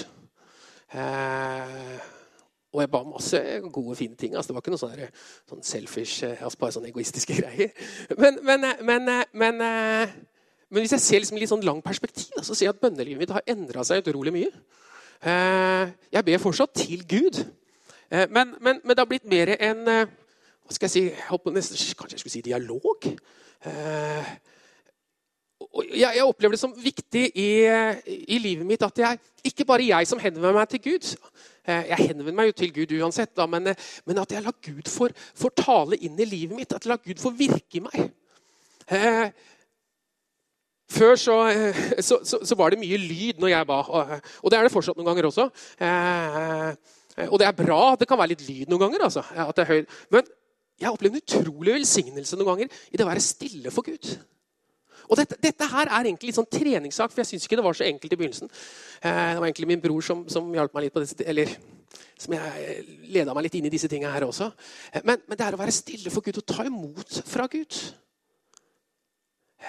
Eh, 0.93 1.99
og 2.73 2.81
jeg 2.81 2.91
ba 2.93 3.01
masse 3.03 3.39
gode, 3.73 3.95
fine 3.95 4.15
ting. 4.15 4.35
Altså, 4.35 4.49
det 4.49 4.55
var 4.55 4.63
ikke 4.63 4.73
noe 4.73 4.81
sånne, 4.81 5.09
sånn 5.49 5.65
selfish, 5.65 6.23
eh, 6.25 6.41
altså 6.43 6.61
bare 6.61 6.75
sånne 6.77 6.91
egoistiske 6.91 7.37
greier. 7.41 7.73
Men, 8.17 8.39
men, 8.45 8.65
eh, 8.65 8.83
men, 8.83 9.09
men, 9.33 10.81
hvis 10.81 10.95
jeg 10.97 11.05
ser 11.05 11.23
liksom 11.23 11.39
litt 11.41 11.51
sånn 11.51 11.65
lang 11.65 11.81
perspektiv, 11.85 12.41
så 12.41 12.53
ser 12.53 12.69
jeg 12.69 12.75
at 12.75 12.81
bønnelivet 12.81 13.23
mitt 13.23 13.33
har 13.33 13.45
endra 13.49 13.85
seg 13.87 14.03
utrolig 14.03 14.33
mye. 14.35 14.51
Jeg 15.19 16.23
ber 16.23 16.39
fortsatt 16.39 16.77
til 16.79 17.01
Gud. 17.09 17.41
Men, 18.31 18.53
det 18.63 19.01
har 19.01 19.09
blitt 19.09 19.27
mer 19.27 19.51
en 19.57 19.81
hva 19.83 20.75
skal 20.77 20.85
jeg 20.85 20.93
si, 20.93 21.01
jeg 21.09 21.25
håper 21.31 21.53
nesten, 21.55 21.79
Kanskje 21.97 22.13
jeg 22.13 22.21
skulle 22.21 22.35
si 22.35 22.43
dialog? 22.45 23.07
Jeg, 25.69 26.11
jeg, 26.15 26.25
opplever 26.25 26.55
det 26.55 26.61
som 26.61 26.73
viktig 26.73 27.25
i, 27.37 27.49
i, 28.25 28.39
livet 28.41 28.65
mitt 28.67 28.83
at 28.85 29.01
jeg, 29.03 29.19
ikke 29.45 29.67
bare 29.69 29.85
jeg 29.85 30.07
som 30.09 30.21
henvender 30.21 30.55
meg 30.55 30.71
til 30.71 30.81
Gud. 30.87 31.11
Eh, 31.69 31.91
jeg 31.91 32.09
henvender 32.09 32.35
meg 32.35 32.49
jo 32.49 32.57
til 32.57 32.73
Gud 32.73 32.95
uansett, 32.97 33.35
da, 33.37 33.45
men, 33.49 33.69
men, 34.07 34.21
at 34.21 34.33
jeg 34.33 34.45
lar 34.45 34.55
Gud 34.65 34.89
få 34.89 35.51
tale 35.53 35.99
inn 36.01 36.17
i 36.19 36.27
livet 36.27 36.57
mitt. 36.57 36.73
At 36.73 36.85
jeg 36.85 36.93
lar 36.93 37.03
Gud 37.03 37.21
få 37.21 37.33
virke 37.37 37.79
i 37.79 37.83
meg. 37.85 38.09
Eh, 38.89 39.27
før 40.89 41.13
så, 41.21 41.37
eh, 41.53 41.83
så, 42.01 42.17
så, 42.25 42.41
så, 42.41 42.57
var 42.57 42.73
det 42.73 42.81
mye 42.81 42.97
lyd 42.97 43.41
når 43.41 43.53
jeg 43.53 43.69
ba, 43.69 43.83
og 43.85 44.49
det 44.49 44.57
er 44.57 44.65
det 44.65 44.73
fortsatt 44.73 44.97
noen 44.97 45.11
ganger 45.11 45.29
også. 45.29 45.45
og 47.29 47.37
det 47.37 47.45
er 47.45 47.61
bra. 47.61 47.83
Det 47.99 48.09
kan 48.09 48.17
være 48.17 48.33
litt 48.33 48.47
lyd 48.47 48.71
noen 48.71 48.87
ganger. 48.87 49.05
Altså, 49.05 49.23
at 49.45 49.55
det 49.59 49.67
er. 49.69 49.85
Men 50.09 50.25
jeg 50.79 50.89
opplever 50.89 51.19
en 51.19 51.21
utrolig 51.21 51.77
velsignelse 51.77 52.39
noen 52.39 52.53
ganger 52.53 52.81
i 52.89 52.97
det 52.97 53.05
å 53.05 53.11
være 53.11 53.23
stille 53.23 53.73
for 53.75 53.85
Gud. 53.85 54.15
Og 55.09 55.17
dette, 55.17 55.37
dette, 55.41 55.67
her 55.71 55.89
er 55.89 56.05
egentlig 56.05 56.29
litt 56.29 56.37
sånn 56.37 56.49
treningssak, 56.49 57.11
for 57.11 57.23
jeg 57.23 57.31
syns 57.31 57.47
ikke 57.47 57.57
det 57.57 57.65
var 57.65 57.77
så 57.77 57.87
enkelt 57.87 58.13
i 58.13 58.19
begynnelsen. 58.19 58.51
Eh, 59.01 59.29
det 59.33 59.41
var 59.41 59.47
egentlig 59.47 59.69
min 59.71 59.81
bror 59.81 60.05
som, 60.05 60.21
som 60.29 60.51
hjalp 60.53 60.75
meg 60.75 60.85
litt 60.85 60.95
på 60.95 61.01
det, 61.03 61.25
eller 61.25 61.55
som 62.19 62.35
jeg 62.35 62.83
leda 63.09 63.33
meg 63.33 63.47
litt 63.47 63.57
inn 63.57 63.69
i 63.69 63.73
disse 63.73 63.89
tingene 63.89 64.13
her 64.13 64.27
også. 64.27 64.51
Eh, 64.93 65.01
men, 65.01 65.23
men, 65.25 65.39
det 65.39 65.47
er 65.47 65.57
å 65.57 65.61
være 65.61 65.73
stille 65.73 66.13
for 66.13 66.25
Gud 66.25 66.41
og 66.43 66.47
ta 66.51 66.67
imot 66.69 67.19
fra 67.29 67.49
Gud. 67.51 67.81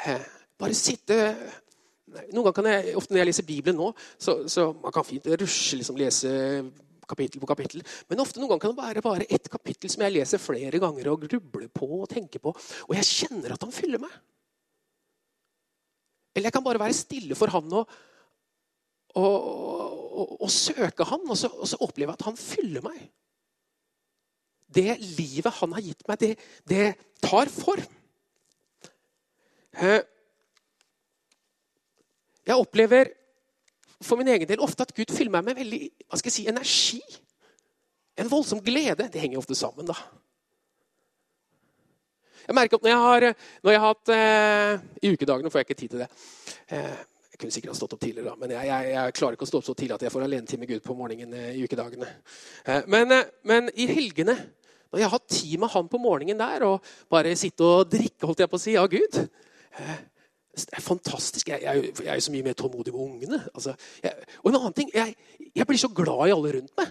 Eh, 0.05 0.29
bare 0.61 0.77
sitte 0.77 1.19
Noen 2.11 2.49
ganger 2.49 2.55
kan 2.57 2.67
jeg, 2.67 2.93
ofte 2.99 3.15
når 3.15 3.21
jeg 3.21 3.27
leser 3.29 3.45
Bibelen 3.47 3.77
nå, 3.79 3.93
så, 4.19 4.33
så 4.51 4.65
man 4.83 4.91
kan 4.91 5.05
fint 5.07 5.29
rusle 5.31 5.77
liksom 5.79 5.99
lese 6.01 6.33
kapittel 7.11 7.43
på 7.43 7.49
kapittel. 7.51 7.85
Men 8.11 8.23
ofte 8.25 8.41
noen 8.41 8.51
ganger 8.51 8.65
kan 8.65 8.75
det 8.75 8.83
være 8.83 9.05
bare 9.05 9.29
ett 9.31 9.47
kapittel 9.51 9.93
som 9.93 10.03
jeg 10.03 10.17
leser 10.17 10.43
flere 10.43 10.81
ganger 10.83 11.13
og 11.13 11.27
grubler 11.29 11.69
på 11.71 11.87
og 12.01 12.09
tenker 12.11 12.43
på. 12.43 12.51
Og 12.89 12.97
jeg 12.99 13.07
kjenner 13.07 13.55
at 13.55 13.63
han 13.63 13.75
fyller 13.75 14.03
meg. 14.03 14.17
Eller 16.35 16.49
jeg 16.49 16.57
kan 16.57 16.65
bare 16.65 16.83
være 16.83 16.97
stille 16.97 17.37
for 17.39 17.51
han 17.53 17.73
og, 17.75 17.91
og, 19.19 19.39
og, 20.21 20.35
og 20.47 20.51
søke 20.51 21.07
han, 21.07 21.25
og 21.27 21.39
så, 21.39 21.51
og 21.51 21.69
så 21.69 21.81
oppleve 21.83 22.15
at 22.15 22.27
han 22.29 22.39
fyller 22.39 22.85
meg. 22.85 23.01
Det 24.71 24.95
livet 25.19 25.57
han 25.59 25.75
har 25.75 25.83
gitt 25.83 26.07
meg, 26.07 26.21
det, 26.23 26.35
det 26.71 26.93
tar 27.25 27.51
form. 27.51 27.89
Eh, 29.81 30.03
jeg 32.47 32.57
opplever 32.57 33.11
for 34.01 34.19
min 34.19 34.31
egen 34.33 34.49
del 34.49 34.63
ofte 34.65 34.87
at 34.87 34.95
Gud 34.97 35.13
fyller 35.13 35.35
meg 35.35 35.51
med 35.51 35.59
veldig 35.61 35.83
hva 36.07 36.19
skal 36.19 36.31
jeg 36.31 36.37
si, 36.39 36.47
energi. 36.51 37.03
En 38.19 38.31
voldsom 38.31 38.63
glede. 38.65 39.09
Det 39.13 39.21
henger 39.21 39.41
ofte 39.41 39.57
sammen, 39.59 39.87
da. 39.89 39.97
Jeg 42.47 42.57
merker 42.57 42.81
at 42.81 42.87
når 42.87 42.93
jeg 42.93 43.05
har, 43.05 43.27
når 43.65 43.75
jeg 43.75 43.83
har 43.83 43.95
hatt 43.95 44.13
eh, 44.15 44.85
I 45.03 45.15
ukedagene 45.15 45.53
får 45.53 45.63
jeg 45.63 45.69
ikke 45.69 45.81
tid 45.81 45.95
til 45.95 46.05
det. 46.05 46.11
Eh, 46.75 47.01
jeg 47.31 47.41
kunne 47.41 47.55
sikkert 47.55 47.73
ha 47.73 47.79
stått 47.79 47.97
opp 47.97 48.03
tidligere, 48.03 48.37
men 48.41 48.53
jeg, 48.53 48.69
jeg, 48.69 48.89
jeg, 48.95 49.17
klarer 49.17 49.37
ikke 49.37 49.47
å 49.47 49.51
stå 49.51 49.61
opp 49.63 49.69
så 49.71 49.75
tidlig 49.79 49.97
at 49.97 50.05
jeg 50.05 50.13
får 50.13 50.27
alenetid 50.27 50.61
med 50.61 50.71
Gud 50.73 50.83
på 50.85 50.97
morgenen 50.99 51.37
eh, 51.37 51.53
i 51.57 51.65
ukedagene. 51.65 52.09
Eh, 52.67 52.89
men, 52.93 53.17
eh, 53.17 53.31
men, 53.49 53.71
i 53.81 53.89
helgene, 53.89 54.37
når 54.91 55.01
jeg 55.01 55.09
har 55.09 55.15
hatt 55.15 55.29
tid 55.33 55.57
med 55.63 55.73
han 55.73 55.89
på 55.89 56.01
morgenen 56.03 56.41
der, 56.41 56.67
og 56.69 56.93
bare 57.13 57.37
sitte 57.39 57.65
og 57.65 57.91
drikke 57.93 58.29
holdt 58.29 58.45
jeg 58.45 58.53
på 58.53 58.61
å 58.61 58.65
si, 58.65 58.77
av 58.81 58.91
Gud 58.93 59.21
eh, 59.23 59.99
det 60.61 60.77
er 60.77 60.83
fantastisk. 60.85 61.49
Jeg, 61.49 61.63
jeg, 61.63 61.93
jeg, 62.03 62.11
er 62.11 62.21
så 62.21 62.33
mye 62.35 62.45
mer 62.45 62.57
tålmodig 62.59 62.93
med 62.93 63.01
ungene. 63.01 63.39
Altså, 63.55 63.77
og 64.43 64.49
en 64.51 64.59
annen 64.59 64.75
ting, 64.77 64.91
jeg, 64.93 65.67
blir 65.67 65.79
så 65.79 65.89
glad 65.95 66.27
i 66.27 66.35
alle 66.35 66.53
rundt 66.57 66.75
meg. 66.77 66.91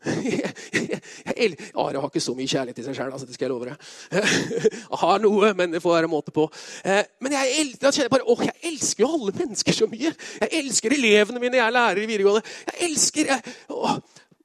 Are 0.00 2.00
har 2.00 2.08
ikke 2.08 2.22
så 2.24 2.32
mye 2.36 2.48
kjærlighet 2.48 2.78
i 2.80 2.84
seg 2.86 2.96
sjøl, 2.96 3.12
altså, 3.12 3.26
det 3.28 3.34
skal 3.36 3.46
jeg 3.46 3.52
love 3.52 3.68
deg. 3.68 3.76
Jeg 4.14 4.98
har 5.02 5.20
noe, 5.20 5.50
men 5.58 5.74
det 5.74 5.82
får 5.84 5.98
være 5.98 6.10
måte 6.10 6.32
på. 6.32 6.46
Eh, 6.84 7.04
men 7.20 7.30
jeg, 7.36 7.44
jeg, 7.82 8.12
bare, 8.12 8.24
å, 8.24 8.38
jeg 8.40 8.56
elsker 8.70 9.04
jo 9.04 9.10
alle 9.18 9.34
mennesker 9.36 9.76
så 9.76 9.86
mye. 9.90 10.10
Jeg 10.40 10.50
elsker 10.62 10.96
elevene 10.96 11.42
mine 11.42 11.60
jeg 11.60 11.66
er 11.66 11.76
lærer 11.76 12.00
i 12.00 12.08
videregående. 12.08 12.56
Jeg 12.70 12.76
elsker, 12.88 13.24
jeg, 13.34 13.40
å, 13.76 13.78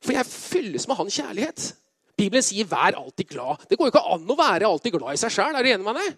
For 0.04 0.12
jeg 0.18 0.34
fylles 0.34 0.88
med 0.92 1.00
hans 1.00 1.20
kjærlighet. 1.22 1.60
Bibelen 2.16 2.44
sier 2.44 2.68
'vær 2.68 2.96
alltid 2.96 3.28
glad'. 3.32 3.68
Det 3.70 3.78
går 3.78 3.90
jo 3.90 3.94
ikke 3.94 4.08
an 4.16 4.32
å 4.32 4.40
være 4.40 4.68
alltid 4.68 4.96
glad 4.96 5.16
i 5.16 5.20
seg 5.20 5.36
sjøl. 5.36 5.56
Er 5.56 5.64
du 5.64 5.72
enig 5.72 5.88
med 5.88 6.00
meg? 6.00 6.18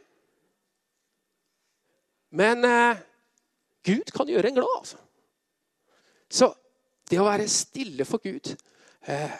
Men 2.37 2.65
eh, 2.65 3.03
Gud 3.85 4.09
kan 4.13 4.29
gjøre 4.29 4.49
en 4.49 4.57
glad, 4.57 4.73
altså. 4.81 4.97
Så 6.29 6.51
det 7.09 7.21
å 7.21 7.29
være 7.29 7.47
stille 7.47 8.05
for 8.05 8.19
Gud 8.19 8.57
Eh, 9.07 9.31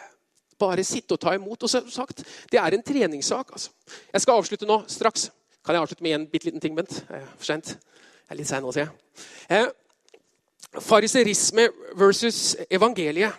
bare 0.58 0.84
sitte 0.84 1.14
og 1.14 1.20
ta 1.20 1.34
imot. 1.34 1.62
Og 1.62 1.70
som 1.70 1.90
sagt, 1.90 2.24
Det 2.50 2.58
er 2.58 2.74
en 2.74 2.82
treningssak. 2.82 3.52
Altså. 3.52 3.70
Jeg 4.12 4.20
skal 4.20 4.32
avslutte 4.32 4.66
nå 4.66 4.84
straks. 4.88 5.30
Kan 5.64 5.74
jeg 5.74 5.82
avslutte 5.82 6.02
med 6.02 6.14
en 6.14 6.26
bitte 6.26 6.44
liten 6.44 6.60
ting, 6.60 6.76
Bent? 6.76 7.04
Eh, 7.10 7.26
for 7.36 7.44
sent. 7.44 7.66
Jeg 7.68 8.30
er 8.30 8.34
litt 8.34 8.48
sein 8.48 8.62
nå, 8.62 8.72
ser 8.72 8.80
jeg. 8.80 8.90
Eh, 9.50 9.66
fariserisme 10.80 11.68
versus 11.96 12.56
evangeliet. 12.70 13.32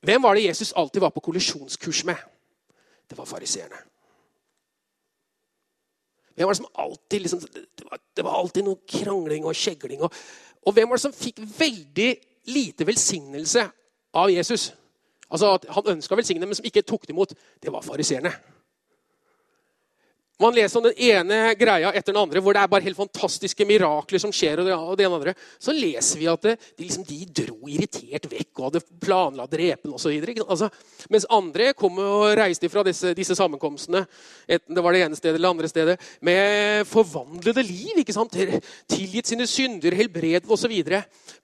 Hvem 0.00 0.22
var 0.22 0.34
det 0.34 0.44
Jesus 0.44 0.72
alltid 0.76 1.00
var 1.00 1.10
på 1.10 1.20
kollisjonskurs 1.20 2.04
med? 2.04 2.16
Det 3.10 3.18
var 3.18 3.24
fariseerne. 3.24 3.76
Hvem 6.34 6.46
var 6.46 6.54
det 6.54 6.56
som 6.56 6.72
alltid 6.74 7.20
liksom, 7.20 7.40
det, 7.40 7.84
var, 7.90 7.98
det 8.16 8.24
var 8.24 8.38
alltid 8.38 8.64
noe 8.64 8.80
krangling 8.88 9.44
og 9.44 9.54
kjegling. 9.54 10.00
Og, 10.02 10.14
og 10.66 10.72
hvem 10.72 10.88
var 10.88 10.96
det 10.96 11.02
som 11.02 11.12
fikk 11.12 11.42
veldig 11.58 12.10
lite 12.44 12.86
velsignelse 12.86 13.66
av 14.14 14.30
Jesus. 14.30 14.72
Altså 15.30 15.54
at 15.54 15.68
Han 15.76 15.92
ønska 15.96 16.14
å 16.14 16.18
velsigne, 16.18 16.46
men 16.46 16.58
som 16.58 16.66
ikke 16.66 16.86
tok 16.86 17.06
det 17.06 17.14
imot, 17.14 17.36
det 17.62 17.72
var 17.72 17.86
fariseerne. 17.86 18.32
Man 20.40 20.54
leser 20.56 20.80
om 20.80 20.86
den 20.86 20.96
ene 20.96 21.52
greia 21.60 21.90
etter 21.92 22.14
den 22.14 22.20
andre, 22.22 22.40
hvor 22.40 22.56
det 22.56 22.62
er 22.62 22.70
bare 22.72 22.86
helt 22.86 22.96
fantastiske 22.96 23.64
mirakler 23.68 24.22
som 24.22 24.32
skjer. 24.32 24.62
og 24.62 24.68
det, 24.68 24.76
og 24.76 24.94
det 24.96 25.04
ene 25.04 25.18
andre. 25.18 25.34
Så 25.60 25.74
leser 25.76 26.16
vi 26.16 26.28
at 26.32 26.46
det, 26.46 26.54
de, 26.78 26.86
liksom, 26.86 27.04
de, 27.04 27.18
dro 27.42 27.68
irritert 27.68 28.24
vekk 28.30 28.48
og 28.54 28.64
hadde 28.70 28.82
planla 29.04 29.44
å 29.44 29.50
drepe 29.52 29.90
ham. 29.90 29.98
Altså, 30.46 30.70
mens 31.12 31.28
andre 31.28 31.74
kom 31.76 32.00
og 32.00 32.32
reiste 32.40 32.70
fra 32.72 32.84
disse, 32.88 33.12
disse 33.16 33.36
sammenkomstene 33.36 34.06
enten 34.48 34.78
det 34.78 34.84
var 34.86 34.96
det 34.96 35.04
ene 35.04 35.18
stedet 35.18 35.36
eller 35.36 35.44
det 35.44 35.52
andre 35.52 35.72
stedet, 35.74 35.98
med 36.24 36.88
forvandlede 36.88 37.66
liv. 37.68 38.00
ikke 38.00 38.16
sant? 38.16 38.40
Tilgitt 38.88 39.28
sine 39.28 39.44
synder, 39.50 39.98
helbredet 39.98 40.48
osv. 40.48 40.72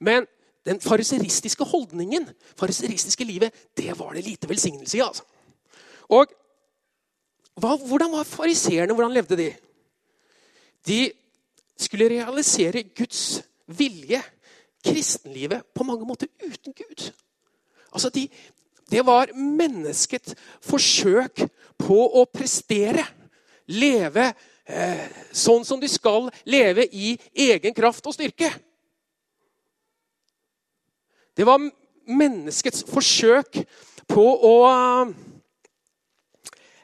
Men 0.01 0.25
den 0.67 0.81
fariseristiske 0.83 1.65
holdningen, 1.65 2.27
fariseristiske 2.59 3.25
livet, 3.25 3.55
det 3.77 3.93
var 3.99 4.17
det 4.17 4.25
lite 4.27 4.49
velsignelse 4.51 4.99
i. 4.99 5.05
altså. 5.05 5.23
Og 6.11 6.33
hva, 7.57 7.77
hvordan 7.77 8.13
var 8.13 8.29
fariseerne? 8.29 8.95
Hvordan 8.95 9.15
levde 9.15 9.39
de? 9.39 9.51
De 10.87 11.01
skulle 11.79 12.09
realisere 12.11 12.83
Guds 12.97 13.43
vilje, 13.67 14.21
kristenlivet, 14.85 15.65
på 15.75 15.85
mange 15.85 16.07
måter 16.07 16.29
uten 16.43 16.75
Gud. 16.77 17.11
Altså 17.93 18.11
de, 18.13 18.29
det 18.91 19.07
var 19.07 19.33
menneskets 19.35 20.37
forsøk 20.63 21.47
på 21.79 21.97
å 22.21 22.27
prestere. 22.31 23.07
Leve 23.67 24.29
eh, 24.31 25.07
sånn 25.35 25.65
som 25.67 25.81
de 25.83 25.89
skal 25.91 26.29
leve 26.47 26.85
i 26.93 27.17
egen 27.49 27.75
kraft 27.75 28.07
og 28.07 28.15
styrke. 28.15 28.53
Det 31.37 31.45
var 31.45 31.61
menneskets 32.07 32.85
forsøk 32.89 33.61
på 34.09 34.27
å 34.49 34.57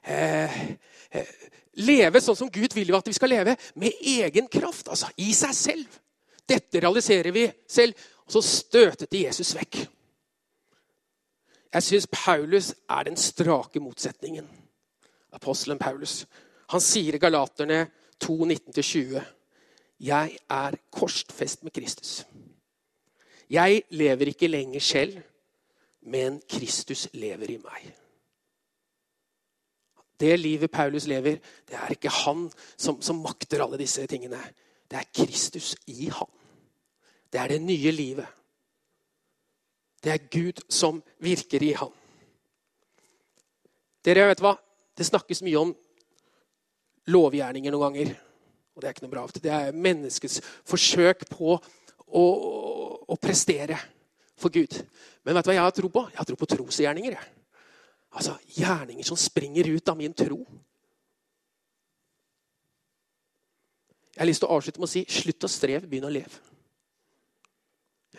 Eh, 0.02 0.70
eh, 1.10 1.26
leve 1.72 2.20
sånn 2.20 2.36
som 2.36 2.50
Gud 2.50 2.74
vil 2.74 2.90
at 2.96 3.06
vi 3.06 3.14
skal 3.14 3.30
leve, 3.30 3.56
med 3.74 3.92
egen 4.00 4.48
kraft. 4.48 4.88
altså 4.88 5.10
I 5.16 5.32
seg 5.34 5.54
selv. 5.54 5.98
Dette 6.48 6.80
realiserer 6.80 7.32
vi 7.32 7.46
selv. 7.68 7.94
Og 8.26 8.32
så 8.32 8.42
støtet 8.42 9.10
de 9.10 9.24
Jesus 9.26 9.54
vekk. 9.54 9.86
Jeg 11.72 11.82
syns 11.82 12.06
Paulus 12.10 12.72
er 12.90 13.04
den 13.04 13.16
strake 13.16 13.80
motsetningen. 13.80 14.48
Apostelen 15.32 15.78
Paulus. 15.78 16.26
Han 16.68 16.80
sier 16.80 17.14
i 17.16 17.18
Galaterne 17.18 17.86
2, 18.20 18.36
19-20.: 18.44 19.22
Jeg 20.00 20.38
er 20.50 20.76
korsfest 20.90 21.62
med 21.62 21.72
Kristus. 21.72 22.24
Jeg 23.52 23.82
lever 23.92 24.32
ikke 24.32 24.48
lenger 24.48 24.80
selv, 24.80 25.18
men 26.08 26.40
Kristus 26.48 27.08
lever 27.12 27.52
i 27.52 27.58
meg. 27.60 27.90
Det 30.20 30.38
livet 30.38 30.70
Paulus 30.70 31.06
lever, 31.06 31.40
det 31.68 31.76
er 31.76 31.92
ikke 31.92 32.12
han 32.22 32.46
som, 32.76 33.00
som 33.02 33.20
makter 33.20 33.64
alle 33.64 33.80
disse 33.80 34.06
tingene. 34.06 34.38
Det 34.90 34.98
er 35.00 35.10
Kristus 35.14 35.74
i 35.90 36.08
han. 36.08 36.30
Det 37.32 37.40
er 37.40 37.48
det 37.48 37.62
nye 37.62 37.90
livet. 37.90 38.26
Det 40.04 40.12
er 40.12 40.28
Gud 40.30 40.62
som 40.68 41.02
virker 41.18 41.62
i 41.62 41.72
han. 41.78 41.92
Dere 44.04 44.28
vet 44.30 44.42
hva? 44.42 44.56
Det 44.98 45.06
snakkes 45.06 45.42
mye 45.46 45.60
om 45.60 45.74
lovgjerninger 47.10 47.74
noen 47.74 47.84
ganger. 47.88 48.14
Og 48.74 48.82
det 48.82 48.88
er 48.88 48.94
ikke 48.96 49.06
noe 49.06 49.14
bra. 49.14 49.26
Det 49.34 49.52
er 49.52 49.76
menneskets 49.76 50.40
forsøk 50.68 51.26
på 51.30 51.54
å, 51.56 52.22
å 52.22 52.61
prestere 53.20 53.78
for 54.38 54.52
Gud. 54.52 54.78
Men 55.22 55.36
vet 55.36 55.46
du 55.46 55.50
hva 55.50 55.56
jeg 55.56 55.66
har 55.66 55.76
tro 55.76 55.90
på? 55.92 56.04
Jeg 56.10 56.20
har 56.20 56.28
tro 56.28 56.38
på 56.38 56.50
trosgjerninger. 56.50 57.16
Altså 58.12 58.36
gjerninger 58.56 59.06
som 59.06 59.16
springer 59.16 59.70
ut 59.72 59.88
av 59.88 59.98
min 59.98 60.14
tro. 60.14 60.42
Jeg 64.12 64.20
har 64.20 64.28
lyst 64.28 64.42
til 64.44 64.50
å 64.50 64.56
avslutte 64.58 64.82
med 64.82 64.90
å 64.90 64.92
si 64.92 65.04
slutt 65.08 65.46
å 65.46 65.50
streve, 65.50 65.88
begynn 65.88 66.10
å 66.10 66.12
leve. 66.12 66.40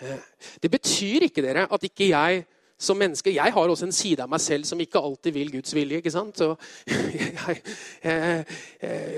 Eh, 0.02 0.24
det 0.64 0.72
betyr 0.74 1.28
ikke 1.28 1.44
dere, 1.46 1.68
at 1.70 1.86
ikke 1.86 2.10
jeg 2.10 2.46
som 2.84 2.98
menneske 2.98 3.32
Jeg 3.32 3.54
har 3.54 3.70
også 3.70 3.86
en 3.86 3.96
side 3.96 4.24
av 4.24 4.30
meg 4.30 4.42
selv 4.42 4.66
som 4.68 4.80
ikke 4.82 5.00
alltid 5.00 5.34
vil 5.34 5.52
Guds 5.54 5.76
vilje. 5.76 5.98
ikke 5.98 6.12
sant? 6.12 6.38
Så 6.38 6.56
jeg, 6.90 7.62
jeg, 8.04 8.46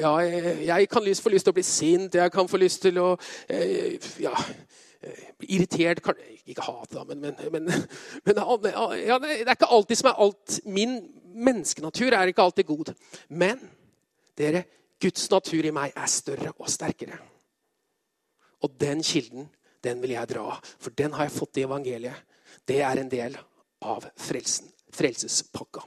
ja, 0.01 0.11
jeg 0.19 0.89
kan 0.91 1.07
få 1.15 1.31
lyst 1.33 1.47
til 1.47 1.53
å 1.53 1.55
bli 1.55 1.63
sint, 1.63 2.15
jeg 2.15 2.31
kan 2.31 2.51
få 2.51 2.59
lyst 2.61 2.83
til 2.83 2.99
å 3.01 3.15
eh, 3.49 3.95
ja, 4.21 4.35
irritert 5.47 6.01
Ikke 6.45 6.63
hat, 6.65 6.91
da, 6.93 7.03
men, 7.07 7.21
men, 7.21 7.35
men, 7.51 7.69
men 8.25 8.39
ja, 8.39 9.19
Det 9.19 9.45
er 9.45 9.55
ikke 9.55 9.71
alltid 9.77 10.01
som 10.01 10.11
er 10.11 10.21
alt 10.25 10.59
Min 10.65 10.97
menneskenatur 11.35 12.15
er 12.15 12.31
ikke 12.31 12.45
alltid 12.45 12.67
god. 12.69 12.93
Men 13.27 13.59
dere, 14.39 14.63
Guds 15.01 15.27
natur 15.31 15.67
i 15.67 15.73
meg 15.75 15.95
er 15.95 16.11
større 16.11 16.53
og 16.55 16.69
sterkere. 16.71 17.17
Og 18.63 18.71
den 18.79 19.03
kilden, 19.03 19.49
den 19.83 19.99
vil 20.01 20.15
jeg 20.15 20.31
dra. 20.31 20.55
For 20.79 20.95
den 20.95 21.13
har 21.15 21.27
jeg 21.27 21.35
fått 21.35 21.59
i 21.59 21.65
evangeliet. 21.67 22.23
Det 22.65 22.79
er 22.81 23.01
en 23.01 23.11
del 23.11 23.35
av 23.85 24.07
frelsen, 24.15 24.71
frelsespakka. 24.95 25.83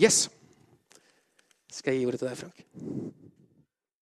Yes. 0.00 0.28
Skal 1.70 1.94
jeg 1.94 2.00
gi 2.00 2.08
ordet 2.08 2.22
til 2.22 2.30
deg, 2.30 2.38
Frank? 2.40 3.29